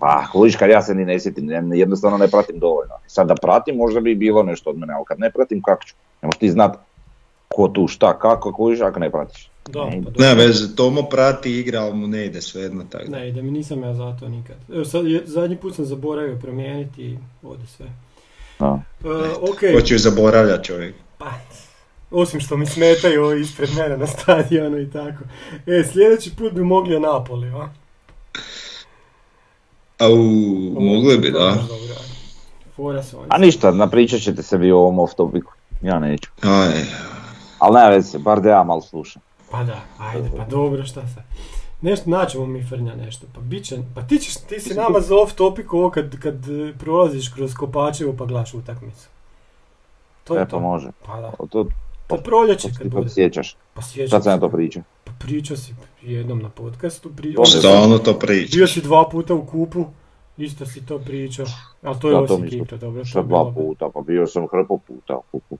[0.00, 0.24] Pa,
[0.58, 2.94] kad ja se ni ne sjetim, jednostavno ne pratim dovoljno.
[3.06, 5.94] Sad da pratim, možda bi bilo nešto od mene, ali kad ne pratim, kako ću?
[6.22, 6.76] Ne možeš ti znat
[7.48, 9.50] ko tu šta, kako, kužiš, ako ne pratiš.
[9.68, 13.10] Da, ne, pa ne veze, Tomo prati igra, ali mu ne ide svejedno tako.
[13.10, 14.56] Ne ide mi, nisam ja za to nikad.
[14.72, 17.86] Evo, sad, zadnji put sam zaboravio promijeniti i ode sve.
[18.58, 18.70] Da.
[18.70, 19.10] Uh,
[19.40, 19.80] okay.
[19.80, 20.94] Hoću zaboravljati čovjek.
[21.18, 21.30] Pa,
[22.10, 25.24] osim što mi smetaju ovi ispred mene na stadionu i tako.
[25.66, 27.68] E, sljedeći put bi mogli o Napoli, a?
[29.98, 30.16] Au,
[30.80, 31.56] mogli bi, da.
[33.28, 35.52] A ništa, napričat ćete se vi o ovom off topiku.
[35.82, 36.30] Ja neću.
[36.42, 36.84] Aj.
[37.58, 39.22] Ali ne veze, bar da ja malo slušam.
[39.50, 41.22] Pa da, ajde, pa dobro, šta se.
[41.80, 45.16] Nešto naćemo mi Frnja nešto, pa bit će, pa ti, ćeš, ti si nama za
[45.16, 46.34] off topic ovo kad, kad
[46.78, 49.08] prolaziš kroz Kopačevo pa glaš utakmicu.
[50.24, 50.60] To je e, to.
[50.60, 50.90] može.
[51.06, 51.32] Pa da.
[51.50, 51.66] To,
[52.06, 53.08] pa proljeće kad bude.
[53.08, 53.56] sjećaš.
[53.74, 54.82] Pa sjećam Sad sam ja to pričao.
[55.04, 57.10] Pa pričao si jednom na podcastu.
[57.16, 57.34] Pri...
[57.44, 58.56] Stalno to pričaš.
[58.56, 59.86] Bio si dva puta u kupu,
[60.36, 61.46] isto si to pričao.
[61.82, 63.04] Ali to je Osijek igra, dobro.
[63.04, 65.58] Sad dva puta, pa bio sam hrpo puta u kupu.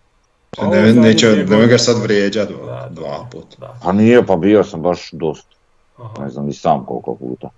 [0.56, 3.78] Pa ne, neće, nemoj ga sad vrijeđat dva, dva puta.
[3.82, 5.56] Pa nije, pa bio sam baš dosta.
[5.98, 6.22] Aha.
[6.22, 7.50] Ne znam ni sam koliko puta.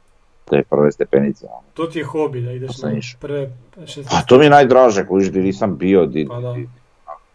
[0.44, 1.46] Te prve stepenice.
[1.46, 1.62] Ono.
[1.74, 2.90] To ti je hobi da ideš na
[3.20, 3.52] prve
[3.86, 4.08] šest...
[4.10, 6.06] Pa to mi je najdraže, koji di nisam bio.
[6.06, 6.52] Di, pa da.
[6.52, 6.68] Di,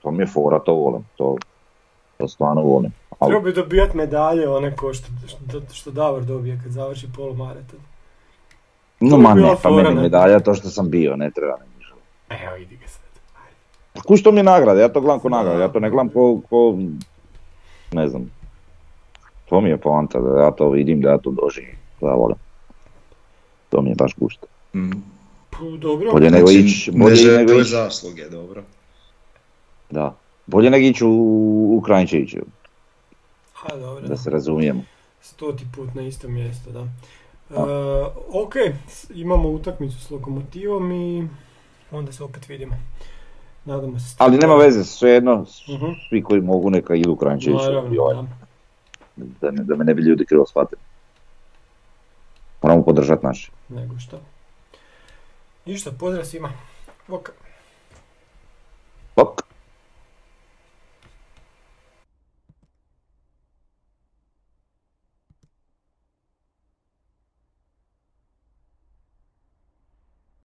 [0.01, 1.05] to mi je fora, to volim.
[1.15, 1.37] To,
[2.17, 2.91] to stvarno volim.
[3.19, 3.31] Ali...
[3.31, 7.79] Treba bi dobijat medalje, one ko što, što, što Davor dobije kad završi polumaraton.
[8.99, 11.95] No ma ne, pa meni medalja to što sam bio, ne treba ne ništa.
[12.29, 13.01] Evo, idi ga sad.
[14.03, 16.41] Kuš to mi je nagrada, ja to gledam ko nagrada, ja to ne gledam ko,
[16.49, 16.77] ko
[17.91, 18.31] ne znam,
[19.49, 22.37] to mi je poanta, da ja to vidim, da ja to doživim, da ja volim.
[23.69, 24.47] To mi je baš gusto.
[24.73, 24.91] Mm.
[25.79, 26.11] Dobro.
[26.11, 27.69] Bolje nego znači, ići, bolje nego ići.
[27.69, 28.63] zasluge, dobro.
[29.89, 30.15] Da.
[30.45, 32.37] Bolje nego ići u, u Kranjčeviću.
[33.67, 34.07] Ha, dobro.
[34.07, 34.83] Da se razumijemo.
[35.21, 36.81] Stoti put na isto mjesto, da.
[36.81, 37.65] Uh,
[38.33, 38.53] ok,
[39.13, 41.27] imamo utakmicu s Lokomotivom i
[41.91, 42.75] onda se opet vidimo.
[43.65, 44.15] Nadamo se.
[44.17, 45.95] Ali nema veze, svejedno, uh-huh.
[46.09, 47.63] svi koji mogu neka idu u Kranjčeviću.
[47.63, 48.27] Naravno, da
[49.15, 50.81] da, ne, da me ne bi ljudi krivo shvatili.
[52.61, 53.51] Moramo podržati naše.
[53.69, 54.19] Nego što.
[55.65, 56.51] Ništa, pozdrav svima.
[57.07, 57.31] Voka.